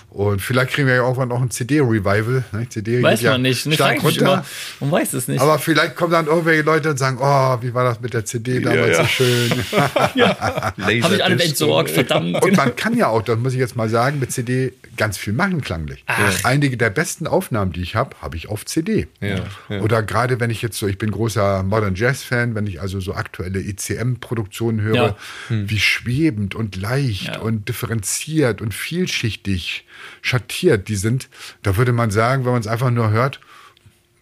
Und 0.09 0.41
vielleicht 0.41 0.71
kriegen 0.71 0.87
wir 0.87 0.95
ja 0.95 1.01
irgendwann 1.03 1.31
auch 1.31 1.41
ein 1.41 1.51
CD-Revival. 1.51 2.43
Ne? 2.51 2.69
CD 2.69 3.03
Weiß 3.03 3.21
ja 3.21 3.33
man 3.33 3.41
nicht. 3.41 3.65
Ne, 3.65 3.75
stark 3.75 4.03
runter. 4.03 4.21
immer. 4.21 4.45
Man 4.79 4.91
weiß 4.91 5.13
es 5.13 5.27
nicht. 5.27 5.41
Aber 5.41 5.59
vielleicht 5.59 5.95
kommen 5.95 6.11
dann 6.11 6.27
irgendwelche 6.27 6.63
Leute 6.63 6.89
und 6.91 6.97
sagen, 6.97 7.17
oh, 7.19 7.57
wie 7.61 7.73
war 7.73 7.83
das 7.83 7.99
mit 7.99 8.13
der 8.13 8.25
CD 8.25 8.61
damals 8.61 8.97
ja. 8.97 9.03
so 9.03 9.09
schön. 9.09 9.51
Habe 9.71 10.93
ich 10.93 11.23
alle 11.23 11.43
entsorgt, 11.43 11.89
und- 11.89 11.93
verdammt. 11.95 12.41
Und 12.43 12.55
man 12.57 12.75
kann 12.75 12.97
ja 12.97 13.07
auch, 13.07 13.21
das 13.21 13.37
muss 13.37 13.53
ich 13.53 13.59
jetzt 13.59 13.75
mal 13.75 13.89
sagen, 13.89 14.19
mit 14.19 14.31
CD 14.31 14.73
ganz 14.97 15.17
viel 15.17 15.33
machen 15.33 15.61
klanglich. 15.61 16.03
Einige 16.43 16.75
der 16.77 16.89
besten 16.89 17.27
Aufnahmen, 17.27 17.71
die 17.71 17.81
ich 17.81 17.95
habe, 17.95 18.15
habe 18.21 18.35
ich 18.35 18.49
auf 18.49 18.65
CD. 18.65 19.07
Ja, 19.21 19.45
ja. 19.69 19.79
Oder 19.81 20.03
gerade 20.03 20.39
wenn 20.39 20.49
ich 20.49 20.61
jetzt 20.61 20.77
so, 20.77 20.87
ich 20.87 20.97
bin 20.97 21.11
großer 21.11 21.63
Modern 21.63 21.95
Jazz 21.95 22.23
Fan, 22.23 22.55
wenn 22.55 22.67
ich 22.67 22.81
also 22.81 22.99
so 22.99 23.13
aktuelle 23.13 23.59
ECM-Produktionen 23.61 24.81
höre, 24.81 24.95
Ja. 24.95 25.15
wie 25.49 25.79
schwebend 25.79 26.55
und 26.55 26.75
leicht 26.75 27.37
und 27.37 27.69
differenziert 27.69 28.61
und 28.61 28.73
vielschichtig 28.73 29.85
schattiert 30.21 30.87
die 30.87 30.95
sind, 30.95 31.29
da 31.63 31.77
würde 31.77 31.93
man 31.93 32.11
sagen, 32.11 32.45
wenn 32.45 32.51
man 32.51 32.61
es 32.61 32.67
einfach 32.67 32.91
nur 32.91 33.11
hört, 33.11 33.39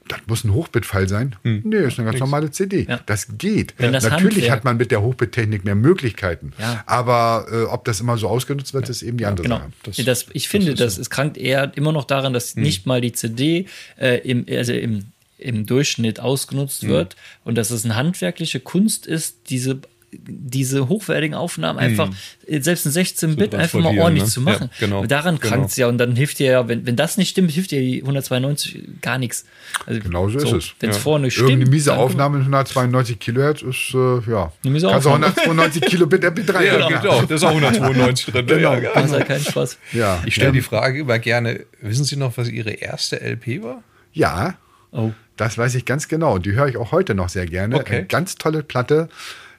das 0.07 0.19
muss 0.27 0.43
ein 0.43 0.53
Hochbit-Fall 0.53 1.09
sein. 1.09 1.35
Nee, 1.43 1.77
ist 1.77 1.97
eine 1.99 2.07
ganz 2.09 2.19
normale 2.19 2.51
CD. 2.51 2.85
Ja. 2.87 2.99
Das 3.05 3.37
geht. 3.37 3.73
Das 3.79 4.03
Natürlich 4.03 4.51
hat 4.51 4.63
man 4.63 4.77
mit 4.77 4.91
der 4.91 5.01
Hochbit-Technik 5.01 5.65
mehr 5.65 5.75
Möglichkeiten. 5.75 6.53
Ja. 6.59 6.83
Aber 6.85 7.47
äh, 7.51 7.63
ob 7.63 7.85
das 7.85 7.99
immer 8.01 8.17
so 8.17 8.27
ausgenutzt 8.27 8.73
wird, 8.73 8.87
ist 8.89 9.01
eben 9.01 9.17
die 9.17 9.25
andere 9.25 9.43
Genau. 9.43 9.57
Sache. 9.57 9.71
Das, 9.83 9.97
das, 9.97 10.25
ich 10.33 10.47
finde, 10.47 10.75
das, 10.75 10.97
es 10.97 11.09
krankt 11.09 11.37
eher 11.37 11.71
immer 11.75 11.91
noch 11.91 12.03
daran, 12.05 12.33
dass 12.33 12.55
Hm. 12.55 12.63
nicht 12.63 12.85
mal 12.85 13.01
die 13.01 13.13
CD 13.13 13.65
äh, 13.99 14.17
im, 14.29 14.45
also 14.49 14.73
im, 14.73 15.05
im 15.39 15.65
Durchschnitt 15.65 16.19
ausgenutzt 16.19 16.83
Hm. 16.83 16.89
wird 16.89 17.15
und 17.43 17.55
dass 17.55 17.71
es 17.71 17.83
eine 17.85 17.95
handwerkliche 17.95 18.59
Kunst 18.59 19.07
ist, 19.07 19.49
diese 19.49 19.79
diese 20.27 20.87
hochwertigen 20.89 21.35
Aufnahmen 21.35 21.79
einfach, 21.79 22.09
äh, 22.47 22.61
selbst 22.61 22.85
ein 22.85 22.91
16-Bit, 22.91 23.51
Zu 23.51 23.57
einfach 23.57 23.79
mal 23.79 23.97
ordentlich 23.97 24.23
ne? 24.25 24.29
zu 24.29 24.41
machen. 24.41 24.69
Ja, 24.79 24.85
genau, 24.87 25.05
Daran 25.05 25.35
genau. 25.39 25.47
krankt 25.49 25.69
es 25.71 25.77
ja 25.77 25.87
und 25.87 25.97
dann 25.97 26.15
hilft 26.15 26.39
dir 26.39 26.51
ja, 26.51 26.67
wenn, 26.67 26.85
wenn 26.85 26.95
das 26.95 27.17
nicht 27.17 27.29
stimmt, 27.29 27.51
hilft 27.51 27.71
dir 27.71 27.79
die 27.79 28.01
192 28.01 29.01
gar 29.01 29.17
nichts. 29.17 29.45
Also, 29.85 29.99
Genau 30.01 30.29
so 30.29 30.37
ist 30.37 30.51
es. 30.51 30.73
Wenn 30.79 30.89
es 30.89 30.97
Ja. 30.97 31.01
vorne 31.01 31.31
stimmt. 31.31 31.49
Irgendeine 31.49 31.71
miese 31.71 31.95
Aufnahme 31.95 32.37
in 32.37 32.43
192 32.43 33.19
Kilohertz 33.19 33.61
ist, 33.61 33.93
äh, 33.93 33.97
ja. 34.31 34.51
Eine 34.63 34.71
miese 34.73 34.87
Kannst 34.87 35.05
du 35.05 35.09
Aufnahme. 35.11 35.33
192 35.35 35.81
Kilobit 35.83 36.23
MP3 36.23 36.63
Ja, 36.65 36.87
gibt 36.87 37.07
auch. 37.07 37.21
Das 37.25 37.41
ist 37.41 37.43
auch 37.43 37.49
192 37.49 38.25
drin. 38.33 38.45
Genau. 38.47 38.75
Ja, 38.75 38.91
Das 38.93 39.05
ist 39.05 39.11
halt 39.11 39.27
kein 39.27 39.41
Spaß. 39.41 39.77
Ja. 39.93 40.21
Ich 40.25 40.35
stelle 40.35 40.51
die 40.51 40.61
Frage 40.61 40.99
immer 40.99 41.19
gerne, 41.19 41.65
wissen 41.81 42.05
Sie 42.05 42.15
noch, 42.15 42.37
was 42.37 42.49
Ihre 42.49 42.71
erste 42.71 43.19
LP 43.21 43.63
war? 43.63 43.83
ja, 44.13 44.55
Oh. 44.91 45.11
das 45.35 45.57
weiß 45.57 45.75
ich 45.75 45.83
ganz 45.83 46.07
genau. 46.07 46.35
Und 46.35 46.45
die 46.45 46.53
höre 46.53 46.67
ich 46.69 46.77
auch 46.77 46.93
heute 46.93 47.15
noch 47.15 47.27
sehr 47.27 47.45
gerne. 47.45 47.75
Okay. 47.75 47.95
Eine 47.97 48.05
ganz 48.05 48.35
tolle 48.37 48.63
Platte. 48.63 49.09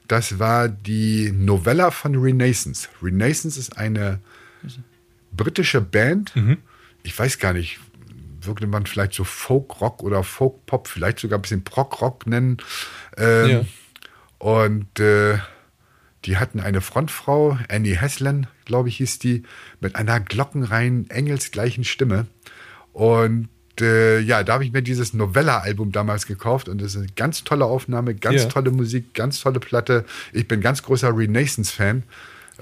Das 0.09 0.39
war 0.39 0.69
die 0.69 1.33
Novella 1.33 1.91
von 1.91 2.15
Renaissance. 2.17 2.89
Renaissance 3.03 3.59
ist 3.59 3.77
eine 3.77 4.21
britische 5.33 5.81
Band. 5.81 6.35
Mhm. 6.37 6.59
Ich 7.03 7.19
weiß 7.19 7.39
gar 7.39 7.53
nicht, 7.53 7.79
würde 8.41 8.67
man 8.67 8.87
vielleicht 8.87 9.15
so 9.15 9.25
Folk-Rock 9.25 10.03
oder 10.03 10.23
Folk-Pop, 10.23 10.89
vielleicht 10.89 11.19
sogar 11.19 11.39
ein 11.39 11.43
bisschen 11.43 11.65
Prog-Rock 11.65 12.27
nennen. 12.27 12.59
Ähm, 13.17 13.49
Ja. 13.51 13.65
Und 14.39 15.01
äh, 15.01 15.39
die 16.25 16.37
hatten 16.37 16.61
eine 16.61 16.81
Frontfrau, 16.81 17.59
Annie 17.69 18.01
Haslan, 18.01 18.49
glaube 18.65 18.89
ich, 18.89 18.99
hieß 18.99 19.19
die, 19.19 19.45
mit 19.81 19.97
einer 19.97 20.21
glockenreinen, 20.21 21.09
engelsgleichen 21.09 21.85
Stimme. 21.85 22.27
Und 22.93 23.49
äh, 23.81 24.21
ja, 24.21 24.43
da 24.43 24.55
habe 24.55 24.65
ich 24.65 24.73
mir 24.73 24.83
dieses 24.83 25.15
Novella-Album 25.15 25.93
damals 25.93 26.27
gekauft 26.27 26.69
und 26.69 26.81
das 26.81 26.95
ist 26.95 26.99
eine 26.99 27.07
ganz 27.17 27.45
tolle 27.45 27.65
Aufnahme, 27.65 28.15
ganz 28.15 28.43
Ja. 28.43 28.49
tolle 28.49 28.71
Musik, 28.71 29.15
ganz 29.15 29.41
tolle 29.41 29.61
Platte. 29.61 30.05
Ich 30.33 30.49
bin 30.49 30.61
ganz 30.61 30.83
großer 30.83 31.17
Renaissance-Fan. 31.17 32.03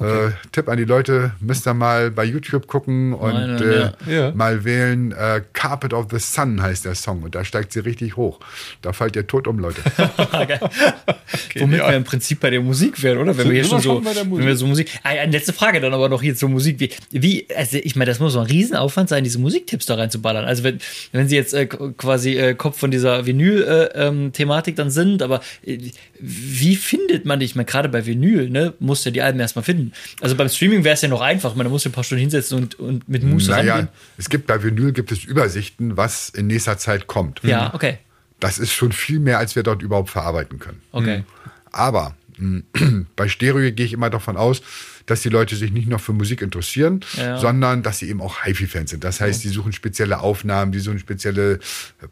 Äh, 0.00 0.30
Tipp 0.50 0.68
an 0.68 0.76
die 0.76 0.84
Leute, 0.84 1.32
müsst 1.38 1.68
ihr 1.68 1.74
mal 1.74 2.10
bei 2.10 2.24
YouTube 2.24 2.66
gucken 2.66 3.12
und 3.12 3.32
Meine, 3.32 3.92
äh, 4.06 4.12
ja. 4.12 4.26
Ja. 4.26 4.32
mal 4.34 4.64
wählen. 4.64 5.12
Äh, 5.12 5.42
Carpet 5.52 5.92
of 5.92 6.06
the 6.10 6.18
Sun 6.18 6.60
heißt 6.60 6.84
der 6.84 6.96
Song 6.96 7.22
und 7.22 7.34
da 7.36 7.44
steigt 7.44 7.72
sie 7.72 7.78
richtig 7.80 8.16
hoch. 8.16 8.40
Da 8.82 8.92
fallt 8.92 9.14
ihr 9.14 9.26
tot 9.26 9.46
um, 9.46 9.58
Leute. 9.60 9.80
Womit 11.56 11.78
ja. 11.78 11.88
wir 11.88 11.96
im 11.96 12.02
Prinzip 12.02 12.40
bei 12.40 12.50
der 12.50 12.60
Musik 12.60 13.02
wären, 13.04 13.18
oder? 13.18 13.36
Wenn 13.36 13.44
Sind 13.44 13.52
wir 13.52 13.62
hier 13.62 13.70
schon 13.70 13.80
so, 13.80 14.04
wenn 14.04 14.44
wir 14.46 14.56
so 14.56 14.66
Musik. 14.66 14.90
Ah, 15.04 15.10
eine 15.10 15.30
letzte 15.30 15.52
Frage 15.52 15.80
dann 15.80 15.94
aber 15.94 16.08
noch 16.08 16.22
hier 16.22 16.34
zur 16.34 16.48
Musik. 16.48 16.80
Wie, 16.80 16.90
wie 17.10 17.46
also 17.54 17.76
ich 17.76 17.94
meine, 17.94 18.10
das 18.10 18.18
muss 18.18 18.34
doch 18.34 18.40
ein 18.40 18.46
Riesenaufwand 18.46 19.08
sein, 19.08 19.22
diese 19.22 19.38
Musiktipps 19.38 19.86
da 19.86 19.94
reinzuballern. 19.94 20.44
Also 20.44 20.64
wenn, 20.64 20.80
wenn 21.12 21.28
sie 21.28 21.36
jetzt 21.36 21.54
äh, 21.54 21.66
quasi 21.66 22.36
äh, 22.36 22.54
Kopf 22.54 22.78
von 22.78 22.90
dieser 22.90 23.26
Vinyl-Thematik 23.26 24.74
dann 24.74 24.90
sind, 24.90 25.22
aber 25.22 25.40
äh, 25.64 25.78
wie 26.20 26.76
findet 26.76 27.24
man 27.24 27.40
dich? 27.40 27.50
Ich 27.50 27.56
meine, 27.56 27.66
gerade 27.66 27.88
bei 27.88 28.06
Vinyl, 28.06 28.48
ne, 28.48 28.74
musst 28.78 29.04
du 29.04 29.10
ja 29.10 29.12
die 29.12 29.22
Alben 29.22 29.40
erstmal 29.40 29.64
finden. 29.64 29.92
Also 30.20 30.36
beim 30.36 30.48
Streaming 30.48 30.84
wäre 30.84 30.94
es 30.94 31.02
ja 31.02 31.08
noch 31.08 31.20
einfach, 31.20 31.54
man 31.54 31.68
muss 31.68 31.84
ein 31.86 31.92
paar 31.92 32.04
Stunden 32.04 32.20
hinsetzen 32.20 32.58
und, 32.58 32.78
und 32.78 33.08
mit 33.08 33.22
Muße 33.24 33.50
Naja, 33.50 33.74
rangehen. 33.74 33.88
es 34.16 34.28
gibt 34.28 34.46
bei 34.46 34.62
Vinyl 34.62 34.92
gibt 34.92 35.10
es 35.12 35.24
Übersichten, 35.24 35.96
was 35.96 36.28
in 36.30 36.46
nächster 36.46 36.78
Zeit 36.78 37.06
kommt. 37.06 37.40
Ja, 37.42 37.74
okay. 37.74 37.98
Das 38.40 38.58
ist 38.58 38.72
schon 38.72 38.92
viel 38.92 39.20
mehr, 39.20 39.38
als 39.38 39.56
wir 39.56 39.62
dort 39.62 39.82
überhaupt 39.82 40.10
verarbeiten 40.10 40.58
können. 40.58 40.80
Okay. 40.92 41.24
Aber 41.72 42.14
mh, 42.36 42.62
bei 43.16 43.28
Stereo 43.28 43.72
gehe 43.72 43.86
ich 43.86 43.92
immer 43.92 44.10
davon 44.10 44.36
aus, 44.36 44.62
dass 45.06 45.22
die 45.22 45.28
Leute 45.28 45.56
sich 45.56 45.70
nicht 45.72 45.88
noch 45.88 46.00
für 46.00 46.12
Musik 46.12 46.40
interessieren, 46.42 47.00
Ja. 47.16 47.38
sondern 47.38 47.82
dass 47.82 47.98
sie 47.98 48.08
eben 48.08 48.20
auch 48.20 48.44
HiFi-Fans 48.44 48.90
sind. 48.90 49.04
Das 49.04 49.20
heißt, 49.20 49.44
die 49.44 49.48
suchen 49.48 49.72
spezielle 49.72 50.20
Aufnahmen, 50.20 50.72
die 50.72 50.78
suchen 50.78 50.98
spezielle 50.98 51.54
äh, 51.54 51.58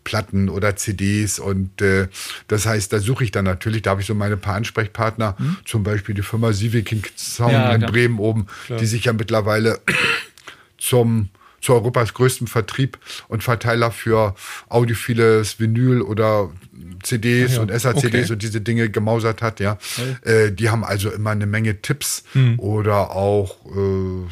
Platten 0.05 0.49
oder 0.49 0.77
CDs 0.77 1.39
und 1.39 1.81
äh, 1.81 2.09
das 2.49 2.67
heißt, 2.67 2.93
da 2.93 2.99
suche 3.01 3.25
ich 3.25 3.31
dann 3.31 3.45
natürlich, 3.45 3.83
da 3.83 3.91
habe 3.93 4.01
ich 4.01 4.07
so 4.07 4.15
meine 4.15 4.37
paar 4.37 4.57
Ansprechpartner, 4.57 5.37
zum 5.65 5.83
Beispiel 5.83 6.15
die 6.15 6.23
Firma 6.23 6.53
Sieveking 6.53 7.03
Sound 7.17 7.53
Mhm. 7.53 7.55
Ja, 7.59 7.73
in 7.73 7.81
klar. 7.81 7.91
Bremen 7.93 8.19
oben, 8.19 8.47
die 8.81 8.87
sich 8.87 9.05
ja 9.05 9.13
mittlerweile 9.13 9.81
zum 10.79 11.29
zu 11.61 11.75
Europas 11.75 12.13
größtem 12.13 12.49
Vertrieb 12.49 12.99
und 13.29 13.45
Verteiler 13.45 13.93
für 13.93 14.35
audiophiles 14.69 15.61
Vinyl 15.61 16.03
oder 16.03 16.51
CDs 17.03 17.55
ja, 17.57 17.61
und 17.63 17.71
SACDs 17.71 18.05
okay. 18.05 18.33
und 18.33 18.43
diese 18.43 18.61
Dinge 18.61 18.89
gemausert 18.91 19.43
hat, 19.43 19.61
ja. 19.61 19.79
Äh, 20.23 20.53
die 20.53 20.71
haben 20.71 20.85
also 20.85 21.11
immer 21.11 21.31
eine 21.31 21.47
Menge 21.47 21.81
Tipps 21.83 22.25
Hm. 22.33 22.59
oder 22.59 23.11
auch 23.11 23.57
äh, 23.67 24.29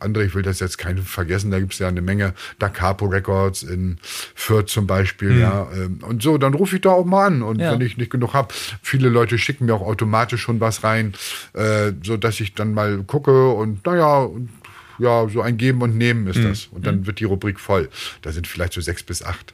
andere, 0.00 0.24
ich 0.26 0.34
will 0.34 0.42
das 0.42 0.60
jetzt 0.60 0.76
keine 0.78 1.00
vergessen, 1.02 1.50
da 1.50 1.58
gibt 1.58 1.72
es 1.72 1.78
ja 1.78 1.88
eine 1.88 2.02
Menge 2.02 2.34
Da 2.58 2.68
Capo 2.68 3.06
Records 3.06 3.62
in 3.62 3.96
Fürth 4.34 4.68
zum 4.68 4.86
Beispiel, 4.86 5.30
Hm. 5.30 5.40
ja. 5.40 5.68
ähm, 5.74 6.00
Und 6.02 6.22
so, 6.22 6.36
dann 6.38 6.54
rufe 6.54 6.76
ich 6.76 6.82
da 6.82 6.90
auch 6.90 7.04
mal 7.06 7.26
an. 7.26 7.42
Und 7.42 7.60
Ja. 7.60 7.72
wenn 7.72 7.80
ich 7.80 7.96
nicht 7.96 8.10
genug 8.10 8.34
habe, 8.34 8.52
viele 8.82 9.08
Leute 9.08 9.38
schicken 9.38 9.66
mir 9.66 9.74
auch 9.74 9.80
automatisch 9.86 10.42
schon 10.42 10.60
was 10.60 10.84
rein, 10.84 11.14
äh, 11.54 11.92
so 12.02 12.16
dass 12.16 12.40
ich 12.40 12.54
dann 12.54 12.74
mal 12.74 13.02
gucke 13.04 13.50
und 13.50 13.86
naja, 13.86 14.18
und 14.20 14.50
ja, 14.98 15.28
so 15.28 15.42
ein 15.42 15.58
Geben 15.58 15.82
und 15.82 15.96
Nehmen 15.98 16.26
ist 16.26 16.42
das. 16.42 16.68
Und 16.70 16.86
dann 16.86 17.06
wird 17.06 17.20
die 17.20 17.24
Rubrik 17.24 17.60
voll. 17.60 17.90
Da 18.22 18.32
sind 18.32 18.46
vielleicht 18.46 18.72
so 18.72 18.80
sechs 18.80 19.02
bis 19.02 19.22
acht 19.22 19.52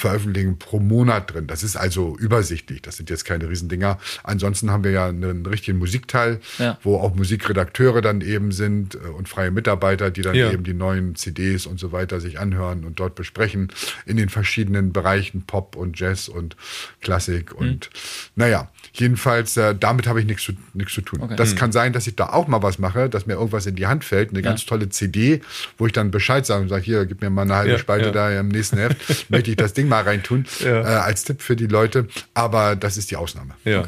Veröffentlichungen 0.00 0.58
pro 0.58 0.80
Monat 0.80 1.32
drin. 1.32 1.46
Das 1.46 1.62
ist 1.62 1.76
also 1.76 2.16
übersichtlich. 2.18 2.82
Das 2.82 2.96
sind 2.96 3.10
jetzt 3.10 3.24
keine 3.24 3.48
Riesendinger. 3.48 3.98
Ansonsten 4.24 4.70
haben 4.70 4.82
wir 4.84 4.90
ja 4.90 5.06
einen 5.08 5.46
richtigen 5.46 5.78
Musikteil, 5.78 6.40
Ja. 6.58 6.78
wo 6.82 6.96
auch 6.96 7.14
Musikredakteure 7.14 8.00
dann 8.02 8.20
eben 8.22 8.50
sind 8.52 8.94
äh, 8.96 8.98
und 9.08 9.28
freie 9.28 9.50
Mitarbeiter, 9.50 10.10
die 10.10 10.22
dann 10.22 10.34
Ja. 10.34 10.50
eben 10.50 10.64
die 10.64 10.74
neuen 10.74 11.14
CDs 11.14 11.66
und 11.66 11.78
so 11.78 11.92
weiter 11.92 12.20
sich 12.20 12.38
anhören 12.40 12.84
und 12.84 12.98
dort 12.98 13.14
besprechen 13.14 13.68
in 14.06 14.16
den 14.16 14.28
verschiedenen 14.28 14.92
Bereichen 14.92 15.42
Pop 15.42 15.76
und 15.76 15.98
Jazz 16.00 16.28
und 16.28 16.56
Klassik 17.00 17.52
und 17.54 17.90
naja, 18.36 18.70
jedenfalls 18.92 19.56
äh, 19.56 19.74
damit 19.78 20.06
habe 20.06 20.20
ich 20.20 20.26
nichts 20.26 20.44
zu, 20.44 20.52
nichts 20.74 20.92
zu 20.94 21.00
tun. 21.00 21.20
Okay. 21.22 21.36
Das 21.36 21.56
kann 21.56 21.72
sein, 21.72 21.92
dass 21.92 22.06
ich 22.06 22.16
da 22.16 22.26
auch 22.30 22.48
mal 22.48 22.62
was 22.62 22.78
mache, 22.78 23.08
dass 23.08 23.26
mir 23.26 23.34
irgendwas 23.34 23.66
in 23.66 23.76
die 23.76 23.86
Hand 23.86 24.04
fällt, 24.04 24.30
eine 24.30 24.42
ganz 24.42 24.66
tolle 24.66 24.88
CD, 24.88 25.40
wo 25.78 25.86
ich 25.86 25.92
dann 25.92 26.10
Bescheid 26.10 26.44
sage 26.46 26.62
und 26.62 26.68
sage, 26.68 26.82
hier, 26.82 27.06
gib 27.06 27.20
mir 27.22 27.30
mal 27.30 27.42
eine 27.42 27.54
halbe 27.56 27.72
Ja, 27.72 27.78
Spalte 27.78 28.06
ja. 28.06 28.12
da 28.12 28.40
im 28.40 28.48
nächsten 28.48 28.78
Heft, 28.78 28.96
möchte 29.30 29.50
ich 29.50 29.56
das 29.56 29.72
Ding 29.72 29.88
mal 29.88 30.02
reintun, 30.02 30.44
Ja. 30.64 30.80
äh, 30.82 30.84
als 31.00 31.24
Tipp 31.24 31.42
für 31.42 31.56
die 31.56 31.66
Leute, 31.66 32.08
aber 32.34 32.76
das 32.76 32.96
ist 32.96 33.10
die 33.10 33.16
Ausnahme. 33.16 33.54
Ja. 33.64 33.84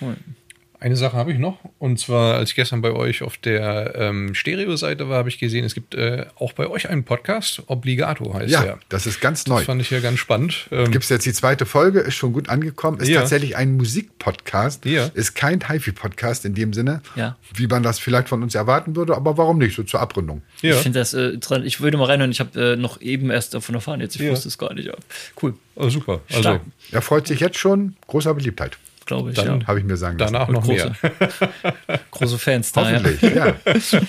Cool. 0.00 0.16
Eine 0.80 0.94
Sache 0.96 1.16
habe 1.16 1.32
ich 1.32 1.38
noch. 1.38 1.58
Und 1.80 1.98
zwar, 1.98 2.34
als 2.36 2.50
ich 2.50 2.54
gestern 2.56 2.82
bei 2.82 2.92
euch 2.92 3.22
auf 3.22 3.36
der 3.36 3.94
ähm, 3.96 4.32
Stereo-Seite 4.34 5.08
war, 5.08 5.18
habe 5.18 5.28
ich 5.28 5.38
gesehen, 5.38 5.64
es 5.64 5.74
gibt 5.74 5.96
äh, 5.96 6.26
auch 6.36 6.52
bei 6.52 6.68
euch 6.68 6.88
einen 6.88 7.02
Podcast. 7.02 7.62
Obligato 7.66 8.32
heißt 8.32 8.48
Ja, 8.50 8.62
der. 8.62 8.78
das 8.88 9.06
ist 9.06 9.20
ganz 9.20 9.48
neu. 9.48 9.56
Das 9.56 9.64
fand 9.66 9.80
ich 9.82 9.90
ja 9.90 9.98
ganz 9.98 10.20
spannend. 10.20 10.68
Ähm, 10.70 10.92
Gibt 10.92 11.02
es 11.02 11.10
jetzt 11.10 11.26
die 11.26 11.32
zweite 11.32 11.66
Folge, 11.66 11.98
ist 11.98 12.14
schon 12.14 12.32
gut 12.32 12.48
angekommen, 12.48 13.00
ist 13.00 13.08
Ja. 13.08 13.20
tatsächlich 13.20 13.56
ein 13.56 13.76
Musikpodcast, 13.76 14.84
Ja. 14.84 15.06
ist 15.14 15.34
kein 15.34 15.68
HiFi-Podcast 15.68 16.44
in 16.44 16.54
dem 16.54 16.72
Sinne, 16.72 17.02
Ja. 17.16 17.36
wie 17.54 17.66
man 17.66 17.82
das 17.82 17.98
vielleicht 17.98 18.28
von 18.28 18.42
uns 18.44 18.54
erwarten 18.54 18.94
würde, 18.94 19.16
aber 19.16 19.36
warum 19.36 19.58
nicht, 19.58 19.74
so 19.74 19.82
zur 19.82 19.98
Abrundung. 20.00 20.42
ja. 20.62 20.74
Ich 20.76 20.80
finde 20.82 21.00
das 21.00 21.12
äh, 21.12 21.30
interessant. 21.30 21.66
Ich 21.66 21.80
würde 21.80 21.96
mal 21.96 22.04
reinhören. 22.04 22.30
Ich 22.30 22.38
habe 22.40 22.72
äh, 22.74 22.76
noch 22.76 23.00
eben 23.00 23.30
erst 23.30 23.52
davon 23.54 23.74
erfahren. 23.74 24.00
Jetzt 24.00 24.14
ich 24.14 24.22
Ja. 24.22 24.30
wusste 24.30 24.46
es 24.48 24.58
gar 24.58 24.72
nicht. 24.74 24.86
Ja. 24.86 24.94
Cool, 25.42 25.54
Oh, 25.74 25.88
super. 25.88 26.20
Also 26.28 26.40
Stark. 26.40 26.60
Er 26.92 27.02
freut 27.02 27.26
sich 27.26 27.40
jetzt 27.40 27.58
schon, 27.58 27.96
großer 28.06 28.32
Beliebtheit, 28.34 28.78
glaube 29.08 29.30
ich. 29.30 29.36
Dann 29.36 29.60
ja. 29.60 29.66
habe 29.66 29.80
ich 29.80 29.84
mir 29.84 29.96
sagen 29.96 30.16
lassen. 30.18 30.34
danach 30.34 30.48
noch 30.48 30.62
große, 30.62 30.92
mehr. 31.02 32.00
große 32.12 32.38
Fans 32.38 32.70
da. 32.70 32.88
Ja. 32.88 32.98
Hoffentlich, 32.98 33.34
ja. 33.34 33.56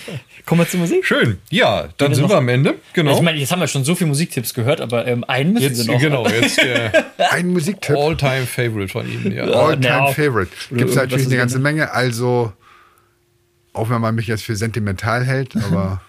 Kommen 0.45 0.61
wir 0.61 0.69
zur 0.69 0.81
Musik. 0.81 1.05
Schön. 1.05 1.39
Ja, 1.49 1.89
dann 1.97 2.09
wir 2.09 2.15
sind 2.15 2.23
noch- 2.23 2.31
wir 2.31 2.37
am 2.37 2.49
Ende. 2.49 2.75
Genau. 2.93 3.15
Ich 3.15 3.21
meine, 3.21 3.39
jetzt 3.39 3.51
haben 3.51 3.61
wir 3.61 3.67
schon 3.67 3.83
so 3.83 3.95
viele 3.95 4.09
Musiktipps 4.09 4.53
gehört, 4.53 4.81
aber 4.81 5.07
ähm, 5.07 5.23
einen 5.23 5.53
müssen 5.53 5.63
jetzt, 5.63 5.77
sie 5.77 5.87
noch. 5.91 5.99
genau, 5.99 6.27
jetzt 6.27 6.57
der 6.61 6.91
Ein 7.31 7.47
Musiktipp, 7.47 7.95
All-Time-Favorite 7.95 8.89
von 8.89 9.09
Ihnen. 9.09 9.31
Ja. 9.31 9.45
All-Time. 9.45 10.13
Favorite. 10.13 10.51
Gibt 10.71 10.91
es 10.91 10.95
natürlich 10.95 11.25
eine 11.27 11.37
ganze. 11.37 11.59
Menge, 11.59 11.91
also 11.91 12.53
auch 13.73 13.89
wenn 13.89 14.01
man 14.01 14.15
mich 14.15 14.27
jetzt 14.27 14.43
für 14.43 14.55
sentimental 14.55 15.25
hält, 15.25 15.55
aber 15.55 16.01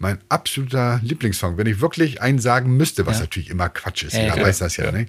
mein 0.00 0.18
absoluter 0.28 0.98
Lieblingssong, 1.04 1.56
wenn 1.58 1.66
ich 1.68 1.80
wirklich 1.80 2.20
einen 2.20 2.38
sagen 2.40 2.76
müsste, 2.76 3.06
was 3.06 3.16
Ja. 3.18 3.20
natürlich 3.24 3.50
immer 3.50 3.68
Quatsch 3.68 4.02
ist, 4.02 4.14
Ja, 4.14 4.20
jeder 4.22 4.32
klar. 4.34 4.46
weiß 4.48 4.58
das 4.58 4.76
ja, 4.76 4.86
Ja. 4.86 4.92
Ne? 4.92 5.06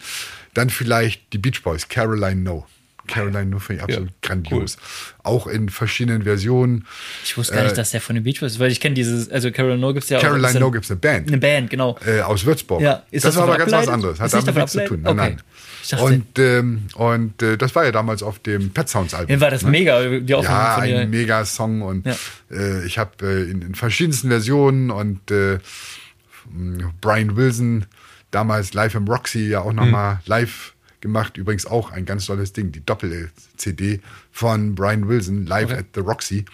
dann 0.53 0.69
vielleicht 0.69 1.31
die 1.33 1.37
Beach 1.39 1.63
Boys, 1.63 1.87
Caroline 1.87 2.41
No. 2.41 2.67
Caroline 3.07 3.45
No 3.47 3.57
finde 3.59 3.79
ich 3.79 3.83
absolut 3.83 4.09
Ja, 4.09 4.15
grandios. 4.21 4.77
Auch 5.23 5.47
in 5.47 5.69
verschiedenen 5.69 6.23
Versionen. 6.23 6.85
Ich 7.23 7.35
wusste 7.37 7.55
gar 7.55 7.63
nicht, 7.63 7.77
dass 7.77 7.91
der 7.91 7.99
von 8.01 8.15
den 8.15 8.23
Beach 8.23 8.39
Boys 8.41 8.53
ist, 8.53 8.59
weil 8.59 8.71
ich 8.71 8.79
kenne 8.79 8.93
dieses, 8.95 9.29
also 9.31 9.49
Caroline 9.51 9.79
No 9.79 9.93
gibt 9.93 10.03
es 10.03 10.09
ja 10.09 10.17
auch. 10.17 10.21
Caroline 10.21 10.59
No 10.59 10.69
gibt 10.71 10.85
es 10.85 10.91
eine 10.91 10.99
Band. 10.99 11.27
Eine 11.29 11.37
Band, 11.37 11.69
genau. 11.69 11.97
äh, 12.05 12.21
aus 12.21 12.45
Würzburg. 12.45 12.81
Ja, 12.81 13.03
ist 13.11 13.23
das, 13.25 13.33
das 13.33 13.35
war 13.37 13.43
aber 13.49 13.57
ganz 13.57 13.71
was 13.71 13.87
abgeleitet? 13.87 13.93
anderes. 13.93 14.19
Hat 14.19 14.25
Ist 14.27 14.33
damit 14.47 14.55
nichts 14.55 14.71
zu 14.73 14.85
tun. 14.85 15.01
Nein, 15.01 15.09
abgeleitet? 15.11 15.37
nein. 15.39 15.45
Okay. 15.93 16.01
Dachte- 16.01 16.13
und 16.15 16.39
ähm, 16.39 16.81
und 16.95 17.41
äh, 17.41 17.57
das 17.57 17.75
war 17.75 17.83
ja 17.85 17.91
damals 17.91 18.23
auf 18.23 18.39
dem 18.39 18.71
Pet 18.71 18.87
Sounds 18.89 19.13
Album. 19.13 19.29
Dann 19.29 19.41
war 19.41 19.51
das 19.51 19.63
mega, 19.63 20.19
die 20.19 20.33
Aufnahme 20.33 20.57
Ja, 20.59 20.73
von 20.75 20.83
ein 20.83 20.89
dir. 20.89 21.07
mega 21.07 21.45
Song 21.45 21.81
und 21.81 22.05
Ja. 22.05 22.15
äh, 22.51 22.85
ich 22.85 22.97
habe 22.97 23.11
äh, 23.25 23.49
in, 23.49 23.61
in 23.61 23.75
verschiedensten 23.75 24.29
Versionen 24.29 24.91
und 24.91 25.29
äh, 25.31 25.59
Brian 27.01 27.35
Wilson 27.35 27.85
damals 28.31 28.73
live 28.73 28.95
im 28.95 29.07
Roxy 29.07 29.47
ja 29.49 29.61
auch 29.61 29.73
nochmal 29.73 30.19
live 30.25 30.73
gemacht. 31.01 31.37
Übrigens 31.37 31.65
auch 31.65 31.91
ein 31.91 32.05
ganz 32.05 32.25
tolles 32.25 32.53
Ding, 32.53 32.71
die 32.71 32.83
Doppel-CD 32.85 33.99
von 34.31 34.75
Brian 34.75 35.07
Wilson 35.07 35.45
live 35.45 35.71
at 35.71 35.85
the 35.95 36.01
Roxy. 36.01 36.45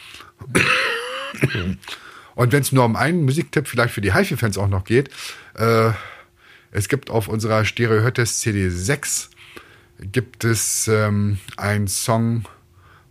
Und 2.35 2.51
wenn 2.51 2.61
es 2.61 2.71
nur 2.71 2.85
um 2.85 2.95
einen 2.95 3.23
Musiktipp 3.25 3.67
vielleicht 3.67 3.93
für 3.93 4.01
die 4.01 4.13
HiFi-Fans 4.13 4.57
auch 4.57 4.67
noch 4.67 4.83
geht, 4.83 5.09
äh, 5.55 5.91
es 6.77 6.89
gibt 6.89 7.09
auf 7.09 7.27
unserer 7.27 7.65
Stereo 7.65 8.01
Hörtest 8.01 8.39
CD 8.39 8.69
6 8.69 9.31
gibt 9.99 10.43
es 10.43 10.87
ähm, 10.87 11.39
einen 11.57 11.87
Song 11.87 12.43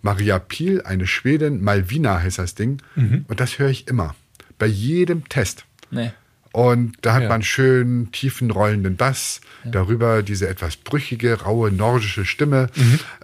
Maria 0.03 0.39
Piel, 0.39 0.83
eine 0.83 1.09
Schwedin, 1.09 1.65
Malvina 1.65 2.21
heißt 2.21 2.39
das 2.39 2.55
Ding. 2.55 2.81
Und 3.27 3.41
das 3.41 3.59
höre 3.59 3.71
ich 3.71 3.89
immer. 3.89 4.15
Bei 4.57 4.67
jedem 4.67 5.29
Test. 5.29 5.65
Nee. 5.91 6.13
Und 6.57 6.95
da 7.03 7.13
hat 7.13 7.25
Ja. 7.25 7.29
man 7.29 7.43
schön 7.43 8.09
tiefen 8.13 8.51
rollenden 8.51 8.97
Bass, 8.97 9.43
darüber 9.67 10.23
diese 10.23 10.49
etwas 10.49 10.77
brüchige, 10.77 11.43
raue 11.43 11.71
nordische 11.71 12.25
Stimme. 12.25 12.69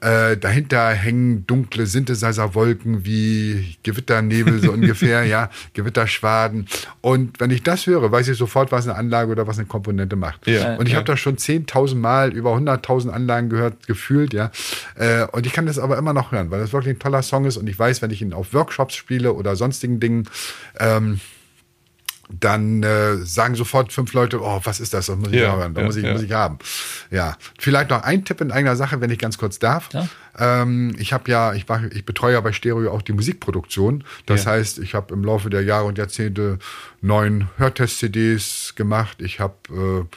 Äh, 0.03 0.37
dahinter 0.37 0.91
hängen 0.91 1.47
dunkle 1.47 1.87
Synthesizer-Wolken 1.87 3.07
wie 3.07 3.79
Gewitternebel 3.85 4.61
so 4.61 4.71
ungefähr, 4.73 5.25
ja, 5.25 5.49
Gewitterschwaden. 5.73 6.67
Und 7.01 7.41
wenn 7.41 7.51
ich 7.51 7.63
das 7.63 7.87
höre, 7.87 8.13
weiß 8.13 8.29
ich 8.29 8.37
sofort, 8.37 8.71
was 8.71 8.87
eine 8.87 8.99
Anlage 8.99 9.33
oder 9.33 9.47
was 9.47 9.57
eine 9.57 9.67
Komponente 9.67 10.15
macht. 10.17 10.47
Ja. 10.47 10.77
Und 10.77 10.85
ich 10.87 10.93
Ja. 10.93 10.99
habe 10.99 11.07
das 11.07 11.19
schon 11.19 11.39
10.000 11.39 12.03
Mal 12.03 12.35
über 12.35 12.53
100.000 12.55 13.09
Anlagen 13.15 13.49
gehört, 13.49 13.87
gefühlt, 13.87 14.35
ja. 14.35 14.51
Äh, 14.97 15.25
und 15.33 15.47
ich 15.47 15.55
kann 15.55 15.65
das 15.65 15.79
aber 15.79 15.97
immer 15.97 16.13
noch 16.13 16.33
hören, 16.33 16.51
weil 16.51 16.61
das 16.61 16.75
wirklich 16.75 16.97
ein 16.97 16.99
toller 17.01 17.23
Song 17.23 17.47
ist 17.47 17.57
und 17.57 17.67
ich 17.67 17.79
weiß, 17.79 18.03
wenn 18.03 18.11
ich 18.11 18.21
ihn 18.21 18.35
auf 18.35 18.53
Workshops 18.53 18.95
spiele 18.95 19.33
oder 19.33 19.57
sonstigen 19.57 20.01
Dingen, 20.01 20.29
ähm, 20.79 21.19
dann 22.31 22.83
äh, 22.83 23.17
sagen 23.19 23.55
sofort 23.57 23.93
fünf 23.93 24.13
Leute, 24.15 24.41
oh, 24.43 24.61
was 24.65 24.81
ist 24.81 24.95
das? 24.95 25.07
Das 25.07 25.17
muss 25.17 25.29
ich 25.29 25.35
Ja, 25.41 25.57
hören, 25.57 25.75
da 25.75 25.81
ja, 25.83 25.87
muss 25.87 25.97
ich, 25.97 26.05
ja. 26.05 26.13
muss 26.13 26.23
ich 26.23 26.33
haben. 26.33 26.59
Ja, 27.11 27.37
vielleicht 27.59 27.91
noch 27.91 28.03
ein 28.03 28.25
Tipp 28.25 28.41
in 28.41 28.51
eigener 28.53 28.77
Sache, 28.77 29.01
wenn 29.01 29.11
ich 29.11 29.19
ganz 29.19 29.37
kurz 29.39 29.59
darf. 29.59 29.91
Klar. 29.91 30.09
Ähm, 30.39 30.95
ich 30.99 31.13
habe 31.13 31.31
ja, 31.31 31.53
ich, 31.53 31.69
mach, 31.69 31.83
ich 31.83 32.07
betreue 32.07 32.33
ja 32.33 32.41
bei 32.41 32.53
Stereo 32.53 32.91
auch 32.91 33.03
die 33.03 33.13
Musikproduktion. 33.13 34.05
Das 34.25 34.45
Ja. 34.45 34.53
heißt, 34.53 34.79
ich 34.79 34.95
habe 34.95 35.13
im 35.13 35.25
Laufe 35.25 35.51
der 35.51 35.63
Jahre 35.63 35.85
und 35.85 35.99
Jahrzehnte 35.99 36.59
neun 37.03 37.49
Hörtest-CDs 37.59 38.75
gemacht. 38.77 39.21
Ich 39.21 39.41
habe 39.41 39.55
äh, 39.71 40.17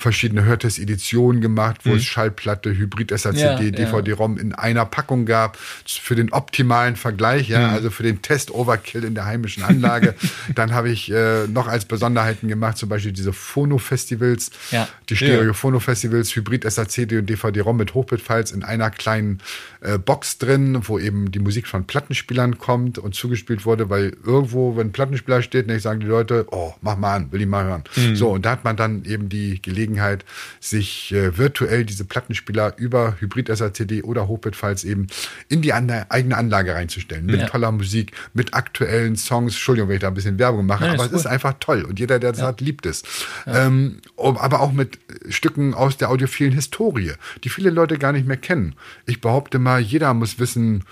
verschiedene 0.00 0.44
Hörtest-Editionen 0.44 1.40
gemacht, 1.40 1.82
wo 1.84 1.94
es 1.94 2.04
Schallplatte, 2.04 2.70
Hybrid-SACD, 2.76 3.38
Ja, 3.38 3.60
ja. 3.60 3.70
DVD-ROM 3.70 4.38
in 4.38 4.54
einer 4.54 4.84
Packung 4.86 5.26
gab, 5.26 5.56
für 5.56 6.14
den 6.14 6.32
optimalen 6.32 6.96
Vergleich, 6.96 7.48
ja, 7.48 7.68
also 7.70 7.90
für 7.90 8.02
den 8.02 8.22
Test-Overkill 8.22 9.04
in 9.04 9.14
der 9.14 9.26
heimischen 9.26 9.62
Anlage. 9.62 10.14
Dann 10.54 10.72
habe 10.72 10.90
ich 10.90 11.10
äh, 11.10 11.46
noch 11.46 11.66
als 11.68 11.84
Besonderheiten 11.84 12.48
gemacht, 12.48 12.78
zum 12.78 12.88
Beispiel 12.88 13.12
diese 13.12 13.32
Phono-Festivals, 13.32 14.50
Ja. 14.70 14.88
die 15.08 15.16
Stereo-Phono-Festivals, 15.16 16.34
Hybrid-SACD 16.34 17.18
und 17.18 17.26
DVD-ROM 17.28 17.76
mit 17.76 17.94
Hochbit-Files 17.94 18.52
in 18.52 18.62
einer 18.62 18.90
kleinen 18.90 19.38
äh, 19.80 19.98
Box 19.98 20.38
drin, 20.38 20.78
wo 20.82 20.98
eben 20.98 21.30
die 21.30 21.38
Musik 21.38 21.66
von 21.66 21.84
Plattenspielern 21.86 22.58
kommt 22.58 22.98
und 22.98 23.14
zugespielt 23.14 23.64
wurde, 23.66 23.90
weil 23.90 24.16
irgendwo, 24.24 24.76
wenn 24.76 24.88
ein 24.88 24.92
Plattenspieler 24.92 25.42
steht, 25.42 25.66
nicht 25.66 25.82
sagen 25.82 26.00
die 26.00 26.06
Leute, 26.06 26.46
oh, 26.50 26.72
mach 26.80 26.96
mal 26.96 27.16
an, 27.16 27.32
will 27.32 27.40
ich 27.40 27.46
mal 27.46 27.64
hören. 27.64 27.84
Mhm. 27.96 28.16
So, 28.16 28.30
und 28.30 28.44
da 28.44 28.52
hat 28.52 28.64
man 28.64 28.76
dann 28.76 29.04
eben 29.04 29.28
die 29.28 29.60
Gelegenheit, 29.60 29.89
sich 30.60 31.12
äh, 31.12 31.36
virtuell 31.36 31.84
diese 31.84 32.04
Plattenspieler 32.04 32.74
über 32.76 33.16
Hybrid-SACD 33.20 34.02
oder 34.02 34.28
Hochbit-Files 34.28 34.84
eben 34.84 35.06
in 35.48 35.62
die 35.62 35.72
an 35.72 35.90
eigene 35.90 36.36
Anlage 36.36 36.74
reinzustellen. 36.74 37.26
Mit 37.26 37.40
ja. 37.40 37.46
toller 37.46 37.72
Musik, 37.72 38.12
mit 38.34 38.54
aktuellen 38.54 39.16
Songs. 39.16 39.54
Entschuldigung, 39.54 39.88
wenn 39.88 39.96
ich 39.96 40.02
da 40.02 40.08
ein 40.08 40.14
bisschen 40.14 40.38
Werbung 40.38 40.66
mache, 40.66 40.84
Nein, 40.84 40.94
aber 40.94 41.06
es 41.06 41.12
ist 41.12 41.26
einfach 41.26 41.54
toll 41.60 41.82
und 41.82 41.98
jeder, 41.98 42.18
der 42.18 42.32
das 42.32 42.40
ja. 42.40 42.46
hat, 42.46 42.60
liebt 42.60 42.86
es. 42.86 43.02
Ja. 43.46 43.66
Ähm, 43.66 44.00
aber 44.16 44.60
auch 44.60 44.72
mit 44.72 44.98
Stücken 45.28 45.74
aus 45.74 45.96
der 45.96 46.10
audiophilen 46.10 46.52
Historie, 46.52 47.12
die 47.44 47.48
viele 47.48 47.70
Leute 47.70 47.98
gar 47.98 48.12
nicht 48.12 48.26
mehr 48.26 48.36
kennen. 48.36 48.74
Ich 49.06 49.20
behaupte 49.20 49.58
mal, 49.58 49.80
jeder 49.80 50.14
muss 50.14 50.38
wissen, 50.38 50.84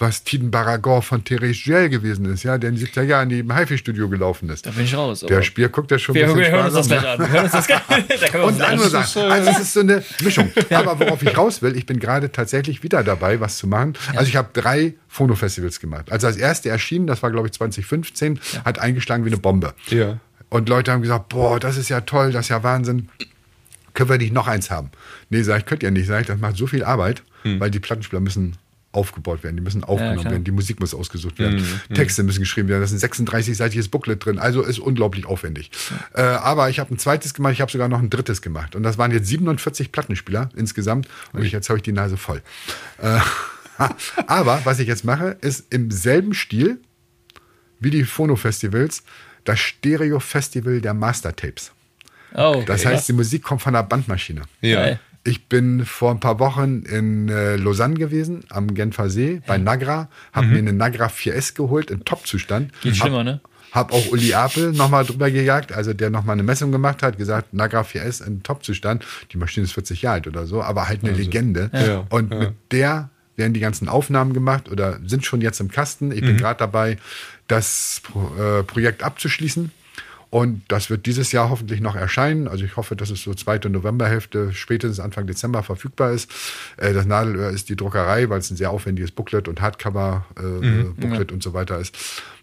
was 0.00 0.24
Tiden 0.24 0.50
Baragor 0.50 1.02
von 1.02 1.24
Therese 1.24 1.62
Giel 1.62 1.88
gewesen 1.88 2.24
ist, 2.26 2.42
ja, 2.42 2.58
der 2.58 2.70
in 2.70 2.76
den 2.76 2.86
70er 2.86 3.02
Jahren 3.02 3.28
neben 3.28 3.54
HiFi-Studio 3.54 4.08
gelaufen 4.08 4.48
ist. 4.48 4.66
Da 4.66 4.70
bin 4.70 4.84
ich 4.84 4.94
raus. 4.94 5.20
Der 5.20 5.42
Spiel 5.42 5.68
guckt 5.68 5.90
ja 5.90 5.98
schon 5.98 6.14
wir, 6.14 6.28
ein 6.28 6.34
bisschen 6.34 6.52
wir 6.52 6.52
hören 6.52 6.66
uns 6.66 6.74
das 6.74 6.88
gleich 6.88 7.06
an. 7.06 7.18
Wir 7.18 7.28
hören 7.28 7.44
uns 7.44 7.52
das 7.52 7.66
gleich 7.66 7.88
an. 7.88 8.42
Und 8.42 8.62
andere 8.62 8.88
Sachen. 8.88 9.22
Also 9.22 9.50
es 9.50 9.58
ist 9.60 9.72
so 9.74 9.80
eine 9.80 10.02
Mischung. 10.22 10.50
Aber 10.70 10.98
worauf 10.98 11.22
ich 11.22 11.36
raus 11.36 11.62
will, 11.62 11.76
ich 11.76 11.86
bin 11.86 11.98
gerade 12.00 12.32
tatsächlich 12.32 12.82
wieder 12.82 13.04
dabei, 13.04 13.40
was 13.40 13.58
zu 13.58 13.66
machen. 13.66 13.94
Also 14.14 14.28
ich 14.28 14.36
habe 14.36 14.48
drei 14.52 14.94
Phono-Festivals 15.08 15.80
gemacht. 15.80 16.10
Also 16.10 16.26
das 16.26 16.36
erste 16.36 16.70
erschienen, 16.70 17.06
das 17.06 17.22
war 17.22 17.30
glaube 17.30 17.48
ich 17.48 17.52
2015, 17.52 18.40
ja. 18.52 18.64
hat 18.64 18.78
eingeschlagen 18.78 19.24
wie 19.24 19.30
eine 19.30 19.38
Bombe. 19.38 19.74
Ja. 19.88 20.18
Und 20.48 20.68
Leute 20.68 20.92
haben 20.92 21.02
gesagt, 21.02 21.28
boah, 21.28 21.60
das 21.60 21.76
ist 21.76 21.90
ja 21.90 22.00
toll, 22.00 22.32
das 22.32 22.46
ist 22.46 22.48
ja 22.48 22.62
Wahnsinn. 22.62 23.08
Können 23.94 24.08
wir 24.08 24.18
nicht 24.18 24.32
noch 24.32 24.48
eins 24.48 24.70
haben? 24.70 24.90
Nee, 25.28 25.42
sag 25.42 25.58
ich, 25.58 25.66
könnt 25.66 25.82
ihr 25.82 25.90
nicht. 25.90 26.06
Sag 26.06 26.22
ich, 26.22 26.26
das 26.26 26.38
macht 26.38 26.56
so 26.56 26.66
viel 26.66 26.84
Arbeit, 26.84 27.22
hm. 27.42 27.60
weil 27.60 27.70
die 27.70 27.80
Plattenspieler 27.80 28.20
müssen 28.20 28.56
aufgebaut 28.92 29.44
werden, 29.44 29.56
die 29.56 29.62
müssen 29.62 29.84
aufgenommen 29.84 30.24
ja, 30.24 30.30
werden, 30.30 30.44
die 30.44 30.50
Musik 30.50 30.80
muss 30.80 30.94
ausgesucht 30.94 31.38
werden, 31.38 31.60
mhm, 31.60 31.94
Texte 31.94 32.22
müssen 32.22 32.40
geschrieben 32.40 32.68
werden, 32.68 32.80
da 32.80 32.84
ist 32.84 32.92
ein 32.92 33.10
36-seitiges 33.26 33.88
Booklet 33.90 34.24
drin, 34.24 34.38
also 34.38 34.62
ist 34.62 34.80
unglaublich 34.80 35.26
aufwendig. 35.26 35.70
Ja. 36.16 36.34
Äh, 36.34 36.36
aber 36.38 36.70
ich 36.70 36.80
habe 36.80 36.92
ein 36.92 36.98
zweites 36.98 37.34
gemacht, 37.34 37.52
ich 37.52 37.60
habe 37.60 37.70
sogar 37.70 37.88
noch 37.88 38.00
ein 38.00 38.10
drittes 38.10 38.42
gemacht 38.42 38.74
und 38.74 38.82
das 38.82 38.98
waren 38.98 39.12
jetzt 39.12 39.28
47 39.28 39.92
Plattenspieler 39.92 40.50
insgesamt 40.56 41.08
und 41.32 41.44
ich, 41.44 41.52
jetzt 41.52 41.68
habe 41.68 41.78
ich 41.78 41.84
die 41.84 41.92
Nase 41.92 42.16
voll. 42.16 42.42
Äh, 42.98 43.20
aber 44.26 44.60
was 44.64 44.80
ich 44.80 44.88
jetzt 44.88 45.04
mache, 45.04 45.36
ist 45.40 45.72
im 45.72 45.90
selben 45.90 46.34
Stil 46.34 46.78
wie 47.78 47.90
die 47.90 48.04
Phono-Festivals 48.04 49.04
das 49.44 49.58
Stereo-Festival 49.58 50.80
der 50.80 50.94
Master-Tapes. 50.94 51.72
Oh, 52.34 52.56
okay. 52.56 52.64
Das 52.66 52.84
heißt, 52.84 53.08
die 53.08 53.12
Musik 53.12 53.42
kommt 53.42 53.62
von 53.62 53.72
der 53.72 53.82
Bandmaschine. 53.82 54.42
Ja. 54.60 54.98
Ich 55.22 55.48
bin 55.48 55.84
vor 55.84 56.10
ein 56.10 56.20
paar 56.20 56.38
Wochen 56.38 56.82
in 56.82 57.28
äh, 57.28 57.56
Lausanne 57.56 57.94
gewesen, 57.94 58.44
am 58.48 58.72
Genfer 58.72 59.10
See, 59.10 59.42
bei 59.46 59.58
Nagra, 59.58 60.08
habe 60.32 60.46
mhm. 60.46 60.52
mir 60.52 60.58
eine 60.58 60.72
Nagra 60.72 61.06
4S 61.08 61.54
geholt, 61.54 61.90
in 61.90 62.04
Top-Zustand. 62.04 62.72
Geht 62.80 62.94
hab, 62.94 63.00
schlimmer, 63.00 63.22
ne? 63.22 63.40
Hab 63.72 63.92
auch 63.92 64.10
Uli 64.10 64.32
Apel 64.32 64.72
nochmal 64.72 65.04
drüber 65.04 65.30
gejagt, 65.30 65.72
also 65.72 65.92
der 65.92 66.08
nochmal 66.08 66.34
eine 66.34 66.42
Messung 66.42 66.72
gemacht 66.72 67.02
hat, 67.02 67.18
gesagt, 67.18 67.52
Nagra 67.52 67.82
4S 67.82 68.26
in 68.26 68.42
Top-Zustand. 68.42 69.04
Die 69.32 69.36
Maschine 69.36 69.64
ist 69.64 69.72
40 69.72 70.02
Jahre 70.02 70.14
alt 70.14 70.26
oder 70.26 70.46
so, 70.46 70.62
aber 70.62 70.88
halt 70.88 71.02
eine 71.02 71.10
also, 71.10 71.22
Legende. 71.22 71.70
Ja. 71.72 72.06
Und 72.08 72.32
ja. 72.32 72.38
mit 72.38 72.54
der 72.72 73.10
werden 73.36 73.52
die 73.52 73.60
ganzen 73.60 73.88
Aufnahmen 73.88 74.32
gemacht 74.32 74.70
oder 74.70 75.00
sind 75.04 75.26
schon 75.26 75.40
jetzt 75.40 75.60
im 75.60 75.70
Kasten. 75.70 76.12
Ich 76.12 76.22
mhm. 76.22 76.26
bin 76.26 76.36
gerade 76.38 76.58
dabei, 76.58 76.96
das 77.46 78.02
äh, 78.38 78.62
Projekt 78.62 79.02
abzuschließen. 79.02 79.70
Und 80.30 80.62
das 80.68 80.90
wird 80.90 81.06
dieses 81.06 81.32
Jahr 81.32 81.50
hoffentlich 81.50 81.80
noch 81.80 81.96
erscheinen. 81.96 82.46
Also 82.46 82.64
ich 82.64 82.76
hoffe, 82.76 82.94
dass 82.94 83.10
es 83.10 83.22
so 83.22 83.34
zweite 83.34 83.68
Novemberhälfte, 83.68 84.52
spätestens 84.52 85.00
Anfang 85.00 85.26
Dezember 85.26 85.64
verfügbar 85.64 86.12
ist. 86.12 86.30
Äh, 86.76 86.92
das 86.92 87.04
Nadelöhr 87.04 87.50
ist 87.50 87.68
die 87.68 87.76
Druckerei, 87.76 88.28
weil 88.28 88.38
es 88.38 88.50
ein 88.50 88.56
sehr 88.56 88.70
aufwendiges 88.70 89.10
Booklet 89.10 89.48
und 89.48 89.60
Hardcover-Booklet 89.60 91.30
äh, 91.30 91.32
mhm, 91.32 91.34
und 91.34 91.42
so 91.42 91.52
weiter 91.52 91.78
ist. 91.78 91.96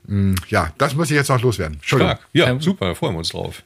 Mm, 0.06 0.36
ja, 0.50 0.74
das 0.78 0.96
muss 0.96 1.10
ich 1.10 1.16
jetzt 1.16 1.30
noch 1.30 1.42
loswerden. 1.42 1.76
Entschuldigung. 1.76 2.16
Stark. 2.16 2.28
Ja, 2.34 2.60
super, 2.60 2.94
freuen 2.94 3.14
wir 3.14 3.20
uns 3.20 3.30
drauf. 3.30 3.64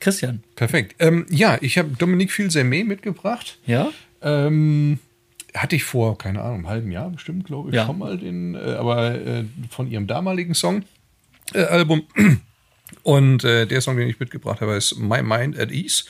Christian. 0.00 0.42
Perfekt. 0.54 0.96
Ähm, 0.98 1.24
ja, 1.30 1.56
ich 1.60 1.78
habe 1.78 1.90
Dominique 1.96 2.32
Filsermé 2.32 2.84
mitgebracht. 2.84 3.58
Ja. 3.64 3.90
Ähm, 4.20 4.98
hatte 5.54 5.76
ich 5.76 5.84
vor, 5.84 6.18
keine 6.18 6.42
Ahnung, 6.42 6.56
einem 6.56 6.68
halben 6.68 6.92
Jahr 6.92 7.08
bestimmt, 7.10 7.46
glaube 7.46 7.70
ich, 7.70 7.76
ja. 7.76 7.86
schon 7.86 7.98
mal 7.98 8.18
den, 8.18 8.54
äh, 8.54 8.58
aber 8.58 9.14
äh, 9.14 9.44
von 9.70 9.86
ihrem 9.86 10.06
damaligen 10.06 10.54
Song, 10.54 10.84
äh, 11.54 11.62
Album. 11.62 12.02
Und 13.02 13.44
äh, 13.44 13.66
der 13.66 13.80
Song, 13.80 13.96
den 13.96 14.08
ich 14.08 14.20
mitgebracht 14.20 14.60
habe, 14.60 14.74
ist 14.74 14.98
My 14.98 15.22
Mind 15.22 15.58
at 15.58 15.70
Ease. 15.70 16.04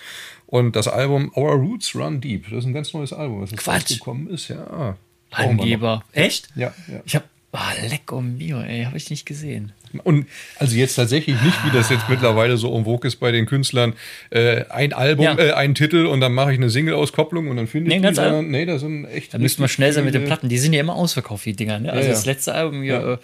Und 0.46 0.76
das 0.76 0.88
Album 0.88 1.32
Our 1.34 1.54
Roots 1.54 1.94
Run 1.94 2.20
Deep. 2.20 2.44
Das 2.50 2.60
ist 2.60 2.64
ein 2.66 2.74
ganz 2.74 2.92
neues 2.92 3.12
Album, 3.12 3.40
was 3.40 3.50
jetzt 3.50 3.66
rausgekommen 3.66 4.28
ist. 4.28 4.48
Ja. 4.48 4.96
Angeber. 5.30 6.04
Echt? 6.12 6.48
Ja. 6.54 6.74
ja. 6.88 7.00
Ich 7.06 7.14
habe 7.14 7.24
Ah, 7.54 7.74
lecko 7.86 8.22
mio, 8.22 8.62
ey, 8.62 8.84
habe 8.84 8.96
ich 8.96 9.10
nicht 9.10 9.26
gesehen. 9.26 9.72
Und 10.04 10.26
also 10.58 10.74
jetzt 10.74 10.94
tatsächlich 10.94 11.36
nicht, 11.42 11.66
wie 11.66 11.70
das 11.70 11.90
jetzt 11.90 12.08
mittlerweile 12.08 12.56
so 12.56 12.82
vogue 12.82 13.06
ist 13.06 13.16
bei 13.16 13.30
den 13.30 13.44
Künstlern, 13.44 13.92
äh, 14.30 14.64
ein 14.70 14.94
Album, 14.94 15.26
ja. 15.26 15.38
äh, 15.38 15.52
ein 15.52 15.74
Titel 15.74 16.06
und 16.06 16.22
dann 16.22 16.32
mache 16.32 16.52
ich 16.52 16.58
eine 16.58 16.70
Single-Auskopplung 16.70 17.48
und 17.48 17.58
dann 17.58 17.66
finde 17.66 17.90
ich 17.94 18.00
nee, 18.00 18.08
die, 18.08 18.14
sondern, 18.14 18.50
nee, 18.50 18.64
das 18.64 18.80
sind 18.80 19.04
echt. 19.04 19.34
Da 19.34 19.38
müssten 19.38 19.60
wir 19.60 19.68
schnell 19.68 19.92
sein 19.92 20.06
mit 20.06 20.14
den 20.14 20.24
Platten. 20.24 20.48
Die 20.48 20.56
sind 20.56 20.72
ja 20.72 20.80
immer 20.80 20.94
ausverkauft, 20.94 21.44
die 21.44 21.52
Dinger. 21.52 21.78
Ne? 21.78 21.92
Also 21.92 22.04
ja, 22.08 22.14
das 22.14 22.24
letzte 22.24 22.54
Album 22.54 22.82
hier, 22.82 22.94
ja. 22.94 23.12
Äh, 23.12 23.18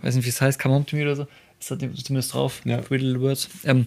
weiß 0.00 0.16
nicht, 0.16 0.24
wie 0.24 0.30
es 0.30 0.40
heißt, 0.40 0.58
Come 0.58 0.76
Home 0.76 0.86
to 0.86 0.96
Me 0.96 1.02
oder 1.02 1.16
so, 1.16 1.26
da 1.68 1.78
zumindest 1.78 2.34
drauf. 2.34 2.62
Ja. 2.64 2.80
Little 2.88 3.20
Words. 3.20 3.48
Ähm, 3.64 3.86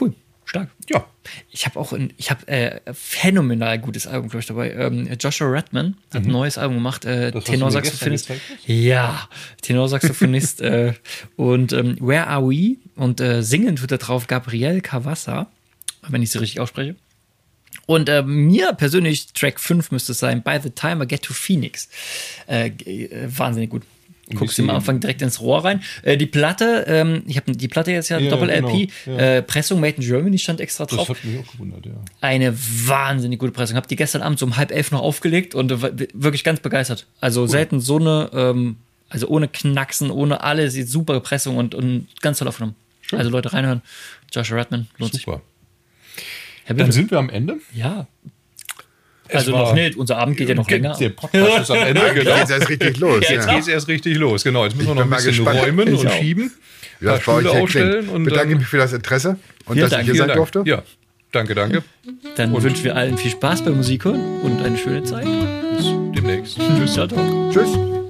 cool. 0.00 0.14
Stark. 0.44 0.68
Ja. 0.90 1.06
Ich 1.50 1.64
habe 1.64 1.80
auch 1.80 1.92
ein, 1.92 2.12
ich 2.18 2.30
habe 2.30 2.46
äh, 2.48 2.80
phänomenal 2.92 3.78
gutes 3.78 4.06
Album, 4.06 4.28
glaube 4.28 4.40
ich, 4.40 4.46
dabei. 4.46 4.72
Ähm, 4.72 5.08
Joshua 5.18 5.48
Redman 5.48 5.96
hat 6.12 6.22
mhm. 6.22 6.28
ein 6.28 6.32
neues 6.32 6.58
Album 6.58 6.76
gemacht, 6.76 7.06
äh, 7.06 7.32
Tenorsaxophonist. 7.32 8.30
Ja, 8.66 9.28
Tenorsaxophonist. 9.62 10.60
äh, 10.60 10.92
und 11.36 11.72
ähm, 11.72 11.96
Where 12.00 12.26
Are 12.26 12.46
We? 12.46 12.76
Und 12.94 13.20
äh, 13.20 13.42
singen 13.42 13.76
tut 13.76 13.90
da 13.90 13.96
drauf 13.96 14.26
Gabriel 14.26 14.82
Cavassa, 14.82 15.50
wenn 16.08 16.22
ich 16.22 16.30
sie 16.30 16.38
richtig 16.38 16.60
ausspreche. 16.60 16.94
Und 17.86 18.08
äh, 18.08 18.22
mir 18.22 18.72
persönlich, 18.74 19.32
Track 19.32 19.60
5 19.60 19.90
müsste 19.90 20.12
es 20.12 20.18
sein, 20.18 20.42
By 20.42 20.58
the 20.62 20.70
Time 20.70 21.04
I 21.04 21.06
Get 21.06 21.22
to 21.22 21.32
Phoenix. 21.32 21.88
Äh, 22.46 22.68
äh 22.68 23.28
wahnsinnig 23.36 23.70
gut. 23.70 23.82
Guckst 24.32 24.56
du 24.56 24.62
am 24.62 24.70
Anfang 24.70 25.00
direkt 25.00 25.20
ins 25.20 25.40
Rohr 25.40 25.64
rein. 25.64 25.82
Äh, 26.02 26.16
die 26.16 26.26
Platte, 26.26 26.84
ähm, 26.88 27.22
ich 27.26 27.36
habe 27.36 27.52
die 27.52 27.68
Platte 27.68 27.92
jetzt 27.92 28.08
ja, 28.08 28.18
ja 28.18 28.30
Doppel-LP, 28.30 28.90
genau, 29.04 29.18
ja. 29.18 29.36
äh, 29.36 29.42
Pressung 29.42 29.80
Made 29.80 29.96
in 29.96 30.02
Germany 30.02 30.38
stand 30.38 30.60
extra 30.60 30.86
drauf. 30.86 31.08
Das 31.08 31.18
hat 31.18 31.24
mich 31.24 31.40
auch 31.40 31.52
gewundert, 31.52 31.84
ja. 31.84 31.92
Eine 32.22 32.56
wahnsinnig 32.56 33.38
gute 33.38 33.52
Pressung. 33.52 33.76
Hab 33.76 33.86
die 33.86 33.96
gestern 33.96 34.22
Abend 34.22 34.38
so 34.38 34.46
um 34.46 34.56
halb 34.56 34.70
elf 34.70 34.90
noch 34.92 35.02
aufgelegt 35.02 35.54
und 35.54 35.70
äh, 35.70 36.08
wirklich 36.14 36.42
ganz 36.42 36.60
begeistert. 36.60 37.06
Also 37.20 37.42
cool. 37.42 37.48
selten 37.48 37.80
so 37.80 37.98
eine, 37.98 38.30
ähm, 38.32 38.76
also 39.10 39.28
ohne 39.28 39.46
Knacksen, 39.46 40.10
ohne 40.10 40.42
alles, 40.42 40.74
super 40.74 41.20
Pressung 41.20 41.58
und, 41.58 41.74
und 41.74 42.08
ganz 42.22 42.38
toll 42.38 42.48
aufgenommen. 42.48 42.76
Schön. 43.02 43.18
Also 43.18 43.30
Leute 43.30 43.52
reinhören. 43.52 43.82
Joshua 44.32 44.56
Redman, 44.56 44.88
lohnt 44.96 45.12
super. 45.12 45.42
sich. 46.66 46.76
Dann 46.76 46.92
sind 46.92 47.10
wir 47.10 47.18
am 47.18 47.28
Ende. 47.28 47.58
Ja, 47.74 48.06
also 49.32 49.50
noch 49.52 49.74
nicht, 49.74 49.96
unser 49.96 50.18
Abend 50.18 50.36
geht 50.36 50.48
ja 50.48 50.54
noch 50.54 50.68
länger. 50.68 50.96
Der 50.98 51.10
Podcast 51.10 51.60
ist 51.60 51.70
am 51.70 51.78
Ende, 51.78 52.00
genau. 52.14 52.36
Jetzt 52.36 52.50
erst 52.50 52.68
richtig 52.68 52.98
los. 52.98 53.24
Ja, 53.24 53.34
jetzt 53.34 53.46
ja. 53.46 53.52
geht 53.52 53.62
es 53.62 53.68
erst 53.68 53.88
richtig 53.88 54.16
los, 54.16 54.44
genau. 54.44 54.64
Jetzt 54.64 54.76
müssen 54.76 54.88
wir 54.88 54.94
noch 54.94 55.02
ein 55.02 55.10
bisschen 55.10 55.28
gespannt. 55.28 55.60
räumen 55.60 55.88
ich 55.88 56.00
und 56.00 56.06
auch. 56.06 56.12
schieben. 56.12 56.52
Ja, 57.00 57.12
das 57.12 57.22
Stühle 57.22 57.50
aufstellen. 57.50 58.08
Und 58.08 58.24
bedanke 58.24 58.56
mich 58.56 58.66
für 58.66 58.78
das 58.78 58.92
Interesse 58.92 59.38
und 59.66 59.80
dass 59.80 59.90
Dank, 59.90 60.02
ich 60.02 60.12
hier 60.12 60.26
sein 60.26 60.36
durfte. 60.36 60.62
Ja, 60.64 60.82
danke, 61.32 61.54
danke. 61.54 61.82
Dann 62.36 62.52
und 62.52 62.62
wünschen 62.62 62.84
wir 62.84 62.96
allen 62.96 63.18
viel 63.18 63.30
Spaß 63.30 63.64
beim 63.64 63.76
Musik 63.76 64.04
hören 64.04 64.40
und 64.42 64.62
eine 64.62 64.76
schöne 64.76 65.02
Zeit. 65.02 65.26
Bis 65.76 65.86
demnächst. 66.14 66.58
Tschüss. 66.58 66.94
Tschüss. 67.52 68.03